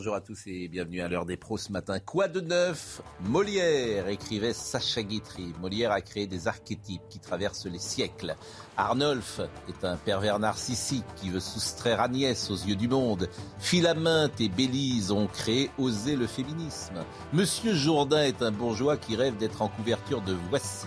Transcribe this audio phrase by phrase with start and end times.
[0.00, 1.98] Bonjour à tous et bienvenue à l'heure des pros ce matin.
[1.98, 3.02] Quoi de neuf?
[3.22, 5.52] Molière, écrivait Sacha Guitry.
[5.60, 8.34] Molière a créé des archétypes qui traversent les siècles.
[8.78, 13.28] Arnolphe est un pervers narcissique qui veut soustraire Agnès aux yeux du monde.
[13.58, 17.04] Philaminte et Bélise ont créé Oser le féminisme.
[17.34, 20.86] Monsieur Jourdain est un bourgeois qui rêve d'être en couverture de Voici.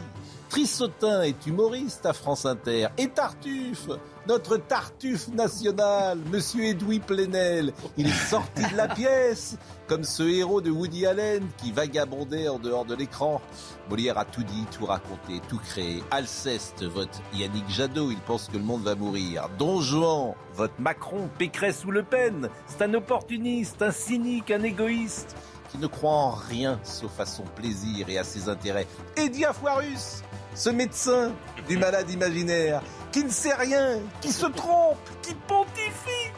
[0.54, 2.90] Trissotin est humoriste à France Inter.
[3.00, 3.90] Et Tartuffe,
[4.28, 10.62] notre Tartuffe national, Monsieur Edoui Plenel, il est sorti de la pièce, comme ce héros
[10.62, 13.42] de Woody Allen qui vagabondait en dehors de l'écran.
[13.90, 16.04] Molière a tout dit, tout raconté, tout créé.
[16.12, 19.50] Alceste vote Yannick Jadot, il pense que le monde va mourir.
[19.58, 22.48] Don Juan vote Macron, Pécresse ou Le Pen.
[22.68, 25.36] C'est un opportuniste, un cynique, un égoïste
[25.72, 28.86] qui ne croit en rien sauf à son plaisir et à ses intérêts.
[29.18, 30.22] Et Diafoirus
[30.56, 31.32] ce médecin
[31.68, 36.32] du malade imaginaire, qui ne sait rien, qui se trompe, qui pontifie.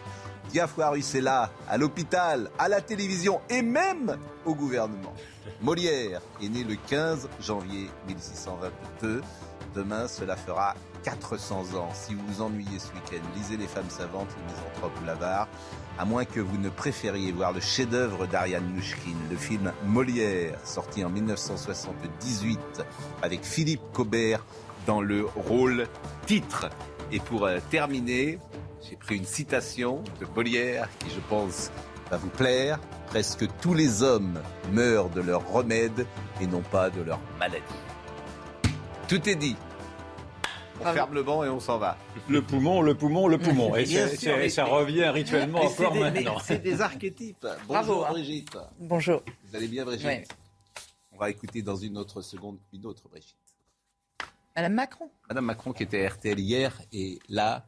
[0.50, 5.14] Diafoirus est là, à l'hôpital, à la télévision et même au gouvernement.
[5.62, 9.22] Molière est né le 15 janvier 1622.
[9.74, 11.90] Demain, cela fera 400 ans.
[11.94, 15.48] Si vous vous ennuyez ce week-end, lisez Les femmes savantes, Les misanthropes ou l'avare.
[15.98, 21.06] À moins que vous ne préfériez voir le chef-d'œuvre d'Ariane Mouchkine, le film Molière, sorti
[21.06, 22.60] en 1978
[23.22, 24.46] avec Philippe Cobert
[24.86, 25.88] dans le rôle
[26.26, 26.70] titre.
[27.14, 28.40] Et pour euh, terminer,
[28.82, 31.72] j'ai pris une citation de Molière qui, je pense,
[32.12, 32.78] va vous plaire.
[33.08, 34.42] Presque tous les hommes
[34.74, 36.06] meurent de leur remède
[36.42, 37.64] et non pas de leur maladie.
[39.08, 39.56] Tout est dit.
[40.82, 41.98] On ferme le banc et on s'en va.
[42.28, 43.76] Le poumon, le poumon, le poumon.
[43.76, 46.38] Et, sûr, mais- ça revient rituellement Mais encore des- maintenant.
[46.40, 47.48] C'est des archétypes.
[47.68, 48.12] Bravo, Bonjour hein.
[48.12, 48.58] Brigitte.
[48.80, 49.24] Bonjour.
[49.50, 50.24] Vous allez bien Brigitte Ouais.
[51.14, 53.36] On va écouter dans une autre seconde une autre Brigitte.
[54.56, 55.10] Madame Macron.
[55.30, 57.66] Madame Macron qui était à RTL hier et là,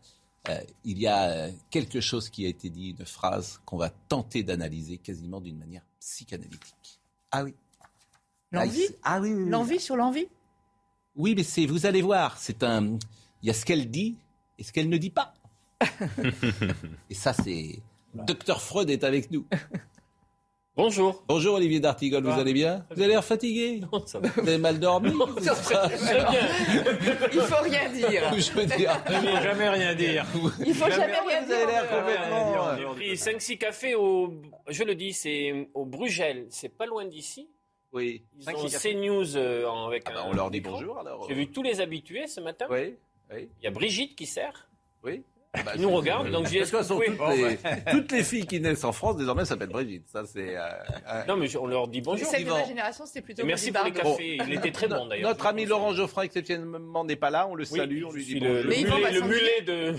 [0.50, 3.90] euh, il y a euh, quelque chose qui a été dit, une phrase qu'on va
[4.10, 7.00] tenter d'analyser quasiment d'une manière psychanalytique.
[7.32, 7.54] Ah oui.
[8.52, 9.50] L'envie Ah oui, oui, oui.
[9.50, 10.28] L'envie sur l'envie
[11.18, 12.98] Oui, mais c'est, vous allez voir, c'est un,
[13.42, 14.16] il y a ce qu'elle dit
[14.60, 15.34] et ce qu'elle ne dit pas.
[17.10, 17.80] et ça, c'est,
[18.14, 19.46] Docteur Freud est avec nous.
[20.76, 21.24] Bonjour.
[21.28, 22.40] Bonjour Olivier D'Artigol, vous Ah.
[22.42, 22.86] allez bien?
[22.92, 23.82] Vous avez l'air fatigué?
[23.92, 24.30] Non, ça va.
[24.30, 25.12] Vous avez mal dormi?
[25.38, 26.48] Très bien.
[27.34, 28.32] Il faut rien dire.
[28.38, 29.04] Je veux dire.
[29.10, 30.26] Il faut jamais rien dire.
[30.64, 31.98] Il faut jamais rien Vous avez l'air dire.
[31.98, 32.78] complètement.
[32.78, 34.36] J'ai pris 5-6 cafés au.
[34.70, 36.46] Je le dis, c'est au Brugel.
[36.52, 37.50] C'est pas loin d'ici.
[37.94, 38.24] Oui.
[38.40, 41.26] Ils ont CNews euh, avec Ah bah, un on leur dit bonjour alors.
[41.28, 42.66] J'ai vu tous les habitués ce matin.
[42.70, 42.96] Oui,
[43.34, 44.68] oui, Il y a Brigitte qui sert.
[45.04, 45.24] oui.
[45.66, 46.30] Bah, Qui nous regarde.
[46.30, 49.18] Donc j'ai De toute façon, escompté- toutes les, toutes les filles qui naissent en France
[49.18, 50.08] désormais s'appellent Brigitte.
[50.08, 50.56] Ça, c'est.
[50.56, 50.62] euh,
[51.10, 52.28] euh, Non, mais on leur dit bonjour.
[52.28, 54.52] Celle de ma génération, c'était plutôt Et merci Brigitte pour les cafés.
[54.52, 55.30] Il était très bon d'ailleurs.
[55.32, 57.48] Notre ami Laurent Geoffrin, exceptionnellement, n'est pas là.
[57.50, 58.56] On le Oui, salue, on lui dit bonjour.
[58.56, 58.84] le, mulet,
[59.14, 59.96] le mulet de.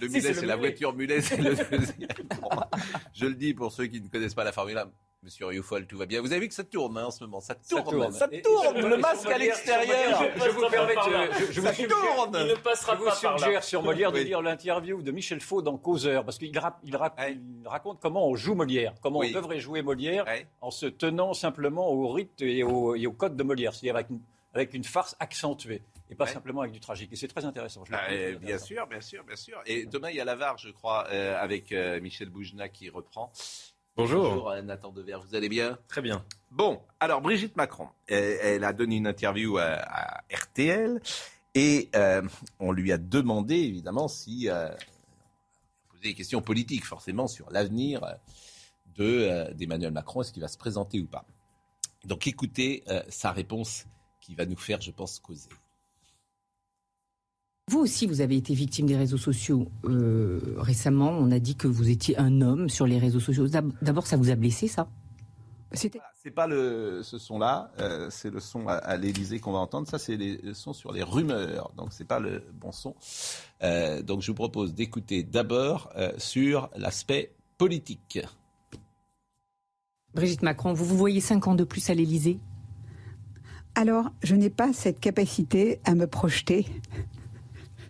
[0.00, 2.08] Le mulet, c'est la voiture mulet, c'est le deuxième.
[2.40, 2.50] Bon,
[3.14, 4.88] Je le dis pour ceux qui ne connaissent pas la Formule 1.
[5.24, 6.20] Monsieur Rioufol, tout va bien.
[6.20, 7.40] Vous avez vu que ça tourne hein, en ce moment.
[7.40, 7.82] Ça tourne.
[7.84, 8.12] tourne.
[8.12, 8.78] Ça tourne.
[8.86, 10.22] Le masque à l'extérieur.
[10.36, 10.94] Je vous permets,
[11.40, 12.36] je, je vous Ça suggère, tourne.
[12.42, 13.38] Il ne passera je vous pas par là.
[13.38, 16.94] suggère sur Molière de lire l'interview de Michel Faux dans Causeur, parce qu'il ra- il
[16.94, 17.38] ra- Ouais.
[17.62, 19.32] il raconte comment on joue Molière, comment Oui.
[19.34, 20.46] on devrait jouer Molière Ouais.
[20.60, 24.10] en se tenant simplement au rite et au, et au code de Molière, c'est-à-dire avec
[24.10, 24.20] une,
[24.52, 25.80] avec une farce accentuée
[26.10, 26.30] et pas Ouais.
[26.32, 27.10] simplement avec du tragique.
[27.12, 27.82] Et c'est très intéressant.
[27.86, 28.66] je Ah, bien intéressant.
[28.66, 29.58] sûr, bien sûr, bien sûr.
[29.64, 32.90] Et demain, il y a la VAR, je crois, euh, avec euh, Michel Boujna qui
[32.90, 33.32] reprend.
[33.96, 34.24] Bonjour.
[34.24, 35.78] Bonjour, euh, Nathan Dever, vous allez bien?
[35.86, 36.24] Très bien.
[36.50, 41.00] Bon, alors Brigitte Macron, elle, elle a donné une interview à, à RTL
[41.54, 42.22] et euh,
[42.58, 44.68] on lui a demandé évidemment si euh,
[45.90, 48.12] poser des questions politiques forcément sur l'avenir euh,
[48.96, 51.24] de euh, d'Emmanuel Macron, est-ce qu'il va se présenter ou pas?
[52.04, 53.86] Donc écoutez sa réponse
[54.20, 55.48] qui va nous faire, je pense, causer.
[57.70, 59.66] Vous aussi, vous avez été victime des réseaux sociaux.
[59.84, 63.48] Euh, récemment, on a dit que vous étiez un homme sur les réseaux sociaux.
[63.48, 64.86] D'ab- D'abord, ça vous a blessé, ça?
[65.72, 69.88] C'est pas le, ce son-là, euh, c'est le son à, à l'Élysée qu'on va entendre.
[69.88, 72.94] Ça, c'est les- le son sur les rumeurs, donc c'est pas le bon son.
[73.62, 78.20] Euh, donc je vous propose d'écouter d'abord euh, sur l'aspect politique.
[80.14, 82.38] Brigitte Macron, vous vous voyez cinq ans de plus à l'Élysée?
[83.74, 86.66] Alors, je n'ai pas cette capacité à me projeter.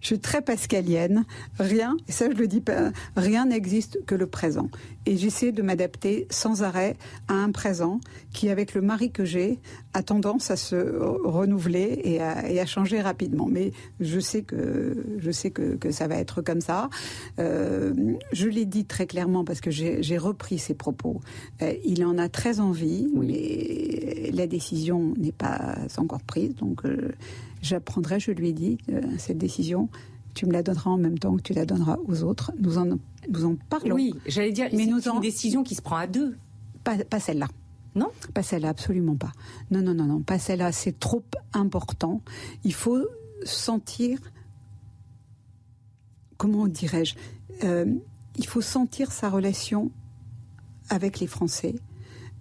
[0.04, 1.24] Je suis très pascalienne.
[1.58, 4.68] Rien, et ça je le dis pas, rien n'existe que le présent.
[5.06, 6.96] Et j'essaie de m'adapter sans arrêt
[7.26, 9.58] à un présent qui, avec le mari que j'ai,
[9.94, 10.76] a tendance à se
[11.24, 13.46] renouveler et à, et à changer rapidement.
[13.50, 16.90] Mais je sais que je sais que, que ça va être comme ça.
[17.38, 17.94] Euh,
[18.32, 21.22] je l'ai dit très clairement parce que j'ai repris ses propos.
[21.62, 26.54] Euh, il en a très envie, mais la décision n'est pas encore prise.
[26.56, 27.12] Donc euh,
[27.64, 29.88] j'apprendrai, je lui ai dit, euh, cette décision,
[30.34, 32.52] tu me la donneras en même temps que tu la donneras aux autres.
[32.58, 32.86] Nous en,
[33.28, 33.94] nous en parlons.
[33.94, 36.36] Oui, j'allais dire, Mais nous en- une décision qui se prend à deux.
[36.82, 37.48] Pas, pas celle-là.
[37.94, 38.08] Non?
[38.34, 39.32] Pas celle-là, absolument pas.
[39.70, 40.72] Non, non, non, non, pas celle-là.
[40.72, 41.22] C'est trop
[41.52, 42.20] important.
[42.64, 43.06] Il faut
[43.44, 44.18] sentir,
[46.36, 47.14] comment dirais-je,
[47.62, 47.86] Euh,
[48.36, 49.92] il faut sentir sa relation
[50.88, 51.76] avec les Français.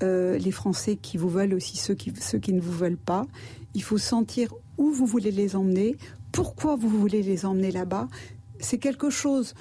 [0.01, 3.27] Euh, les Français qui vous veulent aussi, ceux qui, ceux qui ne vous veulent pas.
[3.75, 5.97] Il faut sentir où vous voulez les emmener,
[6.31, 8.07] pourquoi vous voulez les emmener là-bas.
[8.59, 9.53] C'est quelque chose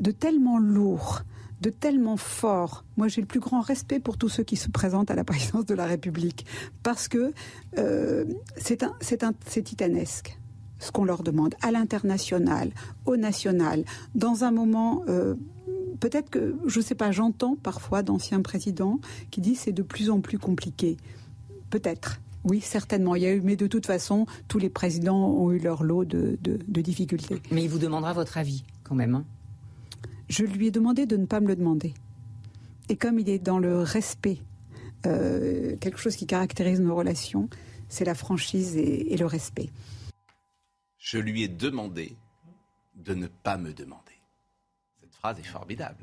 [0.00, 1.22] de tellement lourd,
[1.60, 2.84] de tellement fort.
[2.96, 5.66] Moi, j'ai le plus grand respect pour tous ceux qui se présentent à la présidence
[5.66, 6.46] de la République,
[6.82, 7.32] parce que
[7.78, 8.24] euh,
[8.56, 10.38] c'est un, titanesque
[10.80, 12.70] ce qu'on leur demande à l'international,
[13.04, 13.84] au national,
[14.14, 15.02] dans un moment.
[15.08, 15.34] euh,
[16.00, 19.00] Peut-être que, je ne sais pas, j'entends parfois d'anciens présidents
[19.32, 20.96] qui disent c'est de plus en plus compliqué.
[21.70, 22.20] Peut-être.
[22.44, 23.14] Oui, certainement.
[23.16, 26.04] Il y a eu, mais de toute façon, tous les présidents ont eu leur lot
[26.04, 27.42] de, de- de difficultés.
[27.50, 29.14] Mais il vous demandera votre avis, quand même.
[29.16, 29.24] hein.
[30.28, 31.94] Je lui ai demandé de ne pas me le demander.
[32.88, 34.38] Et comme il est dans le respect,
[35.06, 37.48] euh, quelque chose qui caractérise nos relations,
[37.88, 39.70] c'est la franchise et, et le respect.
[40.98, 42.16] Je lui ai demandé
[42.96, 44.02] de ne pas me demander.
[45.00, 45.96] Cette phrase est formidable.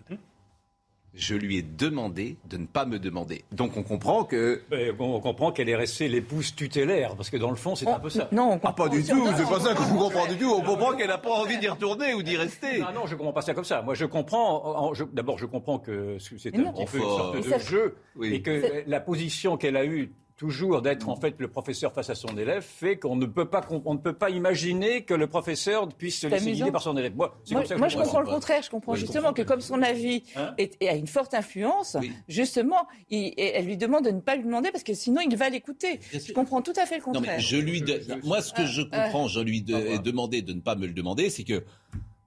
[1.16, 3.46] Je lui ai demandé de ne pas me demander.
[3.52, 4.62] Donc on comprend que.
[4.70, 8.00] Mais on comprend qu'elle est restée l'épouse tutélaire, parce que dans le fond, c'est un
[8.00, 8.28] peu ça.
[8.34, 10.36] Non, on Ah, pas comprend- du tout, non, c'est pas on ça qu'on comprend- du
[10.38, 10.52] tout.
[10.54, 12.80] On comprend qu'elle n'a pas envie d'y retourner ou d'y rester.
[12.80, 13.82] Non, non, je comprends pas ça comme ça.
[13.82, 14.94] Moi, je comprends.
[14.94, 18.34] je- D'abord, je comprends que c'est un petit peu une sorte de jeu Oui.
[18.34, 22.16] et que la position qu'elle a eue toujours d'être en fait le professeur face à
[22.16, 25.88] son élève fait qu'on ne peut pas on ne peut pas imaginer que le professeur
[25.88, 27.16] puisse se laisser guider par son élève.
[27.16, 28.62] Moi, c'est Moi, comme ça que moi, je je comprends le contraire.
[28.64, 29.44] Je comprends Oui, je justement comprends.
[29.44, 32.12] que comme son avis Hein est- est- a une forte influence, Oui.
[32.28, 35.36] justement, il- et elle lui demande de ne pas lui demander parce que sinon il
[35.38, 36.00] va l'écouter.
[36.12, 37.36] Je comprends tout à fait le Non, contraire.
[37.38, 37.82] mais je lui.
[37.82, 39.96] de- Moi, ce que je comprends, je lui de- Ah, voilà.
[39.96, 41.64] ai demandé de ne pas me le demander, c'est que.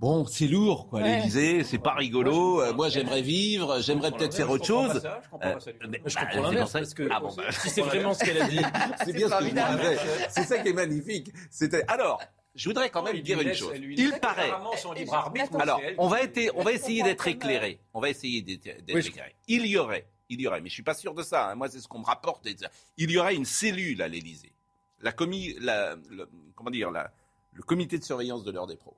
[0.00, 1.16] Bon, c'est lourd, quoi, Ouais.
[1.18, 2.54] l'Élysée, c'est pas rigolo.
[2.54, 5.02] Moi, euh, Moi, j'aimerais vivre, j'aimerais peut-être faire autre Je comprends pas chose.
[5.02, 5.84] ça, je comprends pas ça du tout.
[5.84, 8.14] Euh, mais- Je bah, comprends c'est l'inverse, parce que Ah bon, bah, si c'est vraiment
[8.14, 8.58] ce qu'elle a dit,
[9.04, 10.30] c'est bien ce que je.
[10.30, 11.32] C'est ça qui est magnifique.
[11.50, 12.20] C'était alors.
[12.54, 13.72] Je voudrais quand même dire une laisse- chose.
[13.76, 14.50] Il paraît.
[15.60, 17.78] Alors, on va, être, on va essayer d'être éclairé.
[17.94, 19.34] On va essayer d'être Oui, éclairé.
[19.46, 21.50] Il y aurait, il y aurait, mais je suis pas sûr de ça.
[21.50, 21.54] hein.
[21.54, 22.46] Moi, c'est ce qu'on me rapporte.
[22.96, 24.52] Il y aurait une cellule à l'Élysée.
[25.00, 27.12] La commis, la, le- comment dire, la,
[27.52, 28.96] le comité de surveillance de l'heure des pros.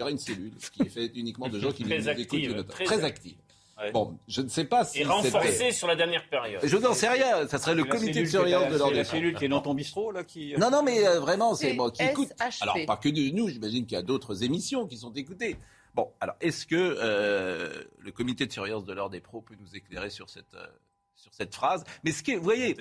[0.00, 2.52] Il y aurait une cellule qui est faite uniquement de gens qui Très nous active,
[2.52, 2.68] écoutent.
[2.68, 3.36] très Très active.
[3.78, 3.92] Ouais.
[3.92, 6.62] Bon, je ne sais pas si Et renforcé sur la dernière période.
[6.64, 7.46] Je n'en sais rien.
[7.48, 9.12] Ça serait le la comité de surveillance de c'est des la pros.
[9.12, 10.54] cellule qui est dans ton bistrot, là, qui...
[10.58, 12.30] Non, non, mais euh, vraiment, c'est moi qui écoute.
[12.62, 15.58] Alors, pas que de nous, j'imagine qu'il y a d'autres émissions qui sont écoutées.
[15.94, 19.76] Bon, alors, est-ce que euh, le comité de surveillance de l'ordre des pros peut nous
[19.76, 20.66] éclairer sur cette, euh,
[21.14, 21.84] sur cette phrase?
[22.04, 22.74] Mais ce qui est, vous voyez,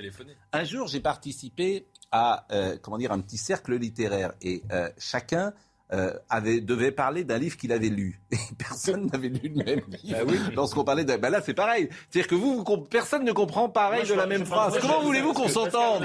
[0.53, 5.53] un jour, j'ai participé à, euh, comment dire, un petit cercle littéraire et euh, chacun
[5.91, 8.21] euh, avait, devait parler d'un livre qu'il avait lu.
[8.31, 10.51] Et personne n'avait lu le même livre.
[10.53, 11.17] Lorsqu'on parlait d'un...
[11.17, 11.89] Ben là, c'est pareil.
[12.09, 14.77] C'est-à-dire que vous, vous comp- personne ne comprend pareil Moi, de la même phrase.
[14.79, 16.03] Comment voulez-vous qu'on s'entende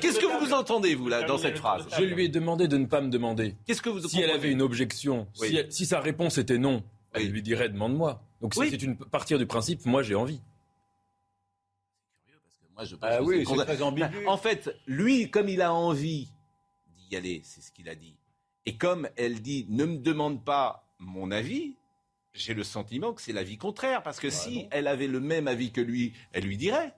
[0.00, 1.86] Qu'est-ce que vous entendez, vous, là, dans cette phrase?
[1.96, 3.54] Je lui ai demandé de ne pas me demander.
[3.66, 5.48] Qu'est-ce que vous Si elle avait une objection, Oui.
[5.48, 6.82] si, elle- si sa réponse était non,
[7.12, 7.28] elle Oui.
[7.28, 8.22] lui dirait demande-moi.
[8.40, 8.68] Donc Oui.
[8.70, 10.40] c'est une partir du principe, moi j'ai envie.
[12.74, 14.26] Moi, je pense Ah que oui, très ambigu.
[14.26, 16.28] En fait, lui, comme il a envie
[17.08, 18.15] d'y aller, c'est ce qu'il a dit.
[18.66, 21.76] Et comme elle dit, ne me demande pas mon avis,
[22.34, 24.02] j'ai le sentiment que c'est l'avis contraire.
[24.02, 26.92] Parce que si elle avait le même avis que lui, elle lui dirait.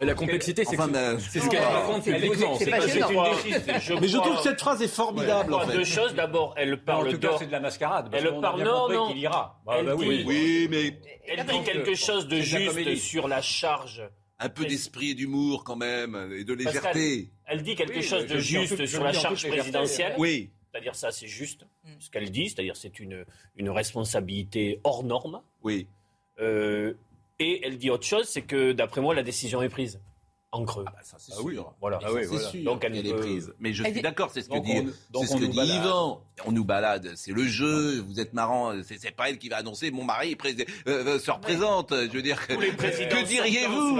[0.00, 2.56] La complexité, c'est Enfin, c'est ce qu'elle raconte c'est- publiquement.
[2.58, 2.66] c'est
[4.00, 5.72] Mais je trouve que cette phrase est formidable, je en fait.
[5.74, 6.14] deux choses.
[6.14, 8.10] D'abord, elle En parle tout cas, c'est de la mascarade.
[8.10, 9.62] parce Elle parle- non, ira.
[9.64, 10.18] Bah, Elle bah oui.
[10.18, 10.98] dit- Oui, mais
[11.28, 14.02] Elle dit quelque chose de juste sur la charge.
[14.40, 17.30] un peu d'esprit et d'humour quand même, et de légèreté.
[17.46, 20.16] Elle dit quelque chose de en juste sur la en charge présidentielle.
[20.18, 20.50] Oui.
[20.72, 21.66] C'est-à-dire ça, c'est juste
[21.98, 22.48] ce qu'elle dit.
[22.48, 23.24] C'est-à-dire c'est une,
[23.56, 25.42] une responsabilité hors norme.
[25.62, 25.86] Oui.
[26.40, 26.94] Euh,
[27.38, 30.00] et elle dit autre chose, c'est que d'après moi, la décision est prise.
[30.54, 30.84] En creux.
[30.86, 31.74] Ah bah ça c'est Ah oui, sûr.
[31.80, 31.98] voilà.
[31.98, 32.48] Mais Ah ça, oui, c'est voilà.
[32.50, 33.54] sûr Donc, elle qu'elle est peut- prise.
[33.58, 34.72] Mais je Elle suis d'accord, c'est ce que Donc, dit,
[35.14, 35.76] on- ce on que nous dit balade.
[35.84, 36.22] Yvan.
[36.44, 38.00] On nous balade, c'est le jeu.
[38.00, 38.72] Vous êtes marrant.
[38.82, 39.90] C'est c'est pas elle qui va annoncer.
[39.90, 40.54] Mon mari pré-
[40.88, 41.92] euh, se représente.
[41.94, 42.52] Je veux dire que.
[42.54, 43.94] Tous les présidents Que diriez-vous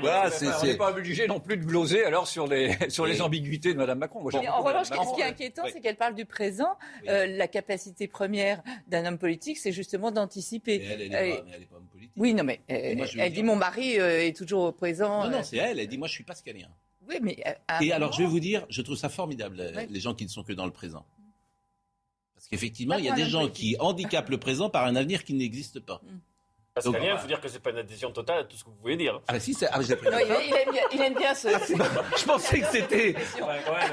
[0.00, 3.22] Voilà, On c'est n'est pas obligé non plus de gloser alors sur les, sur les
[3.22, 4.20] ambiguïtés de Mme Macron.
[4.22, 5.70] Moi, en revanche, ce qui est inquiétant, Oui.
[5.72, 6.76] c'est qu'elle parle du présent.
[7.02, 7.08] Oui.
[7.08, 10.82] Euh, la capacité première d'un homme politique, c'est justement d'anticiper.
[10.84, 11.62] elle, elle est Euh, elle
[12.16, 15.24] Oui, non, mais euh, moi, elle dire- dit mon mari euh, est toujours au présent.
[15.24, 15.78] Non, non, euh, c'est elle.
[15.80, 16.68] Elle dit moi je suis pascalien.
[17.08, 17.36] Oui, mais
[17.82, 19.86] Et alors, je vais vous dire, je trouve ça formidable, Ouais.
[19.90, 21.04] les gens qui ne sont que dans le présent.
[22.34, 23.70] Parce qu'effectivement, il y a des gens politique.
[23.72, 26.00] qui handicapent le présent par un avenir qui n'existe pas.
[26.74, 27.18] Parce Donc, qu'il voilà.
[27.20, 29.20] faut dire que c'est pas une adhésion totale à tout ce que vous pouvez dire.
[29.28, 29.68] Ah, si, c'est.
[29.70, 31.46] Ah, Non, il, il aime bien, il aime bien ce.
[32.18, 33.14] Je pensais que c'était.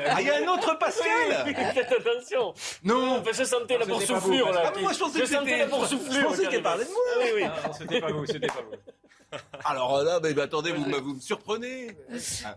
[0.09, 1.45] Ah, il y a un autre Pascal
[1.75, 2.55] Faites attention.
[2.83, 4.63] Non Je sentais la Non, c'était pas boursouflure là.
[4.65, 5.57] Ah, mais moi, je pensais que c'était.
[5.59, 7.43] la Je pensais qu'elle parlait de moi Ah, oui, oui.
[7.43, 9.37] Non, c'était pas vous, c'était pas vous.
[9.63, 11.95] Alors là, mais, mais attendez, vous, me- vous me surprenez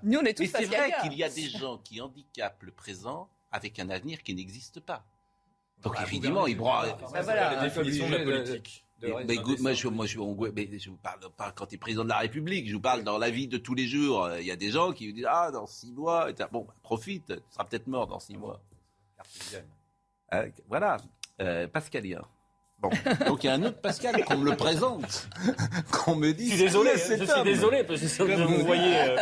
[0.03, 2.73] Nous, on est tous Mais c'est vrai qu'il y a des gens qui handicapent le
[2.73, 5.05] présent avec un avenir qui n'existe pas.
[5.83, 6.87] Donc, évidemment, ils broient.
[7.13, 7.57] Bah, voilà.
[7.57, 8.84] La définition de la politique.
[9.09, 11.67] Mais, rester mais écoute, moi, je, moi, je, on- mais je vous parle pas quand
[11.67, 13.87] tu es président de la République, je vous parle dans la vie de tous les
[13.87, 14.29] jours.
[14.41, 16.75] Il y a des gens qui vous disent Ah, dans six mois, et bon, bah,
[16.83, 18.61] profite, tu seras peut-être mort dans six mois.
[20.33, 20.97] Euh, voilà,
[21.41, 22.23] euh, Pascalien.
[22.81, 22.91] Bon,
[23.27, 25.29] donc il y a un autre Pascal qu'on me le présente,
[25.93, 28.59] qu'on me dit Je suis désolé, je cet suis homme désolé parce que Comme vous
[28.59, 28.99] vous voyez.
[29.01, 29.17] euh,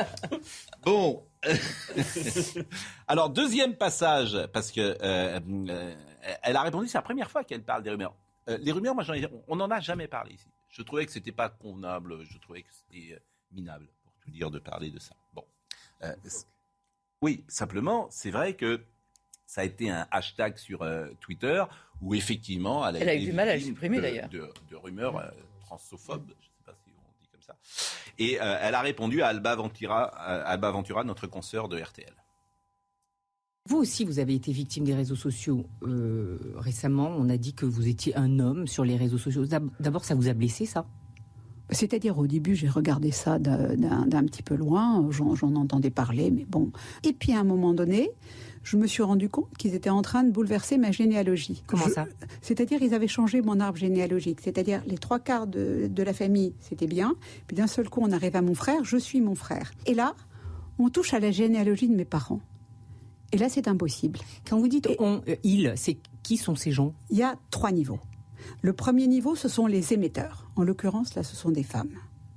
[0.82, 1.22] Bon.
[3.08, 5.94] Alors, deuxième passage, parce que euh, euh,
[6.42, 8.14] elle a répondu, c'est la première fois qu'elle parle des rumeurs.
[8.49, 10.49] Euh, les rumeurs, moi, j'en ai- on n'en a jamais parlé ici.
[10.68, 13.18] Je trouvais que c'était pas convenable, je trouvais que c'était euh,
[13.52, 15.14] minable, pour tout dire, de parler de ça.
[15.32, 15.44] Bon.
[16.02, 16.14] Euh,
[17.20, 18.82] oui, simplement, c'est vrai que
[19.46, 21.62] ça a été un hashtag sur euh, Twitter
[22.00, 24.28] où effectivement, elle a, Elle a eu du mal à le supprimer, d'ailleurs.
[24.28, 27.56] De, de rumeurs transsophobes, je ne sais pas si on dit comme ça.
[28.18, 32.12] Et elle a répondu à Alba Ventura, à Alba Ventura, notre consoeur de RTL.
[33.69, 37.11] Vous aussi, vous avez été victime des réseaux sociaux euh, récemment.
[37.16, 39.47] On a dit que vous étiez un homme sur les réseaux sociaux.
[39.47, 40.85] D'ab- D'abord, ça vous a blessé, ça?
[41.71, 46.71] C'est-à-dire, au début, j'ai regardé ça d'un petit peu loin, j'en entendais parler, mais bon.
[47.04, 48.11] Et puis, à un moment donné,
[48.64, 51.62] je me suis rendu compte qu'ils étaient en train de bouleverser ma généalogie.
[51.69, 52.07] Comment Je- ça?
[52.42, 54.40] C'est-à-dire, ils avaient changé mon arbre généalogique.
[54.42, 57.14] C'est-à-dire, les trois quarts de, de la famille, c'était bien.
[57.47, 59.71] Puis d'un seul coup, on arrive à mon frère, je suis mon frère.
[59.87, 60.14] Et là,
[60.81, 62.40] on touche à la généalogie de mes parents.
[63.32, 64.18] Et là, c'est impossible.
[64.48, 66.94] Quand vous dites Et- on, euh, il, c'est qui sont ces gens?
[67.10, 67.98] Il y a trois niveaux.
[68.60, 70.50] Le premier niveau, ce sont les émetteurs.
[70.56, 71.90] En l'occurrence, là, ce sont des femmes.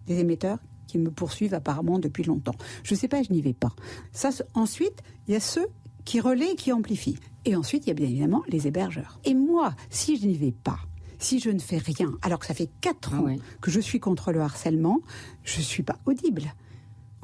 [0.08, 2.56] Des émetteurs qui me poursuivent apparemment depuis longtemps.
[2.84, 3.74] Je ne sais pas, je n'y vais pas.
[4.14, 5.68] Ça, ensuite, il y a ceux
[6.06, 7.18] qui relaient et qui amplifient.
[7.46, 9.20] Et ensuite, il y a bien évidemment les hébergeurs.
[9.26, 10.80] Et moi, si je n'y vais pas,
[11.18, 13.40] si je ne fais rien, alors que ça fait quatre Ah ans ouais.
[13.62, 15.00] que je suis contre le harcèlement,
[15.44, 16.54] je ne suis pas audible.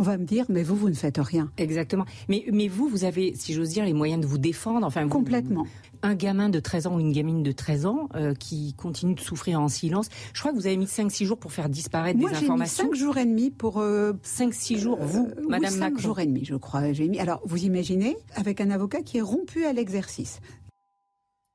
[0.01, 1.51] On va me dire, mais vous, vous ne faites rien.
[1.57, 2.05] Exactement.
[2.27, 4.83] Mais, mais vous, vous avez, si j'ose dire, les moyens de vous défendre.
[4.87, 5.67] Enfin, vous- Complètement.
[6.01, 9.19] Un gamin de 13 ans ou une gamine de 13 ans euh, qui continue de
[9.19, 10.09] souffrir en silence.
[10.33, 12.45] Je crois que vous avez mis 5-6 jours pour faire disparaître Moi, des j'ai mis
[12.47, 12.85] informations.
[12.85, 15.99] cinq jours et demi pour euh, 5-6 jours, vous, Euh, Madame oui, cinq Macron.
[15.99, 16.91] jours et demi, je crois.
[16.93, 17.19] J'ai mis.
[17.19, 20.39] Alors, vous imaginez, avec un avocat qui est rompu à l'exercice.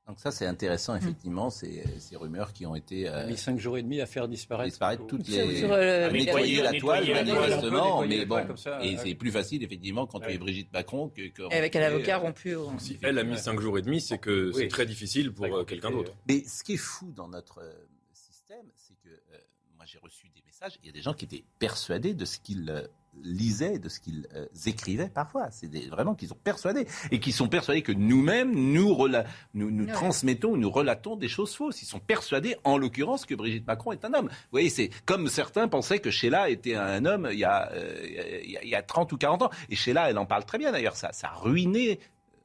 [0.07, 3.77] Donc ça, c'est intéressant, effectivement, ces, ces rumeurs qui ont été euh, mis cinq jours
[3.77, 4.69] et demi à faire disparaître.
[4.69, 5.57] disparaître toutes Sur- les...
[5.59, 7.39] sur, euh, à nettoyer la toile, nettoyer la toile.
[7.49, 9.01] manifestement, mais les bon, toiles comme ça, et ouais.
[9.03, 10.35] c'est plus facile, effectivement, quand tu Ouais.
[10.35, 11.27] es Brigitte Macron que...
[11.27, 12.55] que Avec un avocat euh, rompu.
[12.77, 15.65] Si elle a mis 5 jours et demi, c'est que c'est très difficile pour euh,
[15.65, 16.13] quelqu'un d'autre.
[16.29, 17.73] Mais ce qui est fou dans notre euh,
[18.13, 19.37] système, c'est que euh,
[19.75, 22.39] moi j'ai reçu des messages, il y a des gens qui étaient persuadés de ce
[22.39, 22.87] qu'ils euh,
[23.23, 25.49] lisaient, de ce qu'ils euh, écrivaient parfois.
[25.51, 29.85] C'est vraiment qu'ils sont persuadés et qui sont persuadés que nous-mêmes nous, rela- nous, nous
[29.85, 29.91] Ouais.
[29.91, 31.81] transmettons, nous relatons des choses fausses.
[31.81, 34.27] Ils sont persuadés, en l'occurrence, que Brigitte Macron est un homme.
[34.27, 38.41] Vous voyez, c'est comme certains pensaient que Sheila était un homme il y a, euh,
[38.43, 39.49] il y a, il y a 30 ou 40 ans.
[39.69, 40.95] Et Sheila, elle en parle très bien d'ailleurs.
[40.95, 41.99] Ça, ça a ruiné,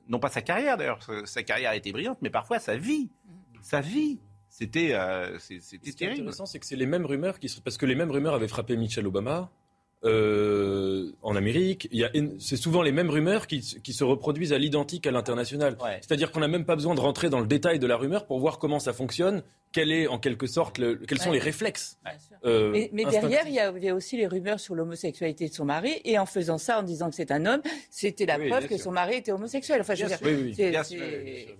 [0.09, 3.11] non pas sa carrière d'ailleurs, sa carrière a été brillante, mais parfois sa vie.
[3.62, 4.21] Sa vie.
[4.49, 7.59] C'était euh, Ce qui est intéressant, c'est que c'est les mêmes rumeurs qui se...
[7.61, 9.50] parce que les mêmes rumeurs avaient frappé Michelle Obama
[10.05, 11.89] euh, en Amérique.
[12.39, 15.77] C'est souvent les mêmes rumeurs qui, se reproduisent à l'identique à l'international.
[15.83, 15.99] Ouais.
[16.01, 18.39] C'est-à-dire qu'on n'a même pas besoin de rentrer dans le détail de la rumeur pour
[18.41, 19.43] voir comment ça fonctionne,
[19.73, 21.37] quel est en quelque sorte, le- quels sont Ouais.
[21.37, 21.99] les réflexes.
[22.45, 25.55] Euh, Mais, derrière, il y, a, il y a aussi les rumeurs sur l'homosexualité de
[25.55, 26.01] son mari.
[26.05, 28.75] Et en faisant ça, en disant que c'est un homme, c'était la Oui, preuve que
[28.77, 28.85] sûr.
[28.85, 29.81] son mari était homosexuel.
[29.81, 30.55] Enfin, je veux Bien dire, Oui, oui.
[30.55, 31.57] c'est- Bien c'est- sûr.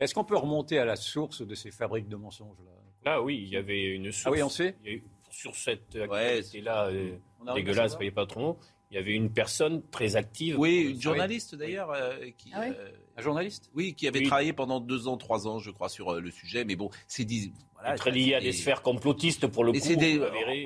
[0.00, 3.12] Est-ce qu'on peut remonter à la source de ces fabriques de mensonges là?
[3.12, 4.24] Là, oui, il y avait une source.
[4.26, 4.74] Ah oui, on sait?
[4.84, 5.02] Il y a eu-
[5.36, 8.58] sur cette Ouais, activité-là euh, arrive à dégueulasse, payez pas trop.
[8.90, 10.58] Il y avait une personne très active.
[10.60, 11.90] Oui, une journaliste d'ailleurs.
[11.90, 13.68] euh, qui, Ah oui euh, Un journaliste?
[13.74, 14.26] oui, qui avait Oui.
[14.26, 16.64] travaillé pendant deux ans, trois ans, je crois, sur euh, le sujet.
[16.64, 17.52] Mais bon, c'est dit.
[17.74, 19.86] Voilà, très lié à des sphères complotistes pour le Et coup.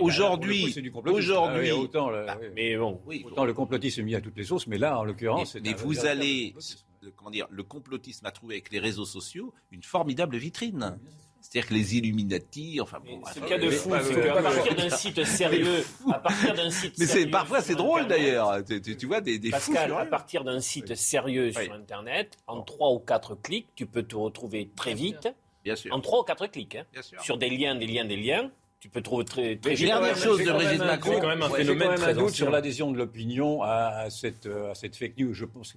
[0.02, 0.70] aujourd'hui-
[1.10, 2.38] aujourd'hui- Ah autant, le- Bah.
[2.54, 5.04] Mais bon, Oui, Autant le complotisme est mis à toutes les sauces, mais là, en
[5.04, 6.54] l'occurrence, mais vous allez,
[7.00, 10.98] le- comment dire, le complotisme a trouvé avec les réseaux sociaux une formidable vitrine.
[11.40, 13.90] C'est-à-dire que les Illuminati, enfin bon, Mais bref, Ce qu'il y a de mais- fou,
[14.02, 17.74] c'est ouais, partir d'un site sérieux, à partir d'un site Mais c'est parfois sur c'est
[17.74, 18.64] drôle Internet, d'ailleurs.
[18.64, 20.10] Tu, tu- tu vois des, des fous Pascal, à furieux.
[20.10, 21.64] partir d'un site sérieux Oui.
[21.64, 25.28] sur Internet, en trois ou quatre clics, tu peux te retrouver très vite.
[25.64, 25.94] Bien sûr.
[25.94, 27.20] En trois ou quatre clics, hein, Bien sûr.
[27.22, 30.20] sur des liens, des liens, des liens, tu peux trouver très, très Mais dernière quand
[30.20, 32.14] chose de Brigitte même un Macron, C'est quand même un phénomène quand même très un
[32.14, 35.34] doute sur l'adhésion de l'opinion à, cette, euh, à cette fake news.
[35.34, 35.76] Je pense.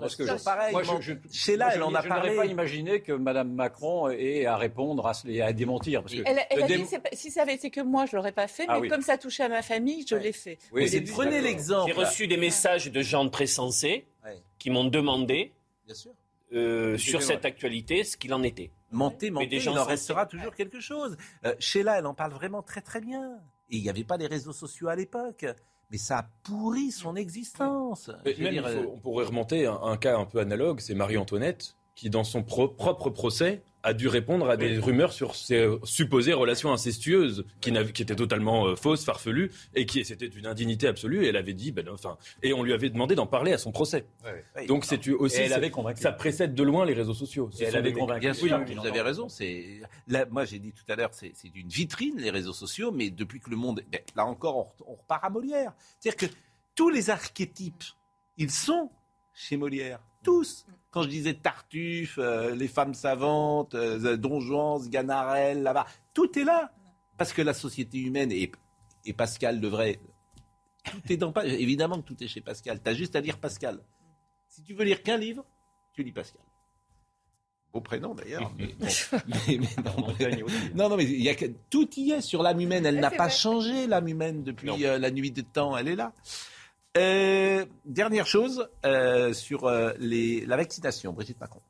[0.00, 0.72] Parce que c'est pareil.
[0.72, 2.36] moi, elle en a Je n'aurais parlé.
[2.36, 6.02] pas imaginé que Mme Macron ait à répondre à, et à démentir.
[6.26, 8.66] Elle, elle le a dit si ça avait été que moi, je l'aurais pas fait,
[8.66, 8.88] mais Ah oui.
[8.88, 10.58] comme ça touchait à ma famille, je l'ai fait.
[11.12, 11.92] Prenez l'exemple.
[11.92, 14.06] J'ai reçu des messages de gens très sensés
[14.58, 15.52] qui m'ont demandé
[15.86, 16.12] bien sûr.
[16.52, 17.26] Euh, sur vrai.
[17.34, 18.70] cette actualité ce qu'il en était.
[18.90, 21.16] Mentez, mentez, il en restera toujours quelque chose.
[21.44, 23.38] Euh, Sheila, elle en parle vraiment très très bien.
[23.70, 25.46] Et il n'y avait pas les réseaux sociaux à l'époque.
[25.92, 28.10] Mais ça a pourri son existence.
[28.24, 30.94] Mais même, dire, faut- euh, on pourrait remonter à un cas un peu analogue, c'est
[30.94, 35.56] Marie-Antoinette qui, dans son pro- propre procès, a dû répondre à des rumeurs sur ses
[35.56, 40.86] euh, supposées relations incestueuses qui, étaient totalement euh, fausses, farfelues, et qui c'était une indignité
[40.86, 41.24] absolue.
[41.24, 43.72] Et elle avait dit, ben, enfin, et on lui avait demandé d'en parler à son
[43.72, 44.06] procès.
[44.68, 46.02] Donc c'est aussi, Et elle c'est- avait convaincu.
[46.02, 47.50] ça précède de loin les réseaux sociaux.
[47.58, 48.20] Et elle avait convaincu.
[48.20, 49.28] Bien sûr, oui, vous avez raison.
[49.28, 52.92] C'est là, moi j'ai dit tout à l'heure, c'est c'est une vitrine les réseaux sociaux,
[52.92, 55.72] mais depuis que le monde, ben, là encore, on, on repart à Molière.
[55.98, 56.34] C'est-à-dire que
[56.74, 57.84] tous les archétypes,
[58.36, 58.90] ils sont
[59.34, 60.66] chez Molière, tous.
[60.90, 66.44] Quand je disais Tartuffe, euh, les femmes savantes, euh, Don Juan, Sganarelle, là-bas, tout est
[66.44, 66.72] là,
[67.16, 68.50] parce que la société humaine et,
[69.04, 70.00] et Pascal devrait,
[70.84, 71.32] tout est dans.
[71.42, 72.80] Évidemment que tout est chez Pascal.
[72.82, 73.78] T'as juste à lire Pascal.
[74.48, 75.44] Si tu veux lire qu'un livre,
[75.92, 76.42] tu lis Pascal.
[77.72, 78.52] Beau prénom d'ailleurs.
[78.58, 78.86] mais bon.
[79.28, 80.08] Mais- mais non,
[80.74, 82.84] non, non, mais il y a que- tout y est sur l'âme humaine.
[82.84, 83.36] Elle n'a pas vrai.
[83.36, 84.76] changé, l'âme humaine, depuis Non.
[84.80, 85.76] euh, la nuit des temps.
[85.76, 86.12] Elle est là.
[86.96, 91.60] Euh, dernière chose euh, sur euh, la vaccination, Brigitte Macron.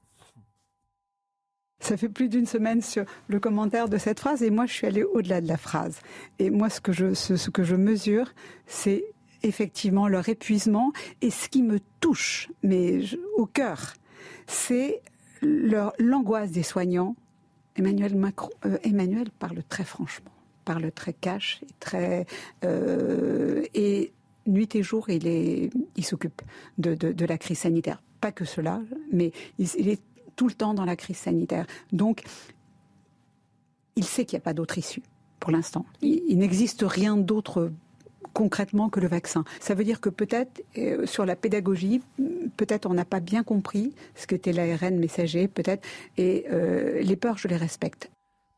[1.82, 4.86] Ça fait plus d'une semaine sur le commentaire de cette phrase et moi je suis
[4.86, 6.00] allée au-delà de la phrase.
[6.38, 8.32] Et moi ce que je, mesure,
[8.66, 9.04] c'est
[9.42, 13.00] effectivement leur épuisement et ce qui me touche, mais
[13.36, 13.94] au cœur,
[14.46, 15.02] c'est
[15.42, 17.16] l'angoisse des soignants.
[17.76, 18.50] Emmanuel Macron,
[18.82, 20.32] Emmanuel parle très franchement,
[20.64, 22.26] parle très cash et très
[22.62, 24.12] et
[24.46, 26.42] nuit et jour il est, il s'occupe
[26.78, 28.02] de, de, la crise sanitaire.
[28.20, 28.80] Pas que cela,
[29.12, 30.00] mais il, est
[30.36, 31.66] tout le temps dans la crise sanitaire.
[31.92, 32.22] Donc,
[33.96, 35.02] il sait qu'il n'y a pas d'autre issue
[35.38, 35.86] pour l'instant.
[36.02, 37.70] Il, il n'existe rien d'autre
[38.32, 39.44] concrètement que le vaccin.
[39.60, 42.00] Ça veut dire que peut-être euh, sur la pédagogie,
[42.56, 47.38] peut-être on n'a pas bien compris ce qu'était l'ARN messager, peut-être, et euh, les peurs,
[47.38, 48.10] je les respecte.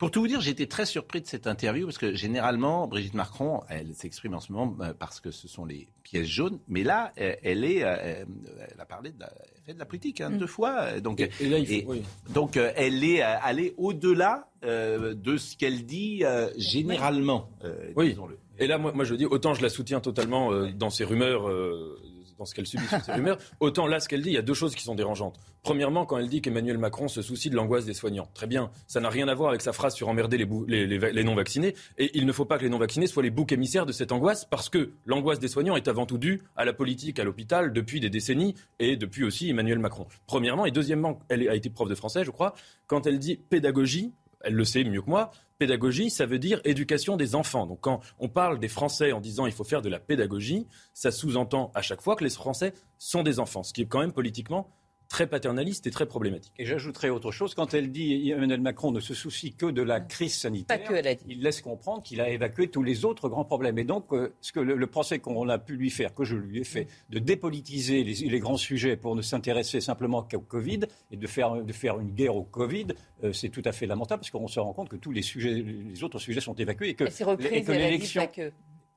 [0.02, 3.60] Pour tout vous dire, été très surpris de cette interview parce que généralement, Brigitte Macron,
[3.68, 6.58] elle s'exprime en ce moment euh, parce que ce sont les pièces jaunes.
[6.66, 8.24] Mais là, euh, elle est, euh,
[8.68, 10.38] elle a parlé de la, elle fait de la politique hein, Mm.
[10.38, 10.98] deux fois.
[11.00, 12.02] Donc, Et, et là, il faut, Et- oui.
[12.30, 17.48] donc elle est allée au-delà euh, de ce qu'elle dit euh, généralement.
[17.62, 18.16] euh, Oui.
[18.58, 21.48] Et là, moi, moi, je dis, autant je la soutiens totalement euh, dans ses rumeurs,
[21.48, 21.96] euh,
[22.42, 24.42] dans ce qu'elle subit sur ses rumeurs, autant là, ce qu'elle dit, il y a
[24.42, 25.38] deux choses qui sont dérangeantes.
[25.62, 28.28] Premièrement, quand elle dit qu'Emmanuel Macron se soucie de l'angoisse des soignants.
[28.34, 31.76] Très bien, ça n'a rien à voir avec sa phrase sur emmerder les, les non-vaccinés.
[31.98, 34.44] Et il ne faut pas que les non-vaccinés soient les boucs émissaires de cette angoisse,
[34.44, 38.00] parce que l'angoisse des soignants est avant tout due à la politique à l'hôpital depuis
[38.00, 40.08] des décennies, et depuis aussi Emmanuel Macron.
[40.26, 42.54] Premièrement, et deuxièmement, elle a été prof de français, je crois,
[42.88, 45.30] quand elle dit pédagogie, elle le sait mieux que moi,
[45.62, 47.68] pédagogie, ça veut dire éducation des enfants.
[47.68, 51.12] Donc quand on parle des Français en disant il faut faire de la pédagogie, ça
[51.12, 54.10] sous-entend à chaque fois que les Français sont des enfants, ce qui est quand même
[54.12, 54.72] politiquement
[55.12, 56.54] très paternaliste et très problématique.
[56.58, 57.54] Et j'ajouterais autre chose.
[57.54, 60.94] Quand elle dit Emmanuel Macron ne se soucie que de la crise sanitaire, Pas que,
[60.94, 61.24] elle a dit.
[61.28, 63.78] il laisse comprendre qu'il a évacué tous les autres grands problèmes.
[63.78, 66.34] Et donc, euh, ce que le, le procès qu'on a pu lui faire, que je
[66.34, 70.80] lui ai fait, de dépolitiser les, les grands sujets pour ne s'intéresser simplement qu'au Covid
[71.10, 72.86] et de faire, de faire une guerre au Covid,
[73.22, 75.52] euh, c'est tout à fait lamentable parce qu'on se rend compte que tous les sujets,
[75.52, 78.22] les autres sujets sont évacués et que, et que l'élection.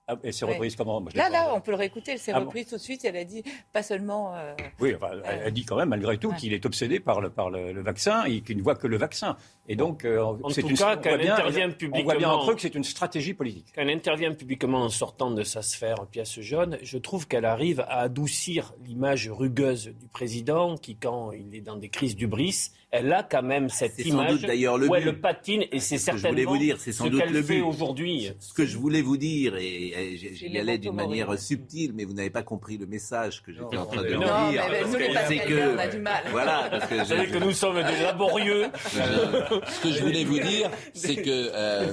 [0.07, 0.53] Ah, elle s'est Ouais.
[0.53, 2.11] reprise comment Moi, Là, là, on peut le réécouter.
[2.11, 3.03] Elle s'est Ah bon reprise tout de suite.
[3.05, 4.35] Elle a dit pas seulement.
[4.35, 6.35] euh, Oui, enfin, elle elle dit quand même, malgré tout, Ouais.
[6.35, 8.97] qu'il est obsédé par le, par le, le vaccin et qu'il ne voit que le
[8.97, 9.35] vaccin.
[9.67, 11.69] Et donc, euh, En c'est tout une, cas, on quand voit elle bien- intervient On
[11.69, 13.65] voit bien publiquement- entre eux que c'est une stratégie politique.
[13.73, 17.79] Quand elle intervient publiquement en sortant de sa sphère pièce jaune, je trouve qu'elle arrive
[17.81, 23.13] à adoucir l'image rugueuse du président qui, quand il est dans des crises d'ubris, elle
[23.13, 25.11] a quand même cette C'est sans image doute d'ailleurs le où elle but.
[25.11, 27.21] le patine et c'est Ce que je certainement voulais vous dire, c'est sans ce doute
[27.21, 27.61] qu'elle le fait but.
[27.63, 28.31] aujourd'hui.
[28.39, 32.13] Ce que je voulais vous dire, et, et j'y- allais d'une manière subtile, mais vous
[32.13, 34.63] n'avez pas compris le message que j'étais en train de Non, dire.
[34.91, 36.23] c'est pascaliens, on a du mal.
[36.31, 38.65] Voilà, parce que Vous savez je- que nous sommes des laborieux.
[38.93, 41.91] je- ce que je voulais vous dire, c'est que euh,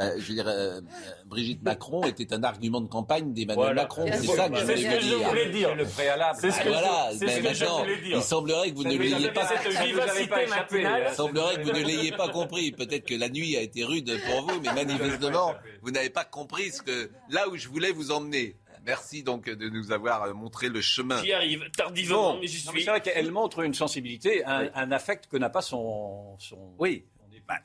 [0.00, 0.80] euh, je veux dire, euh,
[1.26, 3.82] Brigitte Macron était un argument de campagne d'Emmanuel Voilà.
[3.82, 4.04] Macron.
[4.12, 5.28] C'est ça que je C'est voulais ce vous que je dire.
[5.28, 5.68] voulais dire.
[5.70, 6.38] C'est le préalable.
[6.40, 8.16] C'est ce que Voilà, je- c'est mais ce que je maintenant, voulais dire.
[8.16, 9.46] il semblerait que vous ne l'ayez pas.
[9.46, 11.02] cette vivacité matinale.
[11.02, 11.08] hein.
[11.10, 12.72] Il semblerait que vous ne l'ayez pas compris.
[12.72, 16.70] Peut-être que la nuit a été rude pour vous, mais manifestement, vous n'avez pas compris
[16.70, 18.56] ce que là où je voulais vous emmener.
[18.84, 21.22] Merci donc de nous avoir euh, montré le chemin.
[21.22, 22.40] J'y arrive tardivement, Bon.
[22.40, 22.82] mais j'y suis.
[22.82, 24.68] c'est vrai qu'elle montre une sensibilité, un, Oui.
[24.74, 27.04] un affect que n'a pas son, son, Oui,
[27.46, 27.58] Bah,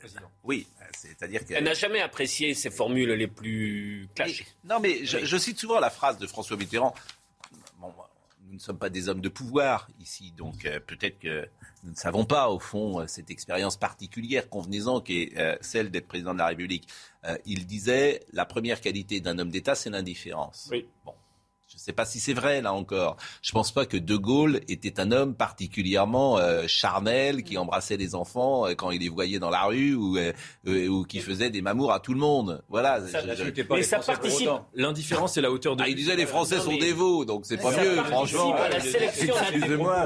[0.44, 1.54] oui, c'est-à-dire que.
[1.56, 4.46] Elle n'a jamais apprécié ces formules les plus clashées.
[4.64, 6.94] Non, mais je, je cite souvent la phrase de François Mitterrand.
[7.80, 7.92] Bon,
[8.48, 11.48] nous ne sommes pas des hommes de pouvoir ici, donc euh, peut-être que
[11.84, 15.92] nous ne savons pas, au fond, euh, cette expérience particulière, convenez-en, qui est euh, celle
[15.92, 16.88] d'être président de la République.
[17.46, 20.70] Il disait la première qualité d'un homme d'État, c'est l'indifférence.
[20.72, 20.88] Oui.
[21.04, 21.14] Bon.
[21.70, 23.18] Je ne sais pas si c'est vrai, là encore.
[23.42, 27.98] Je ne pense pas que De Gaulle était un homme particulièrement euh, charnel, qui embrassait
[27.98, 30.32] les enfants euh, quand il les voyait dans la rue ou, euh,
[30.66, 32.64] euh, ou qui faisait des mamours à tout le monde.
[32.70, 33.06] Voilà.
[33.08, 34.50] Ça, Je- je- pas Mais les ça Français participe-.
[34.76, 37.46] L'indifférence et la hauteur de Ah, il disait les Français Non, sont mais- dévots, donc
[37.46, 38.56] c'est pas Ça mieux, participe franchement.
[38.56, 39.36] à la sélection.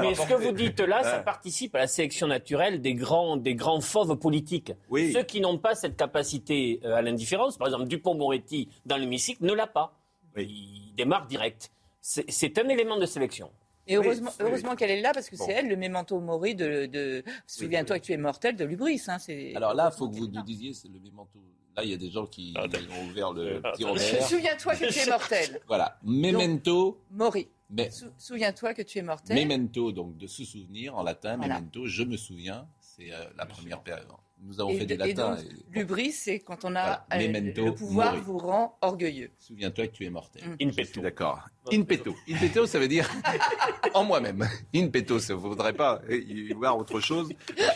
[0.00, 3.54] Mais ce que vous dites là, ça participe à la sélection naturelle des grands, des
[3.54, 4.72] grands fauves politiques.
[4.90, 5.12] Oui.
[5.12, 9.52] Ceux qui n'ont pas cette capacité euh, à l'indifférence, par exemple Dupont-Moretti dans l'hémicycle, ne
[9.52, 9.94] l'a pas.
[10.36, 11.70] Il démarre direct.
[12.00, 13.50] C'est c'est un élément de sélection.
[13.88, 14.46] Et heureusement, oui.
[14.46, 15.44] heureusement qu'elle est là parce que Bon.
[15.44, 16.86] c'est elle le memento mori de.
[16.86, 19.02] de Souviens-toi que tu es mortel de Lubris.
[19.08, 19.16] Hein,
[19.56, 21.38] Alors là, il faut que vous nous disiez, c'est le mémento.
[21.76, 23.84] Là, il y a des gens qui Ah, ont ouvert le Ah, petit.
[23.84, 24.28] Robert.
[24.28, 25.60] Souviens-toi que tu es mortel.
[25.66, 27.48] Voilà, memento, Mori.
[27.70, 29.34] mais, Sou- Souviens-toi que tu es mortel.
[29.36, 31.54] memento, donc de se souvenir en latin, Voilà.
[31.54, 34.06] memento, je me souviens, c'est euh, la première période.
[34.44, 35.36] Nous avons Et, fait du de- et latin.
[35.36, 37.06] donc, et- Lubris, c'est quand on a Voilà.
[37.14, 38.24] euh, Memento le pouvoir mori.
[38.24, 39.30] vous rend orgueilleux.
[39.38, 40.42] Souviens-toi que tu es mortel.
[40.60, 40.70] Mm.
[40.76, 41.46] Je suis d'accord.
[41.72, 42.14] In petto.
[42.28, 43.08] In petto, ça veut dire
[43.94, 44.48] en moi-même.
[44.74, 47.28] In petto, ça ne faudrait pas y voir autre chose,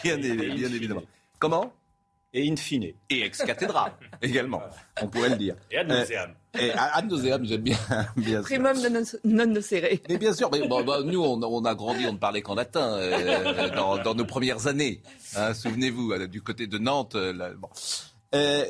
[0.02, 1.02] bien évidemment.
[1.38, 1.72] Comment?
[2.38, 2.92] Et in fine.
[3.09, 4.61] Et ex cathedra également,
[5.01, 5.57] on pourrait le dire.
[5.70, 6.35] Et ad nauseam.
[6.61, 7.79] Et à ad nauseam, j'aime bien,
[8.16, 8.42] bien sûr.
[8.42, 10.01] Primum non, non nocere.
[10.09, 12.55] Mais bien sûr, mais bon, bah, nous, on, on a grandi, on ne parlait qu'en
[12.55, 15.01] latin euh, dans, dans nos premières années.
[15.35, 17.14] hein, Souvenez-vous, euh, du côté de Nantes.
[17.14, 17.68] euh, là, bon.
[18.35, 18.64] Euh,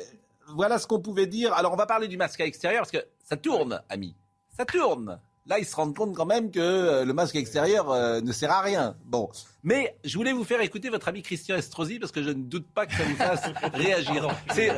[0.55, 1.53] voilà ce qu'on pouvait dire.
[1.55, 4.15] Alors, on va parler du masque à extérieur parce que ça tourne, amis.
[4.57, 5.19] Ça tourne.
[5.49, 8.51] Là, ils se rendent compte quand même que euh, le masque extérieur euh, ne sert
[8.51, 8.97] à rien.
[9.05, 9.29] Bon.
[9.65, 12.67] Mais je voulais vous faire écouter votre ami Christian Estrosi parce que je ne doute
[12.73, 13.43] pas que ça vous fasse
[13.75, 14.29] réagir.
[14.55, 14.71] C'est-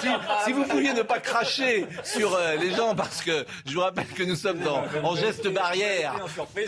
[0.00, 0.08] si,
[0.44, 4.06] si vous pouviez ne pas cracher sur euh, les gens parce que je vous rappelle
[4.08, 6.14] que nous sommes dans, en geste barrière.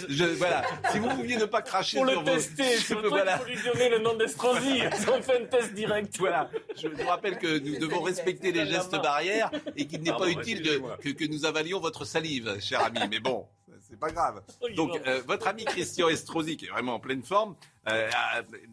[0.09, 0.63] Je, voilà.
[0.91, 2.35] Si vous pouviez ne pas cracher Pour sur le vos...
[2.37, 3.39] tester, sur le voilà.
[3.47, 4.81] lui donner le nom d'Estrosi.
[5.13, 6.17] On fait un test direct.
[6.19, 6.49] Voilà.
[6.81, 10.59] Je vous rappelle que nous devons respecter les gestes barrières et qu'il n'est pas utile
[10.63, 10.97] de, excusez-moi.
[11.03, 13.01] que, que nous avalions votre salive, cher ami.
[13.11, 13.47] Mais bon,
[13.89, 14.43] c'est pas grave.
[14.77, 17.55] Donc, euh, votre ami Christian Estrosi, qui est vraiment en pleine forme,
[17.89, 18.11] euh,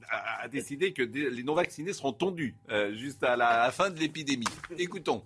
[0.10, 3.90] a, décidé que des- les non-vaccinés seront tondus euh, juste à la, à la fin
[3.90, 4.46] de l'épidémie.
[4.78, 5.24] Écoutons.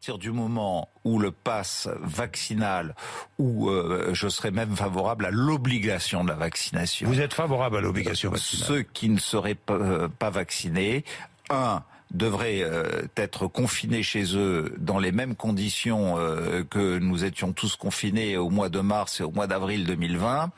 [0.00, 2.96] partir du moment où le pass vaccinal,
[3.38, 7.06] où euh, je serais même favorable à l'obligation de la vaccination.
[7.08, 11.04] Vous êtes favorable à l'obligation vaccinale Ceux qui ne seraient pas, euh, pas vaccinés,
[11.50, 17.52] un, devraient euh, être confinés chez eux dans les mêmes conditions euh, que nous étions
[17.52, 20.50] tous confinés au mois de mars et au mois d'avril 2020,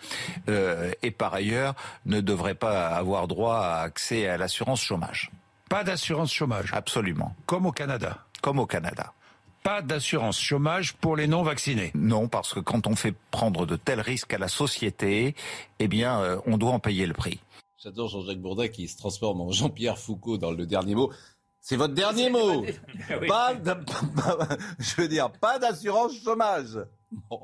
[0.48, 1.74] euh, et par ailleurs
[2.06, 5.30] ne devraient pas avoir droit à accès à l'assurance chômage.
[5.68, 8.18] Pas d'assurance chômage, Absolument, comme au Canada.
[8.42, 9.12] comme au Canada.
[9.62, 11.90] Pas d'assurance chômage pour les non-vaccinés.
[11.94, 15.34] Non, parce que quand on fait prendre de tels risques à la société,
[15.78, 17.40] eh bien, euh, on doit en payer le prix.
[17.82, 21.10] J'adore Jean-Jacques Bourdin qui se transforme en Jean-Pierre Foucault dans le dernier mot.
[21.66, 22.62] C'est votre dernier mot.
[23.26, 23.74] Pas, de-
[24.78, 26.78] je veux dire, pas d'assurance chômage.
[27.30, 27.40] Bon.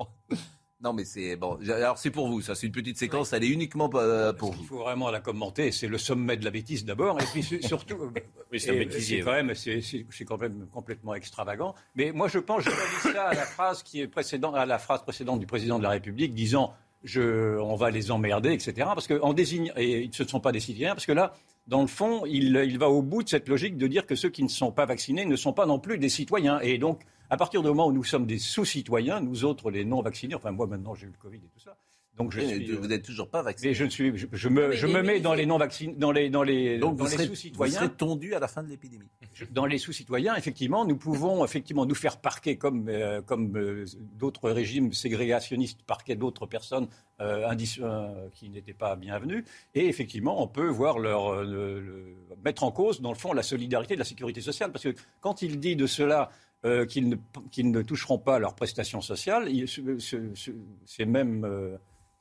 [0.79, 1.57] Non, mais c'est bon.
[1.67, 2.53] Alors c'est pour vous, ça.
[2.53, 3.33] C'est une petite séquence.
[3.33, 5.71] Elle est uniquement euh, pour Il faut vraiment la commenter.
[5.71, 7.95] C'est le sommet de la bêtise d'abord, et puis su- surtout,
[8.51, 11.73] Oui, c'est quand même, c'est quand même complètement extravagant.
[11.95, 14.77] Mais moi, je pense, je relis ça à la phrase qui est précédente, à la
[14.77, 18.73] phrase précédente du président de la République, disant je, on va les emmerder, etc.
[18.93, 21.33] Parce que en désigne, et ce ne sont pas des citoyens, parce que là,
[21.67, 24.43] dans le fond, il, va au bout de cette logique de dire que ceux qui
[24.43, 26.59] ne sont pas vaccinés ne sont pas non plus des citoyens.
[26.61, 30.35] Et donc, à partir du moment où nous sommes des sous-citoyens, nous autres, les non-vaccinés,
[30.35, 31.77] enfin moi maintenant j'ai eu le Covid et tout ça,
[32.17, 33.69] Donc je suis, vous n'êtes toujours pas vacciné.
[33.69, 35.95] mais je, ne suis, je, je me, Mais je me mets dans les- non vaccinés,
[35.97, 37.73] dans les dans les Donc dans vous les serez, vous sous-citoyens.
[37.79, 39.07] serez tondu à la fin de l'épidémie.
[39.51, 43.85] dans les sous-citoyens, effectivement, nous pouvons effectivement nous faire parquer comme, euh, comme euh,
[44.19, 46.87] d'autres régimes ségrégationnistes parquaient d'autres personnes
[47.21, 47.49] euh,
[47.81, 49.45] euh, qui n'étaient pas bienvenues.
[49.73, 53.31] Et effectivement, on peut voir leur euh, le- le- mettre en cause, dans le fond,
[53.33, 54.71] la solidarité de la sécurité sociale.
[54.73, 56.29] Parce que quand il dit de cela
[56.65, 57.15] euh, qu'ils ne,
[57.51, 60.51] qu'ils ne toucheront pas leurs prestations sociales, il- ce- ce- ce-
[60.85, 61.45] ces mêmes...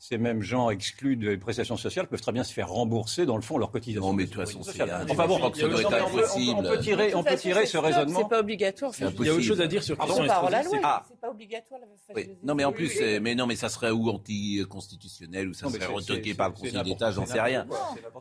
[0.02, 3.42] ces mêmes gens exclus des prestations sociales peuvent très bien se faire rembourser, dans le
[3.42, 4.06] fond, leurs cotisations.
[4.08, 6.54] Non, mais de toute façon, c'est Enfin bon, qui on peut- on peut- impossible.
[6.56, 8.20] on peut tirer, on peut tirer ce raisonnement.
[8.22, 8.92] C'est pas obligatoire.
[8.98, 11.02] Il y a autre chose à dire sur Pardon, Christian par la Estrosi, loi, c'est-
[11.02, 11.04] Ah.
[11.08, 11.80] c'est pas obligatoire.
[11.80, 12.22] la Oui.
[12.22, 12.38] fascisme.
[12.42, 14.08] Non, mais en plus, mais non, mais ça serait ou
[14.64, 17.66] anticonstitutionnel ou ça serait retoqué par le Conseil d'État, j'en sais rien.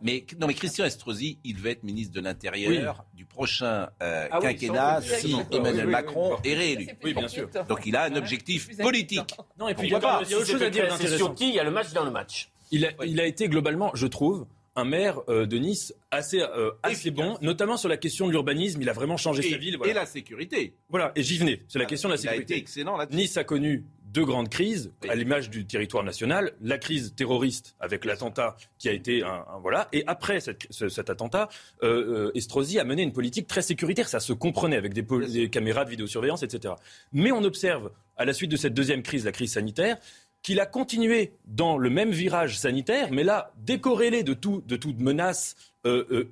[0.01, 4.39] Mais non, mais Christian Estrosi, il devait être ministre de l'Intérieur du prochain euh, Ah
[4.41, 6.89] quinquennat si Emmanuel Macron est réélu.
[7.03, 7.49] Oui, bien sûr.
[7.67, 9.35] Donc il a un objectif politique.
[9.57, 10.83] Non, et puis il y Pourquoi a, pas il y a autre chose à dire
[10.85, 11.25] C'est d'intéressant.
[11.27, 12.49] Ciotti, il y a le match dans le match.
[12.71, 16.71] Il a, il a été globalement, je trouve, un maire euh, de Nice assez, euh,
[16.83, 18.81] assez bon, notamment sur la question de l'urbanisme.
[18.81, 19.77] Il a vraiment changé Et, sa ville.
[19.85, 20.75] et la sécurité.
[20.89, 21.63] Voilà, et j'y venais.
[21.67, 22.61] C'est la question de la Il a été sécurité.
[22.61, 23.17] excellent là-dessus.
[23.17, 25.09] Nice a connu deux grandes crises, Oui.
[25.09, 26.53] à l'image du territoire national.
[26.61, 29.87] La crise terroriste avec l'attentat qui a été un, un- voilà.
[29.93, 31.49] Et après cette- ce- cet attentat,
[31.83, 34.07] euh, euh, Estrosi a mené une politique très sécuritaire.
[34.07, 36.73] Ça se comprenait avec des caméras de vidéosurveillance, etc.
[37.11, 39.97] Mais on observe à la suite de cette deuxième crise, la crise sanitaire,
[40.41, 44.99] qu'il a continué dans le même virage sanitaire, mais là décorrélé de tout, de toute
[44.99, 45.55] menace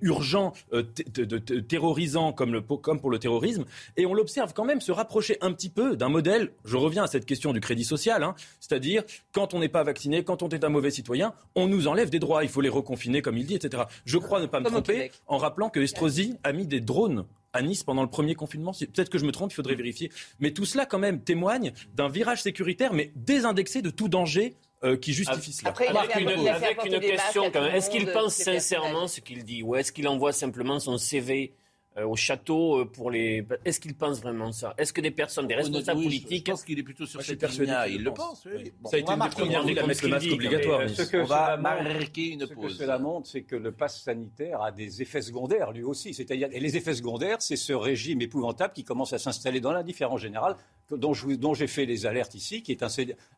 [0.01, 3.65] urgent, euh, t- t- de- de- terrorisant comme, le, comme pour le terrorisme,
[3.97, 6.51] et on l'observe quand même se rapprocher un petit peu d'un modèle.
[6.65, 10.23] Je reviens à cette question du crédit social, hein, c'est-à-dire quand on n'est pas vacciné,
[10.23, 13.21] quand on est un mauvais citoyen, on nous enlève des droits, il faut les reconfiner
[13.21, 13.83] comme il dit, etc.
[14.05, 17.25] Je crois ne pas me Comme tromper en rappelant que Estrosi a mis des drones
[17.53, 18.71] à Nice pendant le premier confinement.
[18.73, 20.11] Peut-être que je me trompe, il faudrait vérifier.
[20.39, 24.95] Mais tout cela, quand même, témoigne d'un virage sécuritaire, mais désindexé de tout danger euh,
[24.97, 25.69] qui justifie cela.
[25.71, 27.75] Après, Avec une, avec une question quand même.
[27.75, 31.53] Est-ce qu'il pense sincèrement ce qu'il dit ou est-ce qu'il envoie simplement son CV
[31.97, 33.43] euh, au château euh, pour les.
[33.65, 34.75] Est-ce qu'il pense vraiment ça?
[34.77, 36.45] Est-ce que des personnes, des responsables Oui, politiques.
[36.45, 38.45] Je pense qu'il est plutôt sur cette qu'il Il le pense.
[38.45, 38.51] oui.
[38.55, 38.73] Oui.
[38.79, 39.87] Bon, Ça a on été une des premières à pause.
[39.87, 40.79] mettre le masque qu'il dit, obligatoire.
[40.81, 42.77] Mais, euh, ce que On va marquer une Ce que pause.
[42.77, 46.13] cela montre, c'est que le pass sanitaire a des effets secondaires, lui aussi.
[46.13, 50.21] C'est-à-dire, et les effets secondaires, c'est ce régime épouvantable qui commence à s'installer dans l'indifférence
[50.21, 50.55] générale,
[50.91, 52.87] dont je vous- dont j'ai fait les alertes ici, qui est un,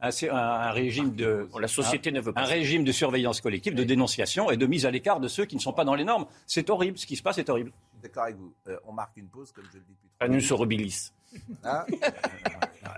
[0.02, 2.44] un, un- un régime de Bon, la société ne veut un pas.
[2.44, 5.62] régime de surveillance collective, de dénonciation et de mise à l'écart de ceux qui ne
[5.62, 6.26] sont pas dans les normes.
[6.46, 7.72] C'est horrible, ce qui se passe est horrible.
[8.04, 8.54] D'accord avec vous.
[8.68, 11.12] Euh, on marque une pause, comme je le dis depuis trois Anus horribilis.
[11.64, 11.86] Hein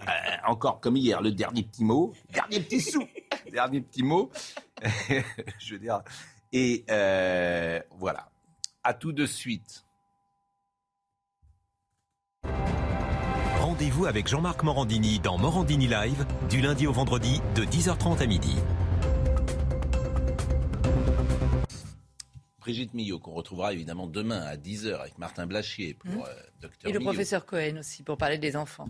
[0.08, 0.12] Euh,
[0.48, 3.04] encore comme hier, le dernier petit mot, dernier petit sou,
[3.52, 4.32] dernier petit mot.
[5.60, 6.02] je veux dire.
[6.54, 8.30] Et euh, voilà.
[8.84, 9.84] À tout de suite.
[13.82, 18.56] Rendez-vous avec Jean-Marc Morandini dans Morandini Live du lundi au vendredi de 10h30 à midi.
[22.60, 26.30] Brigitte Millot, qu'on retrouvera évidemment demain à 10h avec Martin Blachier pour euh,
[26.62, 27.10] Docteur Et le Millot.
[27.10, 28.88] professeur Cohen aussi, pour parler des enfants.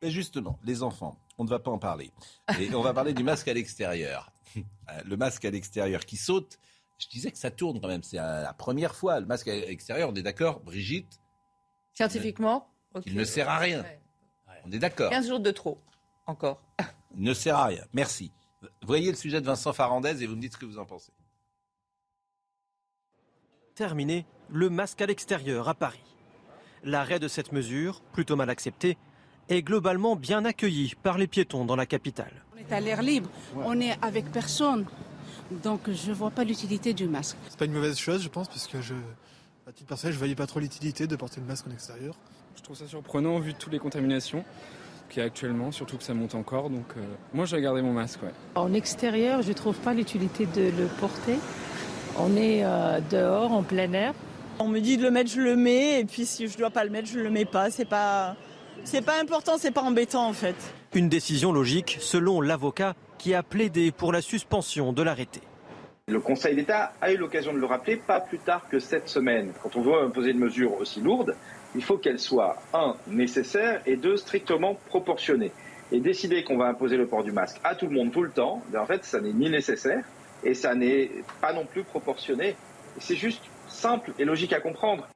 [0.00, 2.12] Mais justement, les enfants, on ne va pas en parler.
[2.60, 4.30] Et on va parler du masque à l'extérieur.
[4.88, 6.60] Euh, Le masque à l'extérieur qui saute.
[6.98, 8.04] Je disais que ça tourne quand même.
[8.04, 9.18] C'est euh, la première fois.
[9.18, 11.18] Le masque à l'extérieur, on est d'accord, Brigitte?
[11.92, 12.68] Scientifiquement?
[13.04, 13.82] Il ne sert à rien.
[13.82, 14.00] Ouais.
[14.64, 15.10] On est d'accord.
[15.10, 15.78] 15 jours de trop,
[16.26, 16.62] encore.
[17.16, 17.84] Il ne sert à rien.
[17.92, 18.32] Merci.
[18.82, 21.12] Voyez le sujet de Vincent Farandez et vous me dites ce que vous en pensez.
[23.74, 26.02] Terminé le masque à l'extérieur à Paris.
[26.82, 28.96] L'arrêt de cette mesure, plutôt mal acceptée,
[29.48, 32.32] est globalement bien accueilli par les piétons dans la capitale.
[32.54, 34.86] On est à l'air libre, on est avec personne.
[35.50, 37.36] Donc je ne vois pas l'utilité du masque.
[37.48, 38.94] C'est pas une mauvaise chose, je pense, parce que je,
[39.66, 42.16] à titre personnel, je voyais pas trop l'utilité de porter le masque en extérieur.
[42.56, 44.42] Je trouve ça surprenant vu toutes les contaminations
[45.08, 46.70] qu'il y a actuellement, surtout que ça monte encore.
[46.70, 47.00] Donc euh,
[47.32, 48.22] moi, je vais garder mon masque.
[48.22, 48.32] Ouais.
[48.54, 51.36] En extérieur, je ne trouve pas l'utilité de le porter.
[52.18, 54.14] On est euh, dehors, en plein air.
[54.58, 56.82] On me dit de le mettre, je le mets, et puis si je dois pas
[56.82, 57.70] le mettre, je le mets pas.
[57.70, 58.36] C'est pas,
[58.84, 60.56] c'est pas important, c'est pas embêtant en fait.
[60.94, 65.42] Une décision logique selon l'avocat qui a plaidé pour la suspension de l'arrêté.
[66.08, 69.52] Le Conseil d'État a eu l'occasion de le rappeler pas plus tard que cette semaine.
[69.62, 71.34] Quand on veut imposer une mesure aussi lourde,
[71.76, 75.52] il faut qu'elle soit, un, nécessaire et deux, strictement proportionnée.
[75.92, 78.30] Et décider qu'on va imposer le port du masque à tout le monde tout le
[78.30, 80.04] temps, ben en fait, ça n'est ni nécessaire
[80.42, 81.10] et ça n'est
[81.40, 82.56] pas non plus proportionné.
[82.98, 85.06] C'est juste simple et logique à comprendre.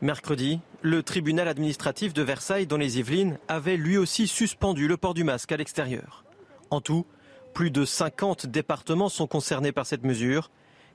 [0.00, 5.14] Mercredi, le tribunal administratif de Versailles dans les Yvelines avait lui aussi suspendu le port
[5.14, 6.24] du masque à l'extérieur.
[6.70, 7.06] En tout,
[7.52, 10.50] plus de 50 départements sont concernés par cette mesure,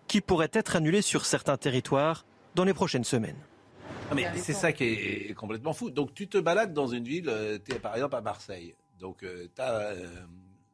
[0.08, 3.48] qui pourrait être annulée sur certains territoires dans les prochaines semaines.
[4.10, 5.89] Non, mais c'est ça qui est complètement fou.
[5.89, 7.32] Donc tu te balades dans une ville,
[7.65, 9.93] tu es par exemple à Marseille, donc tu as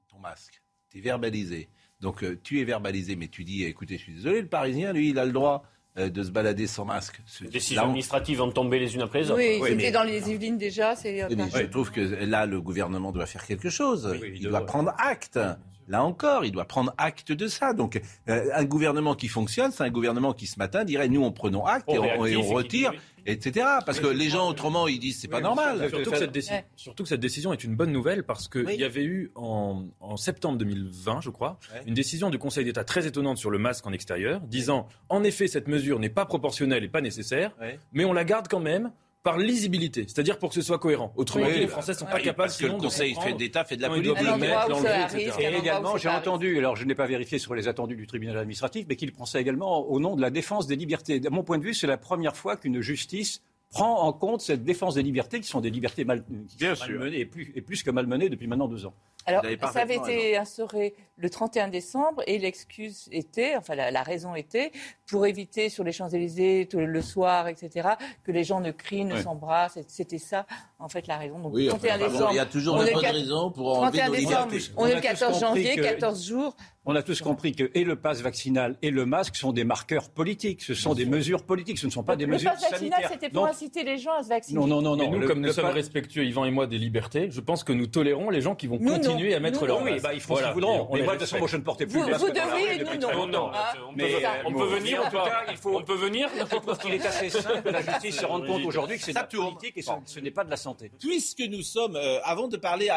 [0.09, 1.67] ton masque, tu es verbalisé.
[2.01, 5.09] Donc euh, tu es verbalisé, mais tu dis, écoutez, je suis désolé, le Parisien, lui,
[5.09, 5.63] il a le droit
[5.97, 7.21] euh, de se balader sans masque.
[7.41, 9.39] Les décisions administratives vont tomber les unes après les autres.
[9.39, 10.95] Oui, Oui, c'était mais- dans les Yvelines déjà.
[10.95, 14.13] C'est Oui, mais je trouve que là, le gouvernement doit faire quelque chose.
[14.33, 15.39] il doit prendre acte.
[15.87, 17.71] Là encore, il doit prendre acte de ça.
[17.73, 21.31] Donc, euh, un gouvernement qui fonctionne, c'est un gouvernement qui ce matin dirait nous, on
[21.31, 22.93] prenons acte et On on, et réactive, on et qui retire,
[23.25, 23.65] etc.
[23.85, 25.89] Parce que les gens autrement, ils disent c'est pas normal.
[25.89, 28.83] Surtout que, cette décision, surtout que cette décision est une bonne nouvelle parce qu'il y
[28.83, 33.37] avait eu en, en septembre 2020, je crois, une décision du Conseil d'État très étonnante
[33.37, 37.01] sur le masque en extérieur, disant en effet cette mesure n'est pas proportionnelle et pas
[37.01, 37.55] nécessaire,
[37.93, 38.91] mais on la garde quand même
[39.25, 41.11] par lisibilité, c'est-à-dire pour que ce soit cohérent.
[41.15, 42.83] Autrement Oui, dit, les bah, Français ne sont oui, pas capables parce que le sinon
[42.83, 44.21] Conseil comprendre d'État fait de la politique.
[44.21, 45.31] le mettre, l'enlever, etc.
[45.39, 48.85] Et également, j'ai entendu, alors je n'ai pas vérifié sur les attendus du tribunal administratif,
[48.87, 51.19] mais qu'il pensait également au nom de la défense des libertés.
[51.19, 54.63] De mon point de vue, c'est la première fois qu'une justice prend en compte cette
[54.63, 57.83] défense des libertés, qui sont des libertés mal, qui sont malmenées, et plus, et plus
[57.83, 58.93] que malmenées depuis maintenant deux ans.
[59.27, 64.35] Alors, ça avait été instauré le 31 décembre et l'excuse était, enfin la, la raison
[64.35, 64.71] était,
[65.09, 67.89] pour éviter sur les Champs-Élysées le soir, etc.,
[68.23, 69.79] que les gens ne crient, ne s'embrassent.
[69.87, 70.45] C'était ça,
[70.77, 71.39] en fait, la raison.
[71.39, 72.29] Donc, Oui, 31 enfin, décembre.
[72.33, 74.15] il y a toujours on de est le bonnes quat- raisons pour enlever 31 nos
[74.15, 74.71] décembre, libertés.
[74.77, 76.55] on est On le a tous 14 compris janvier, que- 14 jours.
[76.87, 80.09] On a tous compris que et le pass vaccinal et le masque sont des marqueurs
[80.09, 80.61] politiques.
[80.61, 81.79] Ce sont des mesures politiques.
[81.79, 83.09] Ce ne sont pas des Le mesures pass vaccinal, sanitaires.
[83.11, 84.59] c'était pour Donc, inciter les gens à se vacciner.
[84.59, 85.11] Non, non, non, Mais non.
[85.13, 87.73] nous, Le- comme nous le sommes respectueux, Yvan et moi, des libertés, je pense que
[87.73, 89.37] nous tolérons les gens qui vont Nous, continuer non.
[89.37, 89.85] à mettre Nous, leur non.
[89.85, 90.03] Oui, masque.
[90.03, 90.41] bah, ils Voilà.
[90.47, 90.89] ce qu'ils voudront.
[90.93, 91.51] Mais les moi, de toute façon, respecte.
[91.51, 93.49] je ne portais plus Vous- le masque vous devriez, nous, non.
[93.53, 95.75] Ah, on Mais, peut- on peut bon, venir en ou tout pas cas, il faut-
[95.77, 98.63] On peut venir Je trouve qu'il est assez simple que la justice se rende compte
[98.63, 100.91] aujourd'hui que c'est de la politique et ce, ce n'est pas de la santé.
[100.99, 102.89] Puisque nous sommes, euh, avant de parler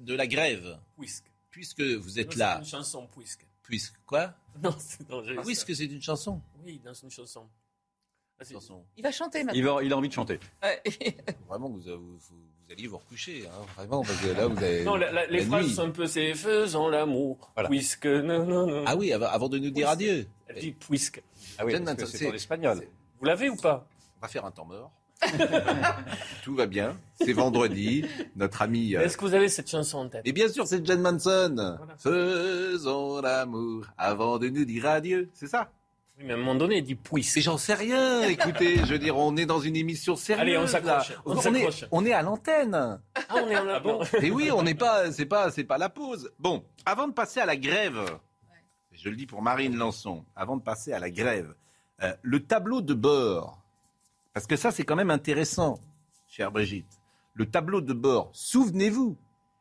[0.00, 0.78] de la grève,
[1.54, 1.80] Puisque.
[1.82, 3.46] vous êtes Non, là, C'est une chanson, puisque.
[3.62, 4.34] puisque quoi?
[4.62, 6.40] Non, c'est non, j'ai- Puisque c'est une chanson.
[6.64, 7.48] Oui, dans une chanson.
[8.40, 8.54] Ah, c'est-
[8.96, 9.58] Il va chanter maintenant.
[9.58, 10.40] Il, va- il a envie de chanter.
[10.62, 10.82] Ouais.
[11.48, 12.18] Vraiment, vous, vous, vous-
[12.66, 14.84] vous alliez vous recoucher, hein, vraiment, parce que là, vous avez.
[14.84, 15.74] Non, la- la- les la phrases nuit.
[15.74, 18.84] sont un peu c'est faisons l'amour, puisque non, non, non.
[18.86, 20.26] Ah oui, avant, avant de nous dire adieu.
[20.48, 21.22] Elle dit puisque.
[21.58, 21.72] Ah oui,
[22.06, 22.82] c'est en espagnol.
[23.20, 23.86] Vous l'avez ou pas?
[24.18, 24.90] On va faire un temps mort.
[26.42, 26.96] Tout va bien.
[27.20, 28.04] C'est vendredi.
[28.36, 28.94] Notre ami.
[28.96, 30.22] euh, Est-ce que vous avez cette chanson en tête?
[30.24, 31.78] Et bien sûr, c'est John Manson.
[31.98, 35.30] Faisons l'amour avant de nous dire adieu.
[35.34, 35.70] C'est ça?
[36.18, 37.36] Oui, mais à un moment donné, il dit puisque.
[37.36, 38.22] Mais j'en sais rien.
[38.28, 40.42] Écoutez, je veux dire, on est dans une émission sérieuse.
[40.42, 42.74] Allez, on s'accroche, on est, on est à l'antenne.
[42.74, 45.78] Ah, on est en Ah bon Et oui, on n'est pas, c'est pas, c'est pas
[45.78, 46.30] la pause.
[46.38, 47.98] Bon, avant de passer à la grève,
[48.92, 51.52] je le dis pour Marine Lançon, avant de passer à la grève,
[52.02, 53.58] euh, le tableau de bord,
[54.34, 55.80] parce que ça c'est quand même intéressant,
[56.28, 57.00] chère Brigitte.
[57.32, 59.16] Le tableau de bord, souvenez-vous,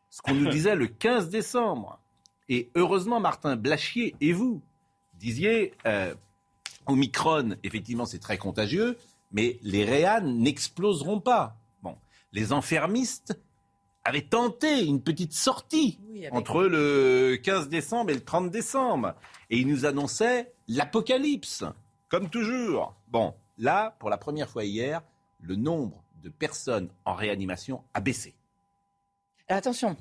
[0.09, 1.99] ce qu'on nous disait le 15 décembre.
[2.49, 4.61] Et heureusement, Martin Blachier et vous
[5.15, 6.13] disiez, euh,
[6.85, 8.97] Omicron, effectivement, c'est très contagieux,
[9.31, 11.55] mais les réans n'exploseront pas.
[11.81, 11.95] Bon,
[12.33, 13.39] les enfermistes
[14.03, 19.13] avaient tenté une petite sortie Oui, avec- entre le 15 décembre et le 30 décembre.
[19.49, 21.63] Et ils nous annonçaient l'apocalypse,
[22.09, 22.93] comme toujours.
[23.07, 25.01] Bon, là, pour la première fois hier,
[25.39, 28.33] le nombre de personnes en réanimation a baissé.
[29.47, 29.97] Alors, attention.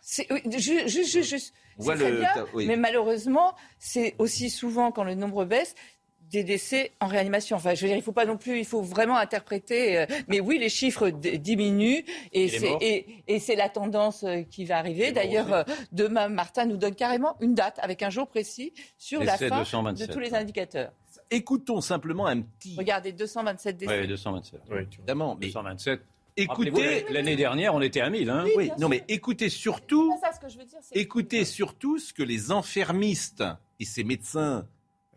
[0.00, 1.54] C'est- oui, ju- Juste, juste, juste.
[1.78, 2.66] On C'est voit très le- bien, oui.
[2.66, 5.74] mais malheureusement, c'est aussi souvent quand le nombre baisse
[6.30, 7.56] des décès en réanimation.
[7.56, 9.98] Enfin, je veux dire, il faut pas non plus, il faut vraiment interpréter.
[9.98, 14.24] euh, mais oui, les chiffres d- diminuent et c'est morts et, et c'est la tendance
[14.24, 15.12] euh, qui va arriver.
[15.12, 19.36] D'ailleurs, euh, demain, Martin nous donne carrément une date avec un jour précis sur la
[19.36, 20.92] fin 227, de tous les indicateurs.
[21.34, 22.76] Écoutons simplement un petit.
[22.78, 24.00] Regardez, 227 décès.
[24.00, 24.60] Oui, 227.
[24.70, 26.00] Évidemment, mais 227.
[26.36, 27.04] écoutez.
[27.10, 28.30] L'année dernière, on était à 1000.
[28.30, 28.44] Hein.
[28.56, 30.16] Oui, non, mais écoutez surtout.
[30.22, 30.78] Ça ce que je veux dire.
[30.92, 33.42] Écoutez surtout ce que les enfermistes
[33.80, 34.66] et ces médecins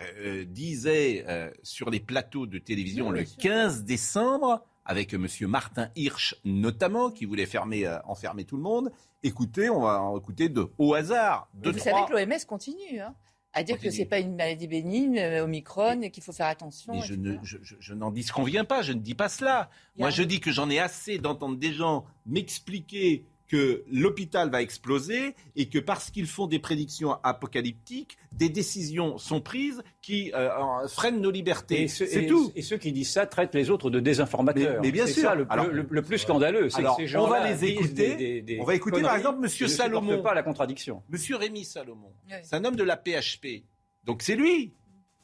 [0.02, 3.38] euh, disaient euh, sur les plateaux de télévision Oui, le bien sûr.
[3.38, 5.28] 15 décembre, avec M.
[5.42, 8.92] Martin Hirsch notamment, qui voulait fermer, euh, enfermer tout le monde.
[9.24, 11.50] Écoutez, on va en écouter de au hasard.
[11.54, 11.84] Vous trois.
[11.84, 13.14] savez que l'OMS continue hein,
[13.54, 13.98] à dire que Continue.
[13.98, 16.94] c'est pas une maladie bénigne, euh, Omicron, et qu'il faut faire attention.
[16.94, 19.70] Mais je, ne, je, je- je n'en disconviens pas, je ne dis pas cela.
[19.98, 25.34] Moi, je dis que j'en ai assez d'entendre des gens m'expliquer que l'hôpital va exploser
[25.56, 30.88] et que parce qu'ils font des prédictions apocalyptiques, des décisions sont prises qui euh, en-
[30.88, 31.84] freinent nos libertés.
[31.84, 32.52] Et, ceux- C'est tout.
[32.56, 34.82] et ceux qui disent ça traitent les autres de désinformateurs.
[34.82, 35.24] Mais- mais bien sûr.
[35.24, 36.70] ça le, Alors- le- le plus scandaleux.
[36.70, 38.16] c'est que Alors, ces on va les écouter.
[38.16, 40.22] des- des- des On va écouter, par exemple, Monsieur et ne Salomon.
[40.22, 41.02] pas la contradiction.
[41.10, 42.34] Monsieur Rémi Salomon, Oui.
[42.44, 43.64] c'est un homme de la PHP.
[44.04, 44.74] Donc c'est lui.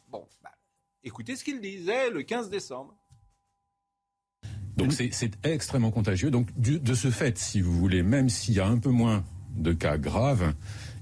[0.09, 0.51] Bon, bah,
[1.03, 2.95] écoutez ce qu'il disait le 15 décembre.
[4.77, 6.31] Donc c'est c'est extrêmement contagieux.
[6.31, 9.23] Donc du- de ce fait, si vous voulez, même s'il y a un peu moins
[9.55, 10.53] de cas graves,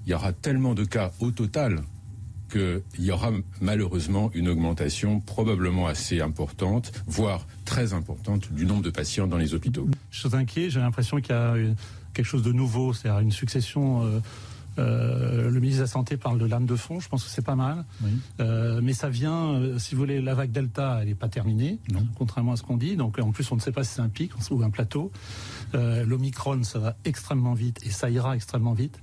[0.06, 1.82] il y aura tellement de cas au total
[2.52, 3.32] qu'il y aura
[3.62, 9.54] malheureusement une augmentation probablement assez importante, voire très importante, du nombre de patients dans les
[9.54, 9.88] hôpitaux.
[10.10, 11.76] Je suis inquiet, j'ai l'impression qu'il y a une-
[12.14, 14.20] quelque chose de nouveau, c'est-à-dire une succession euh,
[14.80, 17.42] Euh, le ministre de la Santé parle de lame de fond, je pense que c'est
[17.42, 17.84] pas mal.
[18.40, 21.80] Euh, mais ça vient, euh, si vous voulez, la vague Delta, elle n'est pas terminée,
[22.16, 22.96] contrairement à ce qu'on dit.
[22.96, 25.12] Donc en plus, on ne sait pas si c'est un pic ou un plateau.
[25.76, 29.00] Euh, L'Omicron, ça va extrêmement vite et ça ira extrêmement vite.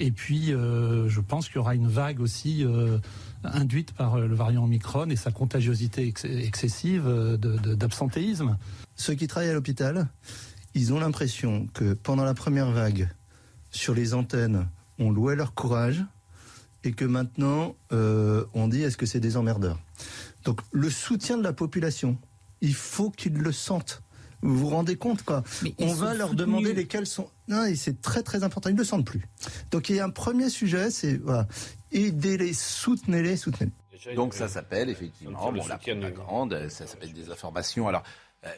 [0.00, 2.98] Et puis, euh, je pense qu'il y aura une vague aussi euh,
[3.44, 7.08] induite par le variant Omicron et sa contagiosité ex- excessive
[7.40, 8.56] d'absentéisme.
[8.96, 10.08] Ceux qui travaillent à l'hôpital,
[10.74, 13.08] ils ont l'impression que pendant la première vague,
[13.70, 14.66] sur les antennes,
[14.98, 16.04] on louait leur courage
[16.84, 19.78] et que maintenant, euh, on dit est-ce que c'est des emmerdeurs?
[20.44, 22.16] Donc le soutien de la population,
[22.60, 24.02] il faut qu'ils le sentent.
[24.42, 25.42] Vous vous rendez compte quoi?
[25.80, 26.46] On va leur soutenus.
[26.46, 27.28] demander lesquels sont.
[27.48, 28.70] Non, et c'est très très important.
[28.70, 29.26] Ils ne le sentent plus.
[29.72, 31.48] Donc il y a un premier sujet, c'est voilà,
[31.90, 34.14] aidez-les, soutenez-les, soutenez-les.
[34.14, 37.88] Donc ça s'appelle effectivement bon, la soutien de- propagande, ça s'appelle des informations.
[37.88, 38.04] Alors,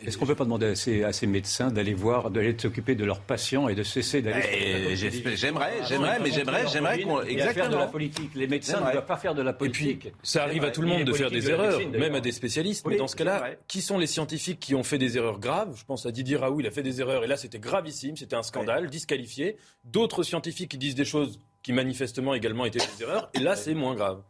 [0.03, 2.95] Est-ce qu'on ne peut pas demander à ces, à ces médecins d'aller voir, d'aller s'occuper
[2.95, 4.45] de leurs patients et de cesser d'aller.
[4.53, 7.78] Eh, j'aimerais, Ah j'aimerais, mais j'aimerais, j'aimerais qu'on- à faire de exactement.
[7.78, 8.31] la politique.
[8.35, 8.89] Les médecins J'aimerais.
[8.89, 10.12] ne doivent pas faire de la Et puis, politique.
[10.22, 12.31] ça arrive à tout le monde de faire des de erreurs, médecine, même à des
[12.33, 12.85] spécialistes.
[12.87, 15.74] Oui, mais dans ce cas-là, qui sont les scientifiques qui ont fait des erreurs graves?
[15.78, 18.37] Je pense à Didier Raoult, il a fait des erreurs et là c'était gravissime, c'était
[18.37, 19.57] un scandale, disqualifié.
[19.85, 23.74] D'autres scientifiques qui disent des choses qui manifestement également étaient des erreurs et là c'est
[23.74, 24.22] moins grave.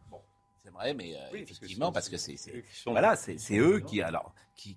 [0.63, 2.37] C'est vrai, mais euh, effectivement, parce que c'est,
[2.87, 4.77] voilà, c'est, c'est eux qui, alors, qui,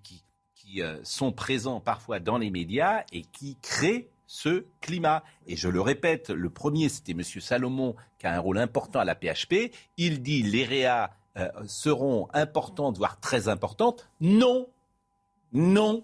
[0.64, 5.24] qui, euh, sont présents parfois dans les médias et qui créent ce climat.
[5.48, 7.22] Et je le répète, le premier, c'était M.
[7.24, 9.72] Salomon, qui a un rôle important à la PHP.
[9.98, 14.08] Il dit les réas euh, seront importantes, voire très importantes.
[14.22, 14.68] Non,
[15.52, 16.04] non,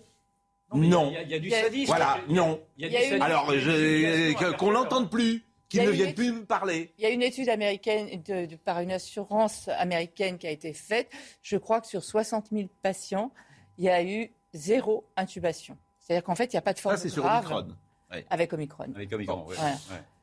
[0.74, 1.10] non.
[1.12, 1.86] il y a- il y a du sadisme.
[1.88, 2.62] Voilà, Il y a- non.
[2.78, 3.22] il y a du sadisme.
[3.22, 6.46] Alors, je, qu'on l'entende plus, qu'il Il y a ne une vienne étude- plus me
[6.46, 6.94] parler.
[6.98, 10.74] Il y a une étude américaine de- de- par une assurance américaine qui a été
[10.74, 11.10] faite.
[11.44, 13.32] Je crois que sur 60 000 patients,
[13.78, 15.78] il y a eu zéro intubation.
[16.00, 17.76] C'est-à-dire qu'en fait, il n'y a pas de forme Ça, c'est sur grave Omicron.
[18.12, 18.26] Ouais.
[18.30, 18.86] avec Omicron.
[18.96, 19.56] Avec Omicron, oui.
[19.58, 19.76] Voilà.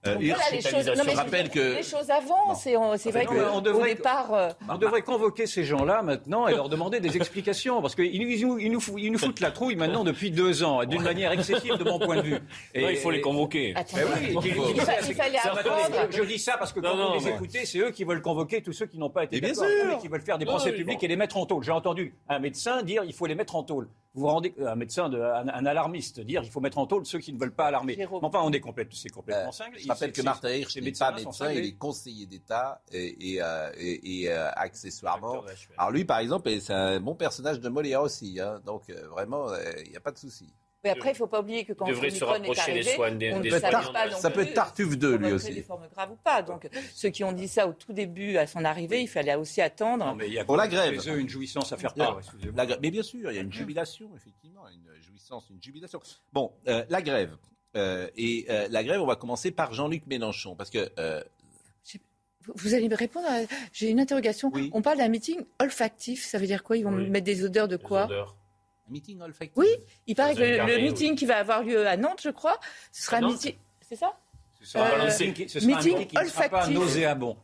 [0.06, 2.66] Euh, Donc et voilà, les choses, non, mais je rappelle que les choses avancent.
[2.66, 5.64] et on- C'est vrai Non, mais on qu'au devrait- départ, euh, On devrait convoquer ces
[5.64, 9.00] gens-là maintenant et leur demander des explications parce qu'ils nous, ils nous, ils nous foutent-
[9.00, 12.16] ils nous foutent la trouille maintenant depuis deux ans d'une manière excessive de mon point
[12.16, 12.32] de vue.
[12.74, 13.74] Non, il faut les convoquer.
[13.74, 16.12] Ben oui, il il.
[16.12, 18.62] Je dis ça parce que quand non, vous les écoutez, c'est eux qui veulent convoquer
[18.62, 21.16] tous ceux qui n'ont pas été d'accord, qui veulent faire des procès publics et les
[21.16, 21.62] mettre en tôle.
[21.62, 23.88] J'ai entendu un médecin dire il faut les mettre en tôle.
[24.14, 27.04] Vous vous rendez un médecin, de, un, un alarmiste dire il faut mettre en tôle
[27.04, 27.98] ceux qui ne veulent pas alarmer.
[28.22, 29.80] Enfin, on est complètement, c'est complètement cinglé.
[29.82, 33.70] Euh, rappelle que Martin Hirsch n'est pas médecin, il est conseiller d'État et, et, euh,
[33.76, 35.44] et- et, euh, accessoirement.
[35.78, 39.50] Alors lui, par exemple, c'est un bon personnage de Molière aussi, hein, donc euh, vraiment,
[39.50, 40.46] euh, il n'y a pas de souci.
[40.84, 42.78] mais après, il ne faut pas oublier que quand devrait se Omicron est rapprocher des
[42.78, 43.92] arrivé, soins des- on des ne savait soignants.
[43.92, 45.54] pas non Ça peut être Tartuffe 2, si on lui aussi.
[45.54, 46.42] des formes graves ou pas.
[46.42, 49.60] Donc, ceux qui ont dit ça au tout début, à son arrivée, il fallait aussi
[49.60, 50.14] attendre.
[50.16, 50.96] mais il y a Pour la grève.
[51.08, 52.20] eux une jouissance à faire part.
[52.54, 56.00] la mais bien sûr, il y a une jubilation, effectivement, une jouissance, une jubilation.
[56.32, 57.36] Bon, euh, la grève.
[57.76, 61.22] Euh, et euh, la grève, on va commencer par Jean-Luc Mélenchon, parce que euh,
[62.54, 63.40] Vous- allez me répondre à-
[63.72, 64.52] J'ai une interrogation.
[64.72, 66.24] On parle d'un meeting olfactif.
[66.24, 66.76] Ça veut dire quoi?
[66.76, 68.08] Ils vont mettre des odeurs de quoi?
[68.88, 69.56] un meeting olfactif.
[69.56, 69.66] Oui,
[70.06, 72.58] il paraît que le, meeting qui va avoir lieu à Nantes, je crois,
[72.92, 73.54] ce sera un meeting.
[73.88, 74.16] C'est ça?
[74.60, 76.56] Ce sera Euh, un meeting qui- ce sera un meeting meeting qui ne sera pas
[76.58, 76.78] olfactif.
[76.78, 77.36] nauséabond.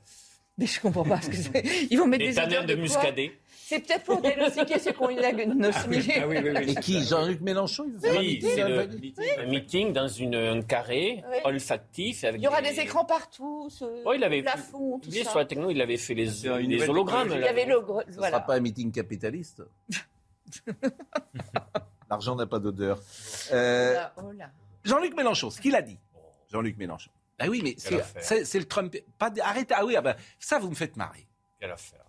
[0.59, 1.63] Mais je comprends pas ce que c'est.
[1.91, 2.83] Ils vont mettre Des des, odeurs de de quoi?
[2.83, 3.33] muscadet.
[3.73, 6.07] C'est peut-être pour diagnostiquer ceux qui ont une anosmie.
[6.17, 6.71] Ah oui, oui, oui.
[6.71, 10.63] Et qui Jean-Luc Mélenchon il veut Oui, meeting c'est le- un meeting dans une, un
[10.63, 11.37] carré Oui.
[11.45, 12.25] olfactif.
[12.25, 15.31] Avec Il y aura des écrans partout, ce Oh, il avait plafond, tout ça.
[15.31, 17.33] sur la techno, il avait fait les, une les nouvelle hologrammes.
[17.35, 19.63] Il avait le Ce ne sera pas un meeting capitaliste.
[22.11, 23.01] L'argent n'a pas d'odeur.
[23.53, 24.51] Euh, Oh là, oh là.
[24.85, 25.99] Jean-Luc Mélenchon, ce qu'il a dit.
[26.51, 27.11] Jean-Luc Mélenchon.
[27.39, 28.23] Ah oui, mais c'est- affaire.
[28.23, 28.95] c'est c'est le Trump.
[29.19, 29.75] Pas arrêtez.
[29.77, 31.27] Ah oui, ah ben, ça, vous me faites marrer.
[31.59, 32.02] Quelle affaire.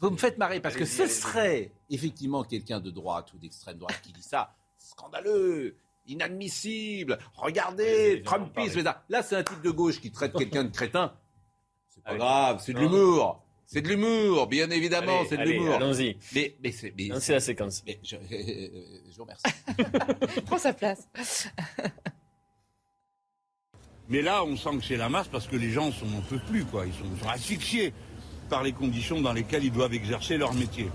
[0.00, 4.00] Vous me faites marrer parce que ce serait effectivement quelqu'un de droite ou d'extrême droite
[4.02, 4.54] qui dit ça.
[4.76, 5.76] Scandaleux,
[6.06, 7.18] inadmissible.
[7.34, 8.82] Regardez, Trumpisme.
[9.08, 11.14] Là, c'est un type de gauche qui traite quelqu'un de crétin.
[11.88, 12.18] C'est pas Allez.
[12.18, 13.40] grave, c'est de l'humour.
[13.66, 15.74] C'est de l'humour, bien évidemment, c'est de l'humour.
[15.74, 16.18] allons-y.
[16.34, 16.94] Mais, mais c'est.
[17.32, 17.82] la séquence.
[17.86, 19.44] mais je, je vous remercie.
[20.46, 21.08] Prends sa place.
[24.08, 26.44] Mais là, on sent que c'est la masse parce que les gens sont, n'en peuvent
[26.44, 26.84] plus, quoi.
[26.86, 27.94] Ils sont, ils sont asphyxiés
[28.44, 30.88] par les conditions dans lesquelles ils doivent exercer leur métier.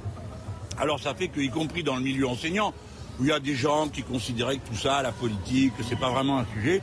[0.78, 2.74] Alors ça fait qu'y compris dans le milieu enseignant,
[3.20, 6.00] où il y a des gens qui considéraient que tout ça, la politique, que c'est
[6.00, 6.82] pas vraiment un sujet,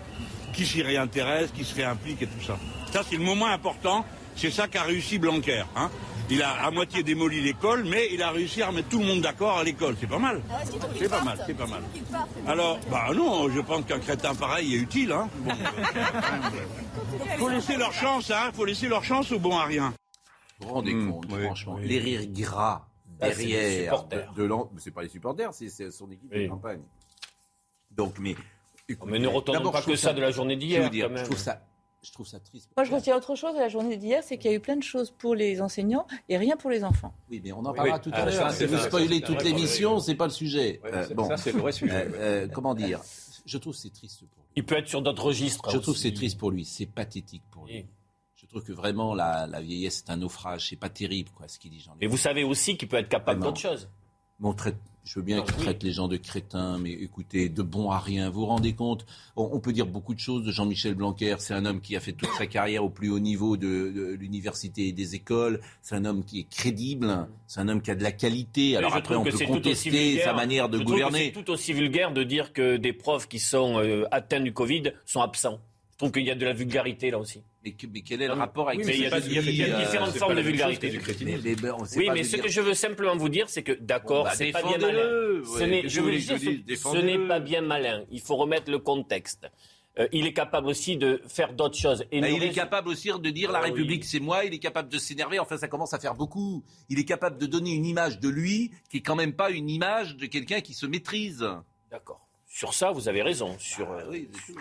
[0.53, 2.59] qui s'y réintéressent, qui se réimpliquent et tout ça.
[2.93, 4.05] Ça, c'est le moment important.
[4.37, 5.65] C'est ça qu'a réussi Blanquer.
[5.77, 5.91] Hein.
[6.29, 9.21] Il a à moitié démoli l'école, mais il a réussi à remettre tout le monde
[9.21, 9.97] d'accord à l'école.
[10.01, 10.43] C'est pas mal.
[10.99, 11.83] C'est pas mal, c'est pas mal.
[12.47, 15.13] Alors, bah non, je pense qu'un crétin pareil est utile.
[15.13, 15.29] Hein.
[15.45, 15.53] Bon,
[17.39, 18.51] faut laisser leur chance, hein.
[18.55, 19.95] Faut laisser leur chance au bon à rien.
[20.61, 22.89] Vous vous rendez Hmm, compte, franchement, les rires gras
[23.21, 24.33] Ah, c'est les derrière supporters.
[24.33, 26.81] de, de l'an- c'est pas les supporters, c'est son équipe de campagne.
[27.91, 28.35] Donc, mais
[29.07, 30.91] Mais ne retournons D'abord, pas que ça de la journée d'hier.
[30.93, 31.61] Je trouve ça,
[32.03, 32.71] je trouve ça triste.
[32.77, 34.77] Moi, je retiens autre chose de la journée d'hier, c'est qu'il y a eu plein
[34.77, 37.13] de choses pour les enseignants et rien pour les enfants.
[37.31, 38.03] Oui, mais on en parlera Oui.
[38.03, 38.53] tout Ah, à ça, l'heure.
[38.53, 40.81] Si vous spoilez toute l'émission, c'est pas le sujet.
[40.85, 41.27] Euh, bon.
[41.29, 43.01] ça, c'est le vrai sujet, Euh, euh, comment dire?
[43.45, 44.51] Je trouve que c'est triste pour lui.
[44.57, 45.71] Il peut être sur d'autres registres.
[45.71, 46.65] Je trouve c'est triste pour lui.
[46.65, 47.87] C'est pathétique pour lui.
[48.57, 50.71] Trouve que vraiment la, la vieillesse est un naufrage.
[50.71, 52.01] C'est pas terrible, quoi, ce qu'il dit Jean-Luc.
[52.01, 53.91] Mais vous savez aussi qu'il peut être capable d'autre chose.
[54.41, 57.51] Mais on traite- je veux bien Ah, qu'il traite les gens de crétins, mais écoutez,
[57.51, 58.31] de bons à rien.
[58.31, 59.05] Vous vous rendez compte
[59.37, 61.37] on, on peut dire beaucoup de choses de Jean-Michel Blanquer.
[61.39, 64.15] C'est un homme qui a fait toute sa carrière au plus haut niveau de, de
[64.19, 65.61] l'université et des écoles.
[65.83, 67.29] C'est un homme qui est crédible.
[67.47, 68.79] C'est un homme qui a de la qualité.
[68.79, 70.25] Alors après, on peut contester vulgaire.
[70.25, 71.27] sa manière de Je gouverner.
[71.35, 74.93] C'est tout aussi vulgaire de dire que des profs qui sont euh, atteints du Covid
[75.05, 75.61] sont absents.
[75.93, 77.43] Je trouve qu'il y a de la vulgarité là aussi.
[77.67, 79.71] Mais, mais quel est le rapport avec Oui, mais il y a, y a- y
[79.73, 80.89] a Euh, différentes formes de la vulgarité.
[80.89, 81.01] du.
[81.25, 81.57] Mais- mais
[81.97, 84.35] oui, mais ce dire- que je veux simplement vous dire, c'est que d'accord, Bon, bah,
[84.37, 85.03] c'est pas bien malin.
[85.03, 88.05] Ce Ouais, n'est- je veux dire, ce pas bien malin.
[88.11, 89.49] Il faut remettre le contexte.
[89.99, 92.05] Euh, il est capable aussi de faire d'autres choses.
[92.13, 93.71] Et Bah, il est capable aussi de dire la Ah oui.
[93.71, 96.63] République c'est moi, il est capable de s'énerver, enfin ça commence à faire beaucoup.
[96.91, 99.71] Il est capable de donner une image de lui qui est quand même pas une
[99.71, 101.47] image de quelqu'un qui se maîtrise.
[101.91, 102.26] D'accord.
[102.57, 103.55] Sur ça, vous avez raison.
[103.59, 104.01] Sur, euh,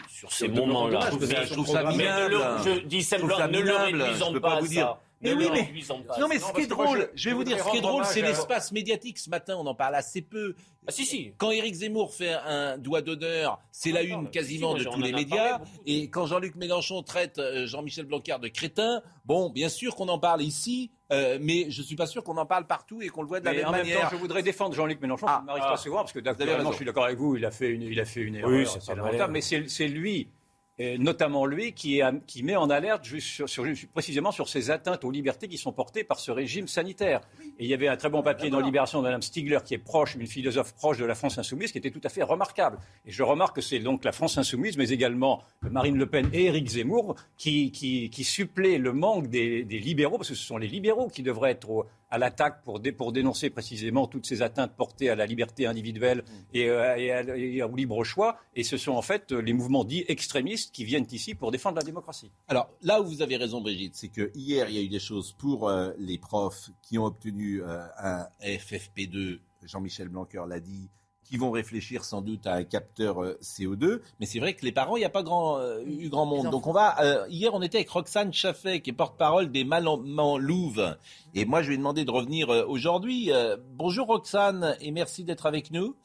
[0.10, 1.00] sur ces moments-là.
[1.04, 2.32] je trouve ça- Mais- je trouve ça mais ne minable.
[2.66, 4.86] le- Je dis simplement, ne le réduisons pas pas à vous dire.
[4.86, 5.00] ça.
[5.26, 7.64] Mais Ne oui, mais- Non mais ce qui est drôle, je- je vais vous dire,
[7.64, 9.18] ce qui est drôle, c'est l'espace médiatique.
[9.20, 10.56] Ce matin, on en parle assez peu.
[10.88, 11.34] Ah si, si.
[11.38, 15.60] Quand Éric Zemmour fait un doigt d'honneur, c'est la une quasiment de tous les médias.
[15.86, 20.20] Et quand Jean-Luc Mélenchon traite euh, Jean-Michel Blanquer de crétin, bon, bien sûr qu'on en
[20.20, 23.28] parle ici, euh, mais je suis pas sûr qu'on en parle partout et qu'on le
[23.28, 24.02] voit de la Mais même en même manière.
[24.02, 25.72] temps, je voudrais défendre Jean-Luc Mélenchon, qui m'arrive ah.
[25.72, 28.00] pas souvent, parce que d'accord, je suis d'accord avec vous, il a fait une, il
[28.00, 30.30] a fait une erreur, Oui, c'est lamentable, mais c'est lui,
[30.78, 34.72] et notamment lui, qui, est- qui met en alerte juste sur, sur- précisément sur ces
[34.72, 37.22] atteintes aux libertés qui sont portées par ce régime sanitaire.
[37.60, 39.78] Et il y avait un très bon papier dans Libération de Mme Stigler, qui est
[39.78, 42.78] proche, une philosophe proche de la France insoumise, qui était tout à fait remarquable.
[43.06, 46.46] Et je remarque que c'est donc la France insoumise, mais également Marine Le Pen et
[46.46, 50.58] Éric Zemmour, qui, qui, qui suppléent le manque des, des libéraux, parce que ce sont
[50.58, 54.42] les libéraux qui devraient être au- à l'attaque pour, dé- pour dénoncer précisément toutes ces
[54.42, 58.38] atteintes portées à la liberté individuelle et, euh, et à- et au libre choix.
[58.56, 61.84] Et ce sont en fait les mouvements dits extrémistes qui viennent ici pour défendre la
[61.84, 62.32] démocratie.
[62.48, 65.00] Alors là où vous avez raison, Brigitte, c'est que hier il y a eu des
[65.00, 69.40] choses pour euh, les profs qui ont obtenu euh, un FFP2.
[69.64, 70.90] Jean-Michel Blanquer l'a dit,
[71.26, 74.00] qui vont réfléchir sans doute à un capteur euh, CO2.
[74.20, 76.50] Mais c'est vrai que les parents, il n'y a pas grand, euh, eu grand monde.
[76.52, 76.96] Donc on va.
[77.02, 80.96] euh, hier, on était avec Roxane Chaffet, qui est porte-parole des Mamans Louves.
[81.34, 83.32] Et moi, je lui ai demandé de revenir euh, aujourd'hui.
[83.74, 85.96] Bonjour Roxane, et merci d'être avec nous.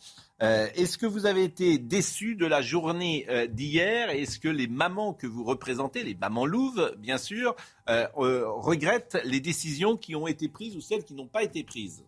[0.40, 4.08] Est-ce que vous avez été déçu de la journée d'hier?
[4.08, 7.54] Est-ce que les mamans que vous représentez, les mamans louves, bien sûr,
[7.86, 12.04] regrettent les décisions qui ont été prises ou celles qui n'ont pas été prises?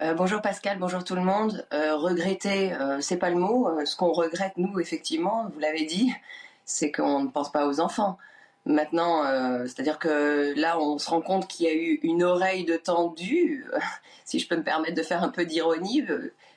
[0.00, 1.66] Euh, bonjour Pascal, bonjour tout le monde.
[1.72, 3.68] Euh, regretter, euh, c'est pas le mot.
[3.68, 6.12] Euh, ce qu'on regrette, nous, effectivement, vous l'avez dit,
[6.64, 8.16] c'est qu'on ne pense pas aux enfants.
[8.64, 12.64] Maintenant, euh, c'est-à-dire que là, on se rend compte qu'il y a eu une oreille
[12.64, 13.66] de tendue,
[14.24, 16.04] si je peux me permettre de faire un peu d'ironie.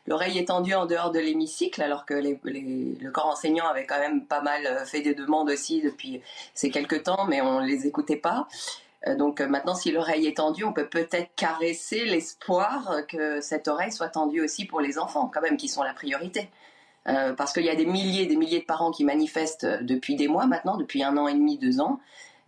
[0.08, 3.86] L'oreille est tendue en dehors de l'hémicycle, alors que les- les- le corps enseignant avait
[3.86, 6.22] quand même pas mal fait des demandes aussi depuis
[6.54, 8.48] ces quelques temps, mais on ne les écoutait pas.
[9.08, 13.68] Euh, Donc euh, maintenant, si l'oreille est tendue, on peut peut-être caresser l'espoir que cette
[13.68, 16.50] oreille soit tendue aussi pour les enfants, quand même, qui sont la priorité.
[17.08, 20.16] Euh, parce qu'il y a des milliers et des milliers de parents qui manifestent depuis
[20.16, 22.00] des mois maintenant, depuis un an et demi, deux ans,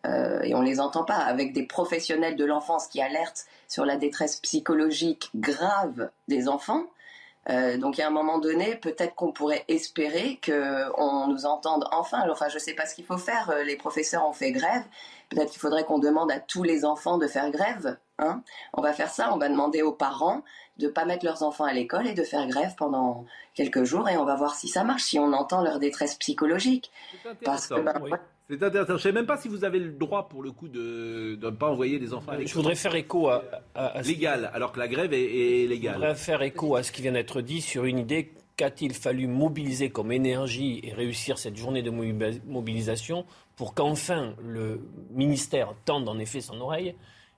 [0.05, 4.35] et on les entend pas, avec des professionnels de l'enfance qui alertent sur la détresse
[4.41, 6.83] psychologique grave des enfants.
[7.47, 12.29] Donc, à un moment donné, peut-être qu'on pourrait espérer qu'on nous entende enfin.
[12.29, 13.53] Enfin, je sais pas ce qu'il faut faire.
[13.65, 14.83] Les professeurs ont fait grève.
[15.29, 17.97] Peut-être qu'il faudrait qu'on demande à tous les enfants de faire grève.
[18.19, 18.43] Hein
[18.73, 19.31] on va faire ça.
[19.33, 20.43] On va demander aux parents
[20.77, 24.17] de pas mettre leurs enfants à l'école et de faire grève pendant quelques jours et
[24.17, 26.91] on va voir si ça marche, si on entend leur détresse psychologique.
[27.43, 28.11] Parce que, ben, ouais.
[28.49, 28.87] C'est intéressant.
[28.89, 31.49] Je ne sais même pas si vous avez le droit, pour le coup, de ne
[31.49, 32.47] pas envoyer les enfants à l'école.
[32.49, 33.41] Je voudrais faire écho à,
[33.73, 35.93] à- à ce- Légal, alors que la grève est, est Je légale.
[35.95, 39.89] voudrais faire écho à ce qui vient d'être dit sur une idée qu'a-t-il fallu mobiliser
[39.89, 43.25] comme énergie et réussir cette journée de mobi- mobilisation
[43.55, 44.81] pour qu'enfin le
[45.11, 46.95] ministère tende en effet son oreille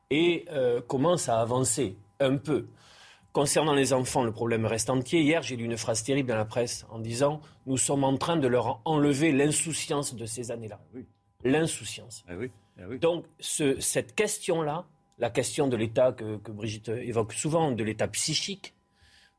[0.10, 2.68] et euh, commence à avancer un peu.
[3.34, 5.22] Concernant les enfants, le problème reste entier.
[5.22, 8.38] Hier, j'ai lu une phrase terrible dans la presse en disant Nous sommes en train
[8.38, 10.80] de leur enlever l'insouciance de ces années-là.
[11.44, 12.24] L'insouciance.
[12.98, 14.86] Donc, ce- cette question-là,
[15.20, 18.74] la question de l'état que, que Brigitte évoque souvent, de l'état psychique,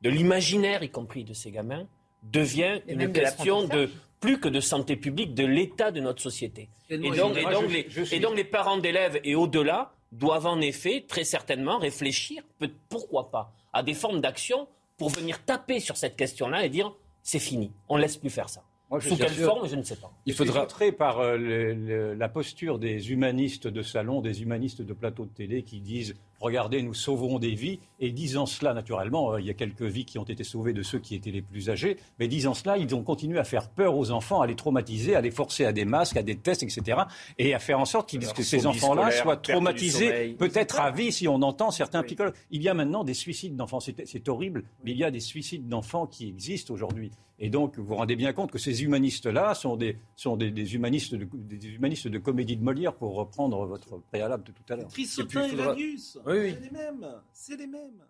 [0.02, 1.86] de l'imaginaire, y compris de ces gamins,
[2.22, 3.90] devient Et une question de
[4.20, 6.68] plus que de santé publique, de l'état de notre société.
[6.90, 10.60] Et donc, et les, je suis- et donc les parents d'élèves et au-delà doivent en
[10.60, 15.96] effet très certainement réfléchir, peut- pourquoi pas, à des formes d'action pour venir taper sur
[15.96, 16.92] cette question-là et dire
[17.22, 18.62] c'est fini, on ne laisse plus faire ça.
[18.88, 20.12] Moi, je Sous quelle sûr- forme, je ne sais pas.
[20.26, 24.80] Il faudra outré par euh, le- le- la posture des humanistes de salon, des humanistes
[24.80, 27.80] de plateau de télé qui disent regardez, nous sauverons des vies.
[27.98, 30.82] Et disant cela, naturellement, euh, il y a quelques vies qui ont été sauvées de
[30.82, 31.96] ceux qui étaient les plus âgés.
[32.20, 35.20] Mais disant cela, ils ont continué à faire peur aux enfants, à les traumatiser, à
[35.20, 36.98] les forcer à des masques, à des tests, etc.
[37.38, 41.26] Et à faire en sorte qu'ils- que ces enfants-là soient traumatisés, peut-être à vie, si
[41.26, 42.34] on entend certains psychologues.
[42.52, 43.80] Il y a maintenant des suicides d'enfants.
[43.80, 47.10] C'est c'est horrible, mais il y a des suicides d'enfants qui existent aujourd'hui.
[47.38, 50.74] Et donc, vous vous rendez bien compte que ces humanistes-là sont, des, sont des, des
[50.74, 54.76] humanistes de, des humanistes de comédie de Molière, pour reprendre votre préalable de tout à
[54.76, 54.88] l'heure.
[54.88, 56.54] Trissotin et, faudra- Vagus, Oui, oui.
[56.54, 58.02] c'est les mêmes, c'est les mêmes.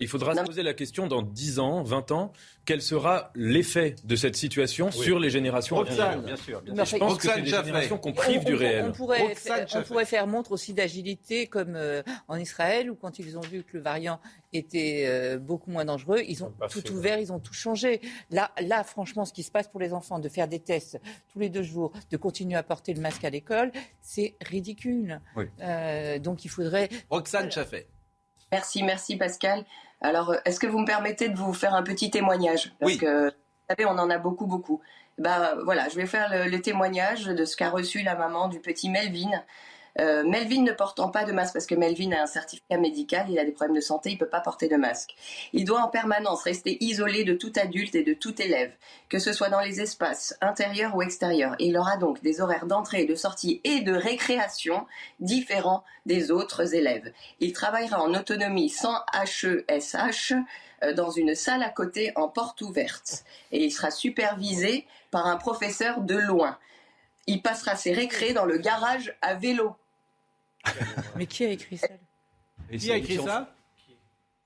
[0.00, 2.32] Il faudra se poser la question dans 10 ans, 20 ans,
[2.64, 4.92] quel sera l'effet de cette situation Oui.
[5.04, 7.46] sur les générations à venir Roxane, bien sûr, bien Et Je pense que c'est des
[7.50, 8.86] générations qu'on On- prive on- du on- réel.
[8.88, 9.86] On pourrait, faire, on Chaffet.
[9.86, 13.76] pourrait faire montre aussi d'agilité, comme euh, en Israël, où quand ils ont vu que
[13.76, 14.18] le variant
[14.52, 18.00] était euh, beaucoup moins dangereux, ils ont tout fait, ouvert, ils ont tout changé.
[18.30, 20.98] Là, là, franchement, ce qui se passe pour les enfants, de faire des tests
[21.32, 23.70] tous les deux jours, de continuer à porter le masque à l'école,
[24.02, 25.20] c'est ridicule.
[25.36, 25.44] Oui.
[25.60, 26.88] Euh, donc il faudrait...
[27.10, 27.86] Roxane Chaffet.
[28.52, 29.64] Merci, merci Pascal.
[30.00, 32.98] Alors, euh, est-ce que vous me permettez de vous faire un petit témoignage Parce Oui.
[32.98, 33.34] que, vous
[33.70, 34.80] savez, on en a beaucoup, beaucoup.
[35.18, 38.60] Ben voilà, je vais faire le, le témoignage de ce qu'a reçu la maman du
[38.60, 39.30] petit Melvin.
[40.00, 43.38] Euh, Melvin ne portant pas de masque parce que Melvin a un certificat médical, il
[43.38, 45.14] a des problèmes de santé, il peut pas porter de masque.
[45.52, 48.72] Il doit en permanence rester isolé de tout adulte et de tout élève,
[49.08, 51.54] que ce soit dans les espaces intérieurs ou extérieurs.
[51.58, 54.86] Et il aura donc des horaires d'entrée, de sortie et de récréation
[55.20, 57.12] différents des autres élèves.
[57.40, 60.34] Il travaillera en autonomie sans HESH
[60.82, 63.24] euh, dans une salle à côté en porte ouverte.
[63.52, 66.58] Et il sera supervisé par un professeur de loin.
[67.26, 69.76] Il passera ses récrés dans le garage à vélo.
[71.16, 71.88] Mais qui a écrit ça
[72.70, 73.50] Et Qui a c'est- écrit c'est- ça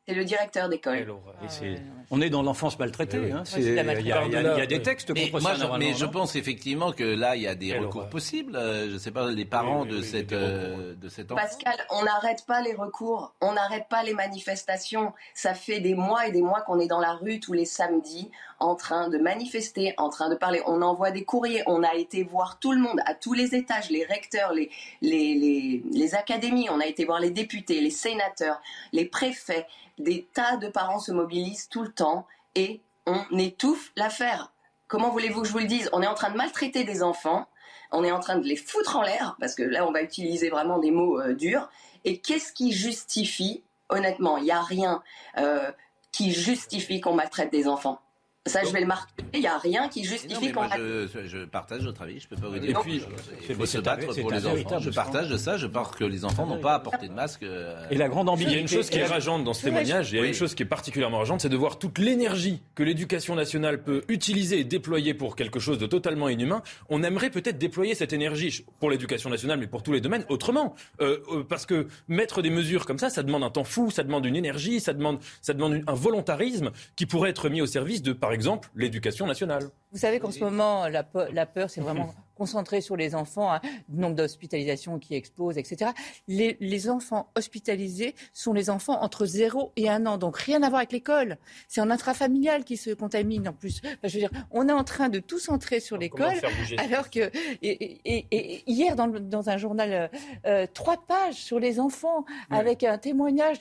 [0.07, 0.99] C'est le directeur d'école.
[1.45, 3.21] et c'est- On est dans l'enfance maltraitée.
[3.29, 3.43] Eh hein.
[3.59, 4.67] Il y, a- il y a- il y a maltraitance.
[4.69, 5.71] des textes Mais, contre moi, ça.
[5.75, 8.57] je, mais je pense effectivement que là, il y a des Quelle recours possibles.
[8.57, 11.31] Euh, Je ne sais pas, les parents Oui, oui, de, oui, cette, euh, de cet
[11.31, 11.43] enfant.
[11.43, 15.13] Pascal, on n'arrête pas les recours, on n'arrête pas les manifestations.
[15.35, 18.31] Ça fait des mois et des mois qu'on est dans la rue tous les samedis
[18.61, 20.63] en train de manifester, en train de parler.
[20.67, 23.91] On envoie des courriers, on a été voir tout le monde à tous les étages,
[23.91, 28.61] les recteurs, les, les, les, académies, on a été voir les députés, les sénateurs,
[28.93, 29.67] les préfets.
[29.99, 34.53] Des tas de parents se mobilisent tout le temps et on étouffe l'affaire.
[34.87, 35.91] Comment voulez-vous que je vous le dise?
[35.93, 37.47] On est en train de maltraiter des enfants,
[37.93, 40.51] on est en train de les foutre en l'air, parce que là on va utiliser
[40.51, 41.69] vraiment des mots euh, durs.
[42.05, 45.03] Et qu'est-ce qui justifie Honnêtement, il n'y a rien
[45.39, 45.71] euh,
[46.13, 48.01] qui justifie qu'on maltraite des enfants?
[48.49, 49.13] Ça, je vais le marquer.
[49.35, 52.37] Il n'y a rien qui Et justifie qu'on je, je partage votre avis, je peux
[52.37, 52.81] pas vous Et dire.
[52.81, 53.03] puis,
[53.49, 54.79] il faut se battre pour les enfants.
[54.81, 57.43] Je partage de ça, je pense que les enfants n'ont pas à porter de masque.
[57.43, 58.59] euh, Et la grande Il y ambiguïté.
[58.59, 60.55] a une chose qui est et rageante dans ce témoignage, il y a une chose
[60.55, 64.65] qui est particulièrement rageante, c'est de voir toute l'énergie que l'éducation nationale peut utiliser et
[64.65, 66.63] déployer pour quelque chose de totalement inhumain.
[66.89, 70.75] On aimerait peut-être déployer cette énergie pour l'éducation nationale, mais pour tous les domaines, autrement.
[71.01, 74.03] Euh, euh, parce que mettre des mesures comme ça, ça demande un temps fou, ça
[74.05, 78.03] demande une énergie, ça demande, ça demande un volontarisme qui pourrait être mis au service
[78.03, 78.38] de, par exemple,
[78.75, 79.65] l'éducation nationale.
[79.93, 83.61] Vous savez qu'en ce moment, la peur, c'est vraiment concentré sur les enfants, hein,
[83.93, 85.91] le nombre d'hospitalisations qui explose, etc.
[86.29, 90.69] Les, les enfants hospitalisés sont les enfants entre 0 et 1 an, donc rien à
[90.69, 91.37] voir avec l'école.
[91.67, 93.81] C'est en intrafamilial qui se contamine en plus.
[93.85, 96.35] Enfin, je veux dire, on est en train de tout centrer sur l'école,
[96.79, 97.31] alors que
[97.63, 100.09] et, et- et hier dans, le- dans un journal, euh,
[100.47, 103.59] euh, trois pages sur les enfants avec un témoignage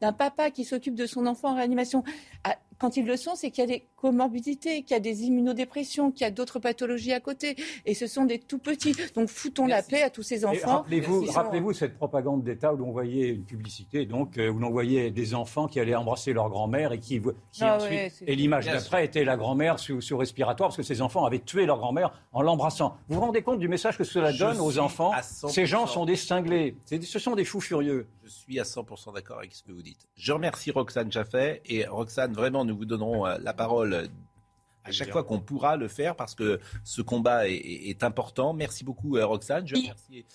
[0.00, 2.02] d'un papa qui s'occupe de son enfant en réanimation.
[2.44, 5.24] Ah, quand ils le sont, c'est qu'il y a des comorbidités, qu'il y a des
[5.24, 7.56] immunodépressions, qu'il y a d'autres pathologies à côté.
[7.86, 8.94] Et ce sont des tout petits.
[9.14, 10.78] Donc foutons la paix à tous ces enfants.
[10.78, 15.10] Rappelez-vous, rappelez-vous cette propagande d'État où l'on voyait une publicité, donc euh, où l'on voyait
[15.10, 18.66] des enfants qui allaient embrasser leur grand-mère et qui, qui Ah ensuite, ouais, et l'image
[18.66, 22.12] d'après était la grand-mère sous, sous respiratoire parce que ces enfants avaient tué leur grand-mère
[22.32, 22.96] en l'embrassant.
[23.08, 25.48] Vous vous rendez compte du message que cela Je donne aux enfants à 100%.
[25.50, 28.06] Ces gens sont des cinglés, ce sont des fous furieux.
[28.24, 30.06] Je suis à 100% d'accord avec ce que vous dites.
[30.16, 34.08] Je remercie Roxane Chaffet et Roxane, vraiment, nous vous donnerons euh, la parole
[34.88, 38.52] à chaque fois qu'on pourra le faire parce que ce combat est, est- est important.
[38.52, 39.66] Merci beaucoup euh, Roxane.
[39.66, 40.26] Je remercie.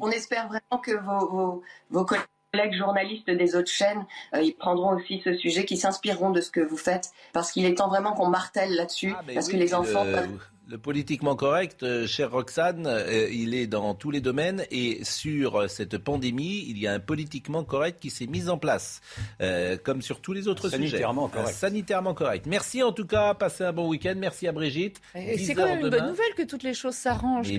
[0.00, 4.96] On espère vraiment que vos, vos, vos collègues journalistes des autres chaînes, euh, ils prendront
[4.96, 8.14] aussi ce sujet, qui s'inspireront de ce que vous faites, parce qu'il est temps vraiment
[8.14, 10.04] qu'on martèle là-dessus, Ah, mais parce oui, que les enfants...
[10.04, 10.38] Le,
[10.68, 15.60] le politiquement correct, euh, chère Roxane, euh, il est dans tous les domaines et sur
[15.60, 19.00] euh, cette pandémie, il y a un politiquement correct qui s'est mis en place,
[19.40, 21.40] euh, comme sur tous les autres Sanitairement sujets.
[21.42, 21.56] Correct.
[21.56, 22.46] sanitairement correct.
[22.48, 24.14] Merci en tout cas, passez un bon week-end.
[24.16, 25.00] Merci à Brigitte.
[25.14, 27.48] Et 10 C'est quand même une bonne nouvelle que toutes les choses s'arrangent.
[27.50, 27.58] Eh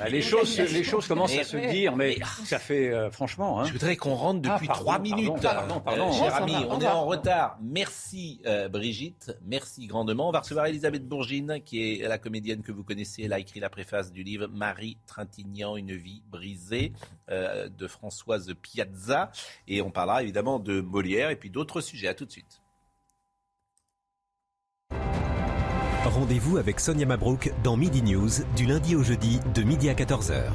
[0.00, 1.70] Bah, les, choses, les choses commencent à se Ouais.
[1.72, 3.60] dire, mais ça fait euh, franchement.
[3.60, 3.64] hein.
[3.66, 5.42] Je voudrais qu'on rentre Ah, depuis pardon, trois pardon, minutes.
[5.42, 6.06] pardon, pardon.
[6.06, 7.56] Euh, Au cher ami, au on est en retard.
[7.62, 10.28] Merci euh, Brigitte, merci grandement.
[10.28, 13.24] On va recevoir Elisabeth Bourgine, qui est la comédienne comédienne que vous connaissez.
[13.24, 16.92] Elle a écrit la préface du livre Marie Trintignant, Une vie brisée
[17.28, 19.30] euh, de Françoise Piazza.
[19.66, 22.08] Et on parlera évidemment de Molière et puis d'autres sujets.
[22.08, 22.62] À tout de suite.
[26.04, 30.50] Rendez-vous avec Sonia Mabrouk dans Midi News du lundi au jeudi de midi à 14h.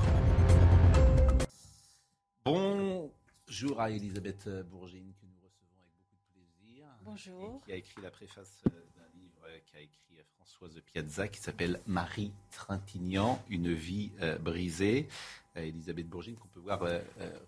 [2.43, 6.87] Bonjour à Elisabeth Bourgine que nous recevons avec beaucoup de plaisir.
[7.03, 7.61] Bonjour.
[7.65, 10.02] qui a écrit la préface euh, d'un livre euh, qu'a écrit
[10.43, 15.07] Françoise Piazza qui s'appelle Marie Trintignant, une vie brisée.
[15.55, 16.81] Elisabeth Bourgine qu'on peut voir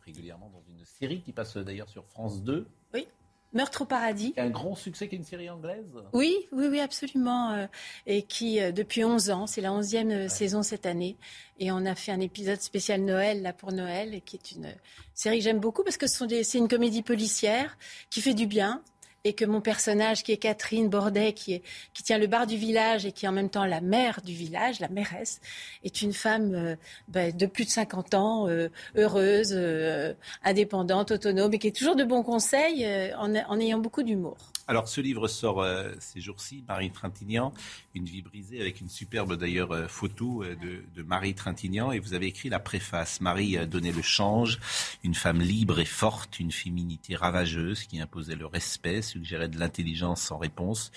[0.06, 2.68] régulièrement dans une série qui passe d'ailleurs sur France 2.
[2.94, 3.08] Oui.
[3.54, 4.34] Meurtre au paradis.
[4.38, 5.86] Un grand succès qui est une série anglaise.
[6.14, 7.52] Oui, oui, oui, absolument.
[7.54, 7.68] euh,
[8.06, 11.16] et qui, euh, depuis 11 ans, c'est la 11e euh, saison cette année.
[11.58, 14.72] Et on a fait un épisode spécial Noël, là, pour Noël, qui est une euh,
[15.14, 17.78] série que j'aime beaucoup parce que ce sont des- c'est une comédie policière
[18.10, 18.82] qui fait du bien.
[19.28, 21.62] Et que mon personnage, qui est Catherine Bordet, qui,
[22.04, 24.80] tient le bar du village et qui est en même temps la mère du village,
[24.80, 25.42] la mairesse,
[25.84, 26.76] est une femme euh,
[27.08, 30.14] ben, de plus de 50 ans, euh, heureuse, euh,
[30.44, 34.38] indépendante, autonome, et qui est toujours de bons conseils euh, en, en ayant beaucoup d'humour.
[34.68, 37.54] Alors ce livre sort euh, ces jours-ci, Marie Trintignant,
[37.94, 41.92] Une vie brisée, avec une superbe d'ailleurs euh, photo euh, de, de Marie Trintignant.
[41.92, 43.22] Et vous avez écrit la préface.
[43.22, 44.60] Marie donné le change,
[45.04, 50.24] une femme libre et forte, une féminité ravageuse qui imposait le respect, suggérait de l'intelligence
[50.24, 50.92] sans réponse.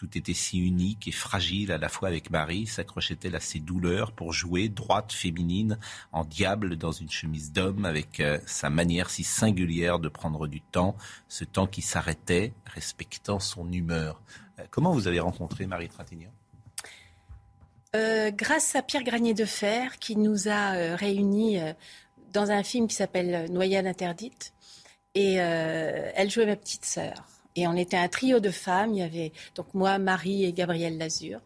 [0.00, 4.12] Tout était si unique et fragile à la fois avec Marie, s'accrochait-elle à ses douleurs
[4.12, 5.78] pour jouer, droite, féminine,
[6.10, 10.62] en diable dans une chemise d'homme, avec euh, sa manière si singulière de prendre du
[10.62, 10.96] temps,
[11.28, 14.22] ce temps qui s'arrêtait, respectant son humeur.
[14.58, 16.32] Euh, comment vous avez rencontré Marie Trintignant?
[17.94, 21.58] Euh, grâce à Pierre Granier de Fer, qui nous a réunis
[22.32, 24.54] dans un film qui s'appelle Noyade interdite.
[25.14, 27.39] Et elle jouait ma petite sœur.
[27.60, 28.94] Et on était un trio de femmes.
[28.94, 31.40] Il y avait donc moi, Marie et Gabrielle Lazur.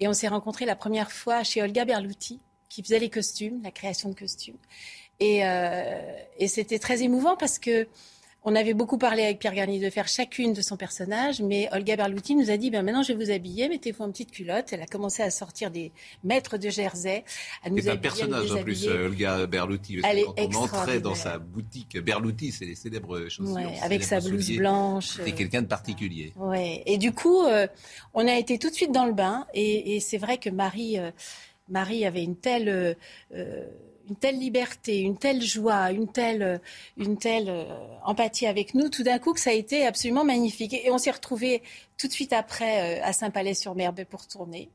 [0.00, 2.40] Et on s'est rencontrés la première fois chez Olga Berluti,
[2.70, 4.56] qui faisait les costumes, la création de costumes.
[5.20, 6.00] Et, euh,
[6.38, 7.86] et c'était très émouvant parce que
[8.44, 11.96] on avait beaucoup parlé avec Pierre Garnier de faire chacune de son personnage, mais Olga
[11.96, 14.72] Berluti nous a dit ben maintenant je vais vous habiller, mettez-vous en petite culotte.
[14.72, 15.92] Elle a commencé à sortir des
[16.24, 17.24] maîtres de jersey,
[17.70, 19.98] nous C'est un personnage en plus, euh, Olga Berluti.
[20.00, 23.54] parce Elle que est Quand on entrait dans sa boutique, Berluti, c'est les célèbres chaussures.
[23.54, 24.58] Ouais, avec sa blouse souliers.
[24.58, 26.32] blanche, C'était euh, quelqu'un de particulier.
[26.36, 26.82] Ouais.
[26.86, 27.66] Et du coup, euh,
[28.14, 29.46] on a été tout de suite dans le bain.
[29.54, 31.10] Et, et c'est vrai que Marie, euh,
[31.68, 32.68] Marie avait une telle,
[33.34, 33.64] euh,
[34.08, 36.60] une telle liberté, une telle joie, une telle,
[36.96, 37.64] une telle euh,
[38.04, 38.88] empathie avec nous.
[38.88, 40.72] Tout d'un coup, que ça a été absolument magnifique.
[40.74, 41.62] Et, on s'est retrouvés
[41.96, 44.70] tout de suite après euh, à Saint-Palais-sur-Mer pour tourner.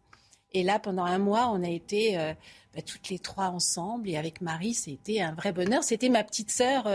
[0.51, 2.33] Et là, pendant un mois, on a été euh,
[2.73, 4.09] ben, toutes les trois ensemble.
[4.09, 5.83] Et avec Marie, c'était un vrai bonheur.
[5.83, 6.87] C'était ma petite sœur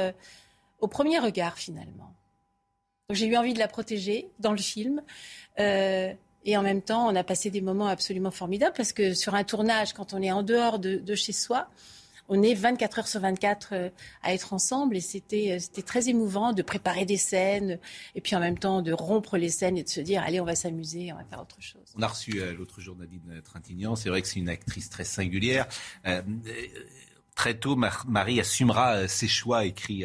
[0.80, 2.14] au premier regard, finalement.
[3.11, 5.03] J'ai eu envie de la protéger dans le film.
[5.57, 9.43] Et en même temps, on a passé des moments absolument formidables parce que sur un
[9.43, 11.68] tournage, quand on est en dehors de, de chez soi,
[12.29, 13.91] on est 24 heures sur 24 euh,
[14.22, 17.79] à être ensemble et c'était euh, c'était très émouvant de préparer des scènes
[18.14, 20.45] et puis en même temps de rompre les scènes et de se dire allez on
[20.45, 21.83] va s'amuser, on va faire autre chose.
[21.97, 23.97] On a reçu euh, l'autre jour Nadine Trintignant.
[23.97, 25.66] C'est vrai que c'est une actrice très singulière.
[27.35, 30.05] Très tôt, Mar- Marie assumera ses choix, écrit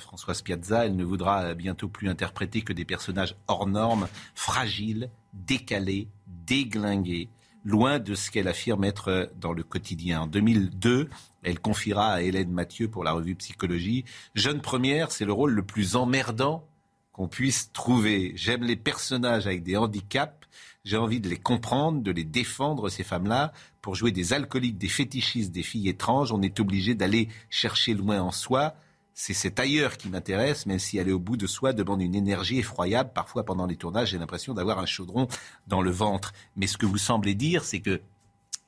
[0.00, 0.86] Françoise Piazza.
[0.86, 7.28] Elle ne voudra bientôt plus interpréter que des personnages hors normes, fragiles, décalés, déglingués,
[7.64, 10.22] loin de ce qu'elle affirme être dans le quotidien.
[10.22, 11.08] En 2002,
[11.44, 15.62] elle confiera à Hélène Mathieu pour la revue Psychologie Jeune première, c'est le rôle le
[15.62, 16.66] plus emmerdant
[17.12, 18.32] qu'on puisse trouver.
[18.34, 20.48] J'aime les personnages avec des handicaps.
[20.84, 23.52] J'ai envie de les comprendre, de les défendre, ces femmes-là.
[23.80, 28.20] Pour jouer des alcooliques, des fétichistes, des filles étranges, on est obligé d'aller chercher loin
[28.20, 28.74] en soi.
[29.14, 32.58] C'est cet ailleurs qui m'intéresse, même si aller au bout de soi demande une énergie
[32.58, 33.12] effroyable.
[33.14, 35.28] Parfois, pendant les tournages, j'ai l'impression d'avoir un chaudron
[35.68, 36.32] dans le ventre.
[36.56, 38.00] Mais ce que vous semblez dire, c'est que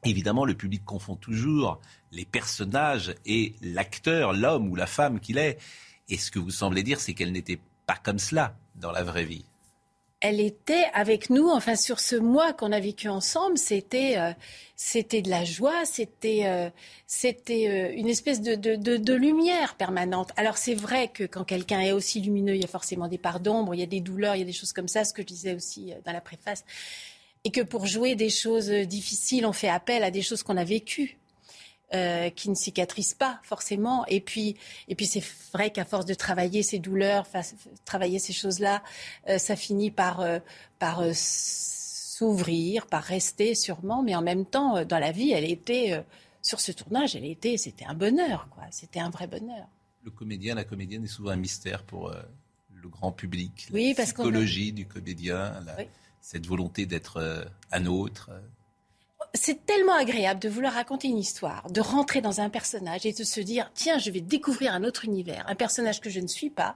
[0.06, 1.80] Évidemment, le public confond toujours
[2.12, 5.58] les personnages et l'acteur, l'homme ou la femme qu'il est.
[6.08, 9.24] Et ce que vous semblez dire, c'est qu'elle n'était pas comme cela dans la vraie
[9.24, 9.44] vie.
[10.20, 14.32] elle était avec nous, enfin sur ce mois qu'on a vécu ensemble, c'était euh,
[15.22, 16.70] de la joie, c'était euh,
[17.24, 20.30] euh, une espèce de, de, de, de lumière permanente.
[20.36, 23.40] Alors c'est vrai que quand quelqu'un est aussi lumineux, il y a forcément des parts
[23.40, 25.22] d'ombre, il y a des douleurs, il y a des choses comme ça, ce que
[25.22, 26.64] je disais aussi dans la préface,
[27.44, 30.56] et que pour jouer des choses euh, difficiles, on fait appel à des choses qu'on
[30.56, 31.18] a vécues.
[31.94, 34.04] euh, qui ne cicatrisent pas forcément.
[34.08, 34.56] Et puis,
[34.88, 35.22] et puis c'est
[35.52, 37.28] vrai qu'à force de travailler ces douleurs,
[37.84, 38.82] travailler ces choses-là,
[39.28, 40.40] euh, ça finit par, euh,
[40.80, 44.02] par s'ouvrir, par rester sûrement.
[44.02, 46.04] Mais en même temps, dans la vie, elle était
[46.42, 48.64] sur ce tournage, elle était, c'était un bonheur, quoi.
[48.70, 49.66] C'était un vrai bonheur.
[50.02, 52.12] Le comédien, la comédienne est souvent un mystère pour
[52.74, 53.68] le grand public.
[53.72, 55.84] Oui, parce qu'on a- psychologie du comédien, la- Oui.
[56.26, 58.30] Cette volonté d'être euh, un autre.
[59.34, 63.22] c'est tellement agréable de vouloir raconter une histoire, de rentrer dans un personnage et de
[63.22, 66.50] se dire tiens, je vais découvrir un autre univers, un personnage que je ne suis
[66.50, 66.74] pas.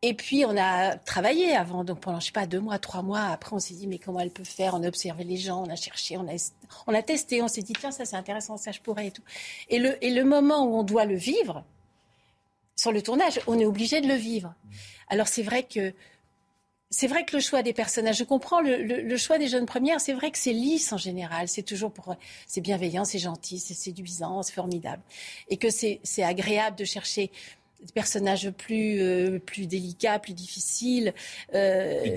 [0.00, 3.24] Et puis on a travaillé avant, donc pendant je sais pas deux mois, trois mois.
[3.24, 4.74] Après on s'est dit mais comment elle peut faire?
[4.74, 6.52] On a observé les gens, on a cherché, on a,
[6.86, 9.24] on a testé, on s'est dit tiens ça c'est intéressant, ça je pourrais et tout.
[9.70, 11.64] Et le, et le moment où on doit le vivre
[12.76, 14.54] sur le tournage, on est obligé de le vivre.
[15.08, 15.92] Alors c'est vrai que
[16.92, 19.66] c'est vrai que le choix des personnages, je comprends le, le- le choix des jeunes
[19.66, 22.14] premières, c'est vrai que c'est lisse en général, c'est toujours pour,
[22.46, 25.02] c'est bienveillant, c'est gentil, c'est séduisant, c'est formidable,
[25.48, 27.30] et que c'est c'est agréable de chercher
[27.86, 31.12] des personnages plus euh, plus délicats, plus difficiles.
[31.54, 32.10] euh, Plus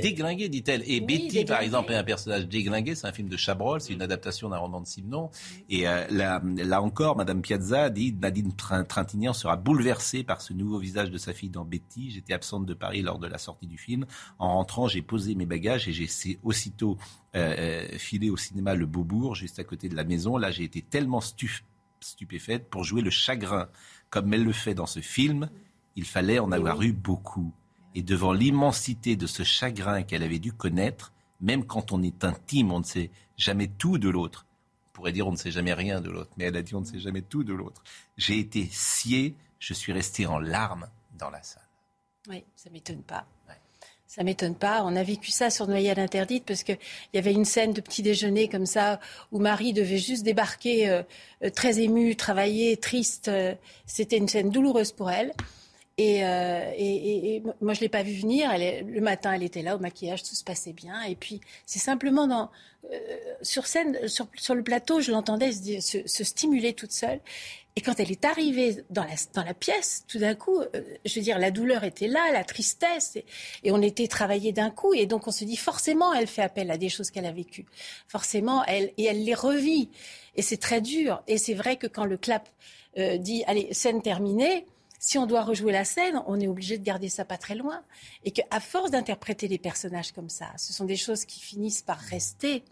[0.50, 0.84] dit-elle.
[0.86, 1.46] Et Betty, déglingué.
[1.46, 2.96] par exemple, est un personnage déglingué.
[2.96, 5.30] C'est un film de Chabrol, c'est une adaptation d'un roman de Simenon.
[5.70, 10.54] Et euh, là, là encore, Madame Piazza dit Nadine Trin- Trintignant sera bouleversée par ce
[10.54, 12.12] nouveau visage de sa fille dans Betty.
[12.12, 14.06] J'étais absente de Paris lors de la sortie du film.
[14.40, 16.08] En rentrant, j'ai posé mes bagages et j'ai
[16.44, 16.98] aussitôt
[17.36, 20.38] euh, filé au cinéma Le Beaubourg, juste à côté de la maison.
[20.38, 21.22] Là, j'ai été tellement
[22.00, 23.68] stupéfaite pour jouer le chagrin
[24.16, 25.50] comme elle le fait dans ce film.
[25.98, 27.52] Il fallait en avoir eu beaucoup.
[27.96, 31.12] Et devant l'immensité de ce chagrin qu'elle avait dû connaître,
[31.42, 34.46] même quand on est intime, on ne sait jamais tout de l'autre.
[34.88, 36.80] On pourrait dire on ne sait jamais rien de l'autre, mais elle a dit on
[36.80, 37.84] ne sait jamais tout de l'autre.
[38.16, 40.88] J'ai été scié, je suis resté en larmes
[41.18, 41.68] dans la salle.
[42.30, 43.28] Oui, ça m'étonne pas.
[44.16, 44.82] Ça m'étonne pas.
[44.86, 46.78] On a vécu ça sur Noyade interdite parce qu'il
[47.14, 49.02] y avait une scène de petit déjeuner comme ça
[49.34, 51.04] où Marie devait juste débarquer euh,
[51.44, 53.28] euh, très émue, travailler, triste.
[53.28, 53.54] euh,
[53.86, 55.34] C'était une scène douloureuse pour elle.
[55.98, 58.52] Et, euh, et, et- moi, je l'ai pas vue venir.
[58.52, 61.02] Elle est- le matin, elle était là au maquillage, tout se passait bien.
[61.04, 62.50] Et puis, c'est simplement dans,
[62.92, 62.98] euh,
[63.42, 67.22] sur scène, sur, sur le plateau, je l'entendais se, se- se stimuler toute seule.
[67.78, 71.16] Et quand elle est arrivée dans la, dans la pièce, tout d'un coup, euh, je
[71.16, 73.26] veux dire, la douleur était là, la tristesse, et,
[73.64, 74.94] et on était travaillé d'un coup.
[74.94, 77.66] Et donc, on se dit, forcément, elle fait appel à des choses qu'elle a vécues.
[78.10, 79.90] Forcément, elle, et elle les revit.
[80.36, 81.22] Et c'est très dur.
[81.28, 82.50] Et c'est vrai que quand le clap
[82.98, 84.66] euh, dit, allez, scène terminée,
[85.06, 87.84] si on doit rejouer la scène, on est obligé de garder ça pas très loin.
[88.24, 92.00] Et qu'à force d'interpréter les personnages comme ça, ce sont des choses qui finissent par
[92.00, 92.64] rester.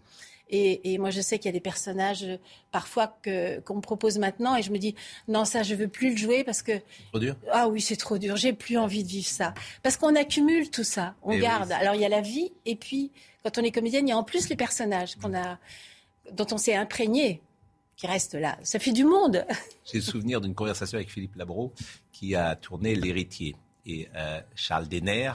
[0.50, 2.26] Et, et moi, je sais qu'il y a des personnages
[2.72, 4.96] parfois que qu'on me propose maintenant, et je me dis
[5.28, 6.72] non, ça, je veux plus le jouer parce que
[7.12, 8.36] Trop dur ah oui, c'est trop dur.
[8.36, 9.54] J'ai plus envie de vivre ça
[9.84, 11.72] parce qu'on accumule tout ça, on Eh garde.
[11.72, 13.12] Alors il y a la vie, et puis
[13.44, 15.60] quand on est comédienne, il y a en plus les personnages qu'on a,
[16.32, 17.42] dont on s'est imprégné,
[18.04, 18.58] qui restent là.
[18.64, 19.46] Ça fait du monde.
[19.86, 21.74] J'ai le souvenir d'une conversation avec Philippe Labro
[22.12, 23.56] qui a tourné L'héritier.
[23.86, 25.32] Et euh, Charles Denner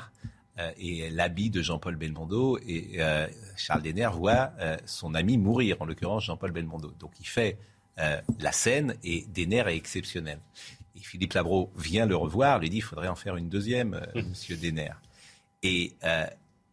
[0.58, 2.58] euh, est l'habit de Jean-Paul Belmondo.
[2.66, 6.92] Et euh, Charles Denner voit euh, son ami mourir, en l'occurrence Jean-Paul Belmondo.
[6.98, 7.56] Donc il fait
[8.00, 10.38] euh, la scène et Denner est exceptionnel.
[10.94, 14.22] Et Philippe Labro vient le revoir, lui dit il faudrait en faire une deuxième, euh,
[14.28, 14.92] monsieur Denner.
[15.62, 16.26] Et euh,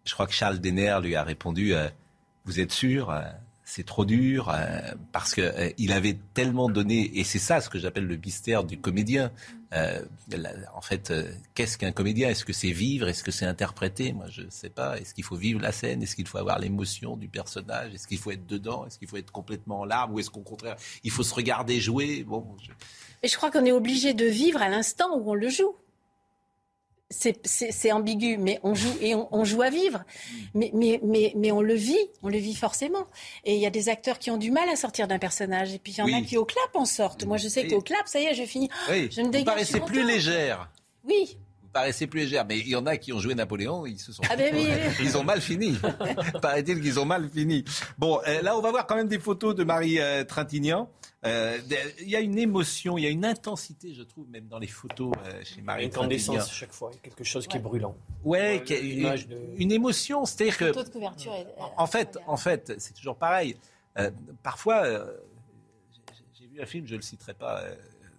[0.03, 1.87] je crois que Charles Denner lui a répondu euh,
[2.43, 3.21] Vous êtes sûr euh,
[3.65, 7.69] c'est trop dur euh, parce que euh, il avait tellement donné et c'est ça ce
[7.69, 9.31] que j'appelle le mystère du comédien.
[9.73, 10.05] Euh,
[10.73, 12.29] en fait, euh, qu'est-ce qu'un comédien?
[12.29, 13.09] Est-ce que c'est vivre?
[13.09, 14.13] Est-ce que c'est interpréter?
[14.13, 14.97] Moi, je ne sais pas.
[14.99, 16.03] Est-ce qu'il faut vivre la scène?
[16.03, 17.93] Est-ce qu'il faut avoir l'émotion du personnage?
[17.93, 18.85] Est-ce qu'il faut être dedans?
[18.85, 20.13] Est-ce qu'il faut être complètement en larmes?
[20.13, 22.23] Ou est-ce qu'au contraire, il faut se regarder jouer?
[22.23, 22.45] Bon,
[23.23, 25.75] Et je crois qu'on est obligé de vivre à l'instant où on le joue.
[27.43, 30.03] C'est- ambigu, mais on joue et on, on joue à vivre.
[30.53, 33.05] Mais, mais, mais, mais on le vit, on le vit forcément.
[33.43, 35.79] Et il y a des acteurs qui ont du mal à sortir d'un personnage, et
[35.79, 37.25] puis il y en a qui au clap en sortent.
[37.25, 38.69] Moi, je sais qu'au clap, ça y est, j'ai fini.
[38.89, 39.45] oui, je me vous dégage.
[39.45, 40.69] paraissez je suis plus légère.
[41.07, 41.37] Oui.
[41.75, 44.23] Paraissez plus légère, mais il y en a qui ont joué Napoléon, ils se sont.
[44.29, 44.91] Ah ben oui, oui.
[45.05, 45.77] Ils ont mal fini.
[46.41, 47.65] Paraît-il qu'ils ont mal fini.
[47.97, 50.89] Bon, euh, là, on va voir quand même des photos de Marie euh, Trintignant.
[51.25, 51.57] Euh,
[51.99, 54.67] Il y a une émotion, il y a une intensité, je trouve, même dans les
[54.67, 56.53] photos euh, chez Marie Incandescence Trintignant.
[56.53, 57.93] chaque fois, quelque chose qui est brûlant.
[58.23, 61.47] Ouais, qu'il y a une, de- une émotion, c'est-à-dire que Le taux de couverture est-
[61.75, 63.57] en fait, en fait, c'est toujours pareil.
[63.97, 64.11] Euh,
[64.43, 65.05] parfois, euh,
[65.93, 67.63] j'ai- j'ai vu un film, je ne le citerai pas.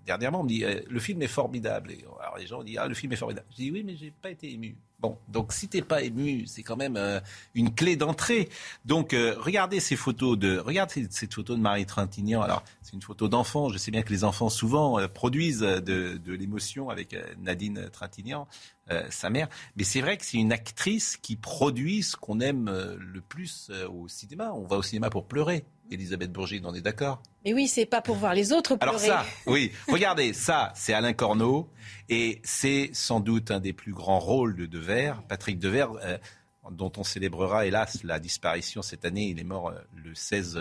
[0.06, 1.90] Euh, dernièrement, on me dit euh, le film est formidable.
[1.92, 3.46] Et, alors les gens disent ah le film est formidable.
[3.50, 4.76] Je dis oui, mais j'ai pas été ému.
[4.98, 7.20] Bon, donc si t'es pas ému, c'est quand même euh,
[7.54, 8.48] une clé d'entrée.
[8.86, 12.40] Donc euh, regardez ces photos de, regardez cette photo de Marie Trintignant.
[12.40, 13.68] Alors c'est une photo d'enfant.
[13.68, 17.22] Je sais bien que les enfants souvent euh, produisent euh, de, de l'émotion avec euh,
[17.38, 18.48] Nadine Trintignant,
[18.90, 19.48] euh, sa mère.
[19.76, 23.68] Mais c'est vrai que c'est une actrice qui produit ce qu'on aime euh, le plus
[23.70, 24.52] euh, au cinéma.
[24.54, 25.64] On va au cinéma pour pleurer.
[25.90, 27.22] Elisabeth Bourgine, on est d'accord?
[27.44, 29.08] Mais oui, c'est pas pour voir les autres pleurer.
[29.08, 31.68] alors ça, oui, regardez, ça, c'est Alain Corneau,
[32.08, 36.18] et c'est sans doute un des plus grands rôles de Devers, Patrick Devers, euh,
[36.70, 39.28] dont on célébrera, hélas, la disparition cette année.
[39.28, 40.58] Il est mort euh, le 16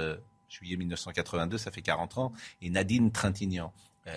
[0.50, 3.74] juillet 1982, ça fait 40 ans, et Nadine Trintignant.
[4.08, 4.16] euh,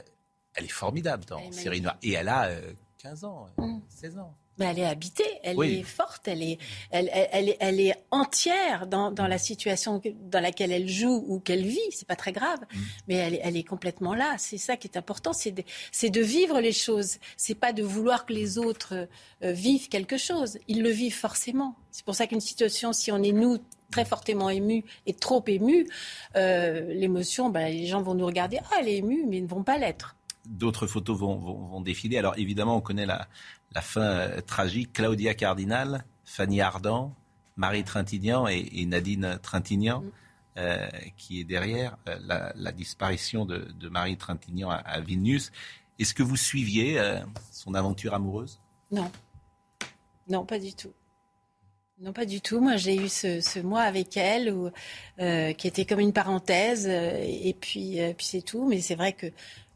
[0.54, 4.34] elle est formidable dans Série Noire, et elle a euh, 15 ans, euh, 16 ans.
[4.58, 5.78] Mais elle est habitée, elle Oui.
[5.80, 6.58] est forte, elle est,
[6.90, 10.88] elle, elle, elle est, elle est entière dans, dans la situation que- dans laquelle elle
[10.88, 11.78] joue ou qu'elle vit.
[11.90, 12.58] C'est pas très grave,
[13.06, 14.34] mais elle, est- elle est complètement là.
[14.38, 17.18] C'est ça qui est important, c'est de, c'est de vivre les choses.
[17.36, 19.06] C'est pas de vouloir que les autres
[19.42, 20.58] euh, vivent quelque chose.
[20.68, 21.76] Ils le vivent forcément.
[21.90, 23.58] C'est pour ça qu'une situation, si on est nous
[23.90, 25.86] très fortement émus et trop émus,
[26.36, 28.58] euh, l'émotion, ben, les gens vont nous regarder.
[28.70, 30.14] Ah, elle est émue, mais ils ne vont pas l'être.
[30.46, 32.16] D'autres photos vont, vont- vont défiler.
[32.18, 33.28] Alors évidemment, on connaît la,
[33.72, 34.92] la fin euh, tragique.
[34.92, 37.14] Claudia Cardinal, Fanny Ardant,
[37.56, 40.04] Marie Trintignant et, et Nadine Trintignant,
[40.56, 45.52] euh, qui est derrière euh, la, la disparition de, de Marie Trintignant à, à Vilnius.
[45.98, 47.20] Est-ce que vous suiviez euh,
[47.52, 48.60] son aventure amoureuse?
[48.90, 49.10] Non.
[50.28, 50.92] Non, pas du tout.
[52.00, 52.60] Non, pas du tout.
[52.60, 54.70] Moi, j'ai eu ce, ce mois avec elle où,
[55.18, 58.68] qui était comme une parenthèse, et puis, puis c'est tout.
[58.68, 59.26] Mais c'est vrai que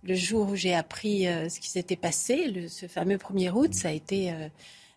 [0.03, 3.73] le jour où j'ai appris euh, ce qui s'était passé, le, ce fameux 1er août,
[3.75, 4.49] ça a été, euh,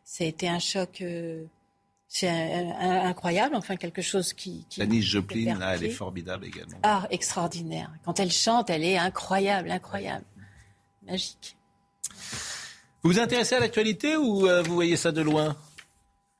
[0.04, 1.44] ça a été un choc euh,
[2.08, 4.66] c'est un- un- incroyable, enfin quelque chose qui...
[4.70, 6.78] qui Joplin, là, elle est formidable également.
[6.84, 7.92] Ah, extraordinaire.
[8.06, 10.24] Quand elle chante, elle est incroyable, incroyable.
[11.06, 11.58] Magique.
[13.04, 15.56] Vous vous intéressez à l'actualité ou euh, vous voyez ça de loin?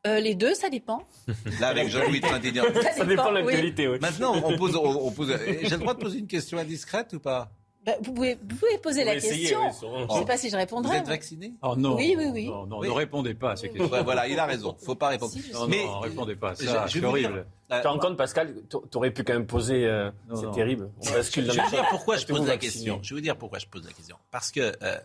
[0.08, 1.04] Euh, les deux, ça dépend.
[1.60, 2.64] Là, avec Jean-Louis Trintignant.
[2.96, 3.98] Ça dépend de l'actualité, oui.
[4.00, 5.36] Maintenant, on pose, on, on pose.
[5.64, 7.52] J'ai le droit de poser une question indiscrète ou pas?
[7.86, 9.60] Bah, vous, pouvez, vous pouvez poser Vous la question.
[9.68, 9.74] oui.
[10.10, 10.96] Je ne sais pas si je répondrai.
[10.96, 11.54] Vous êtes vacciné?
[11.62, 11.96] Oh non.
[11.96, 12.48] Oui, oui, oui.
[12.48, 12.88] Non, non, Oui.
[12.88, 13.92] ne répondez pas à ces questions.
[13.92, 14.76] Ouais, Voilà, il a raison.
[14.84, 15.34] Faut pas répondre.
[15.54, 17.46] Non, Mais non, répondez pas je- je C'est horrible.
[17.72, 19.86] euh, Tu te rends compte, Pascal, t'a- t'aurais pu quand même poser.
[19.86, 20.90] euh, c'est terrible.
[21.08, 23.00] On bascule Je dans vais les vous dire pourquoi je pose la question.
[23.04, 24.18] Je vais vous dire pourquoi je pose la question.
[24.32, 24.98] Parce que euh,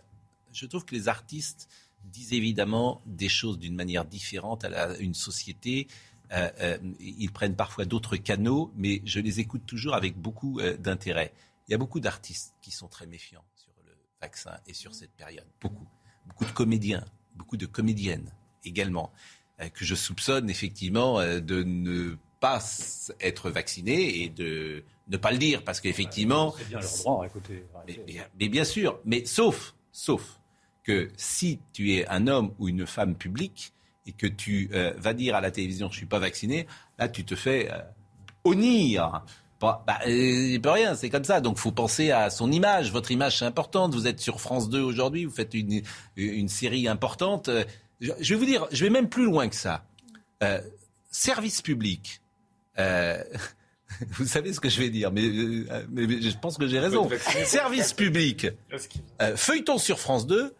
[0.51, 1.69] je trouve que les artistes
[2.05, 5.87] disent évidemment des choses d'une manière différente à la- une société.
[6.33, 10.77] Euh, euh, ils prennent parfois d'autres canaux, mais je les écoute toujours avec beaucoup euh,
[10.77, 11.31] d'intérêt.
[11.71, 15.13] Il y a beaucoup d'artistes qui sont très méfiants sur le vaccin et sur cette
[15.13, 15.47] période.
[15.61, 15.87] Beaucoup.
[16.27, 17.05] Beaucoup de comédiens,
[17.37, 18.29] beaucoup de comédiennes
[18.65, 19.13] également,
[19.61, 22.59] euh, que je soupçonne effectivement euh, de ne pas
[23.21, 26.53] être vaccinés et de ne pas le dire, parce qu'effectivement...
[26.57, 27.65] C'est bien leur droit, écoutez.
[27.87, 30.41] Mais, mais- mais bien sûr, mais sauf, sauf
[30.83, 33.71] que si tu es un homme ou une femme publique
[34.05, 36.67] et que tu euh, vas dire à la télévision je suis pas vacciné,
[36.99, 37.79] là tu te fais euh,
[38.43, 39.23] honnir.
[39.61, 41.39] Bah, euh, il peut rien, c'est comme ça.
[41.41, 42.91] Donc faut penser à son image.
[42.91, 43.93] Votre image c'est importante.
[43.93, 45.81] Vous êtes sur France 2 aujourd'hui, vous faites une,
[46.15, 47.47] une série importante.
[47.49, 47.63] Euh,
[47.99, 49.83] Je, vais vous dire, je vais même plus loin que ça.
[50.43, 50.59] Euh,
[51.11, 52.21] service public.
[52.79, 53.23] Euh,
[54.17, 55.29] vous savez ce que je vais dire, mais,
[55.89, 57.03] mais- mais je pense que j'ai raison.
[57.45, 58.47] Service public.
[59.21, 60.53] Euh, feuilleton sur France 2.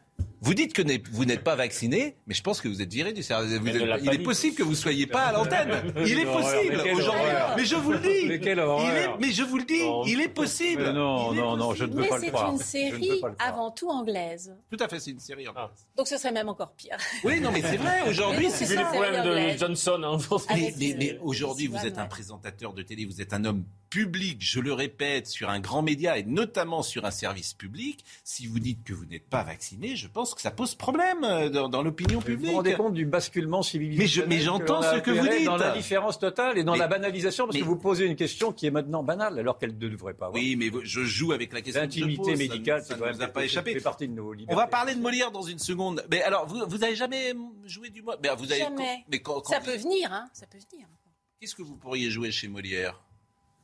[0.44, 0.82] Vous dites que
[1.12, 3.54] vous n'êtes pas vacciné, mais je pense que vous êtes viré du service.
[3.60, 4.24] vous ne êtes- il est dit.
[4.24, 5.94] possible que vous soyez pas à l'antenne.
[6.06, 7.30] Il est possible mais aujourd'hui.
[7.58, 8.26] Mais je vous le dis.
[8.28, 10.04] Mais quelle Il est- mais je vous le dis, Non.
[10.06, 10.82] il est possible.
[10.84, 12.52] Mais non, Il est non, non, je ne veux Mais pas le c'est croire.
[12.52, 14.56] une Je ne série avant tout anglaise.
[14.72, 15.48] Tout à fait, c'est une série.
[15.48, 15.62] en plus.
[15.96, 16.98] Donc ce serait même encore pire.
[17.24, 18.02] Oui, non, mais c'est vrai.
[18.10, 19.60] Aujourd'hui, Mais c'est c'est les problèmes de anglaise.
[19.60, 20.48] Johnson en France.
[20.50, 24.38] Mais, mais- mais aujourd'hui, vous êtes un présentateur de télé, vous êtes un homme public,
[24.40, 28.04] je le répète, sur un grand média et notamment sur un service public.
[28.24, 31.50] Si vous dites que vous n'êtes pas vacciné, je pense que ça pose problème euh,
[31.50, 32.50] dans, dans l'opinion Vous publique.
[32.52, 35.46] vous rendez compte du basculement civilisationnel Mais je- mais j'entends ce que vous dites.
[35.46, 38.52] Dans l'indifférence totale et dans Mais- la banalisation, parce mais- que vous posez une question
[38.54, 40.42] qui est maintenant banale, alors qu'elle ne devrait pas avoir.
[40.42, 41.82] Oui, mais je joue avec la question.
[41.82, 43.74] L'intimité médicale, ça ne nous a pas échappé.
[43.74, 44.54] fait partie de nos libertés.
[44.54, 46.04] On va parler de Molière dans une seconde.
[46.10, 47.34] Mais alors, vous, vous avez jamais
[47.66, 48.62] joué du Molière vous avez.
[48.62, 49.04] Jamais.
[49.10, 50.28] Mais quand- quand- Ça peut venir, hein.
[50.34, 50.88] Ça peut venir.
[51.40, 53.02] Qu'est-ce que vous pourriez jouer chez Molière?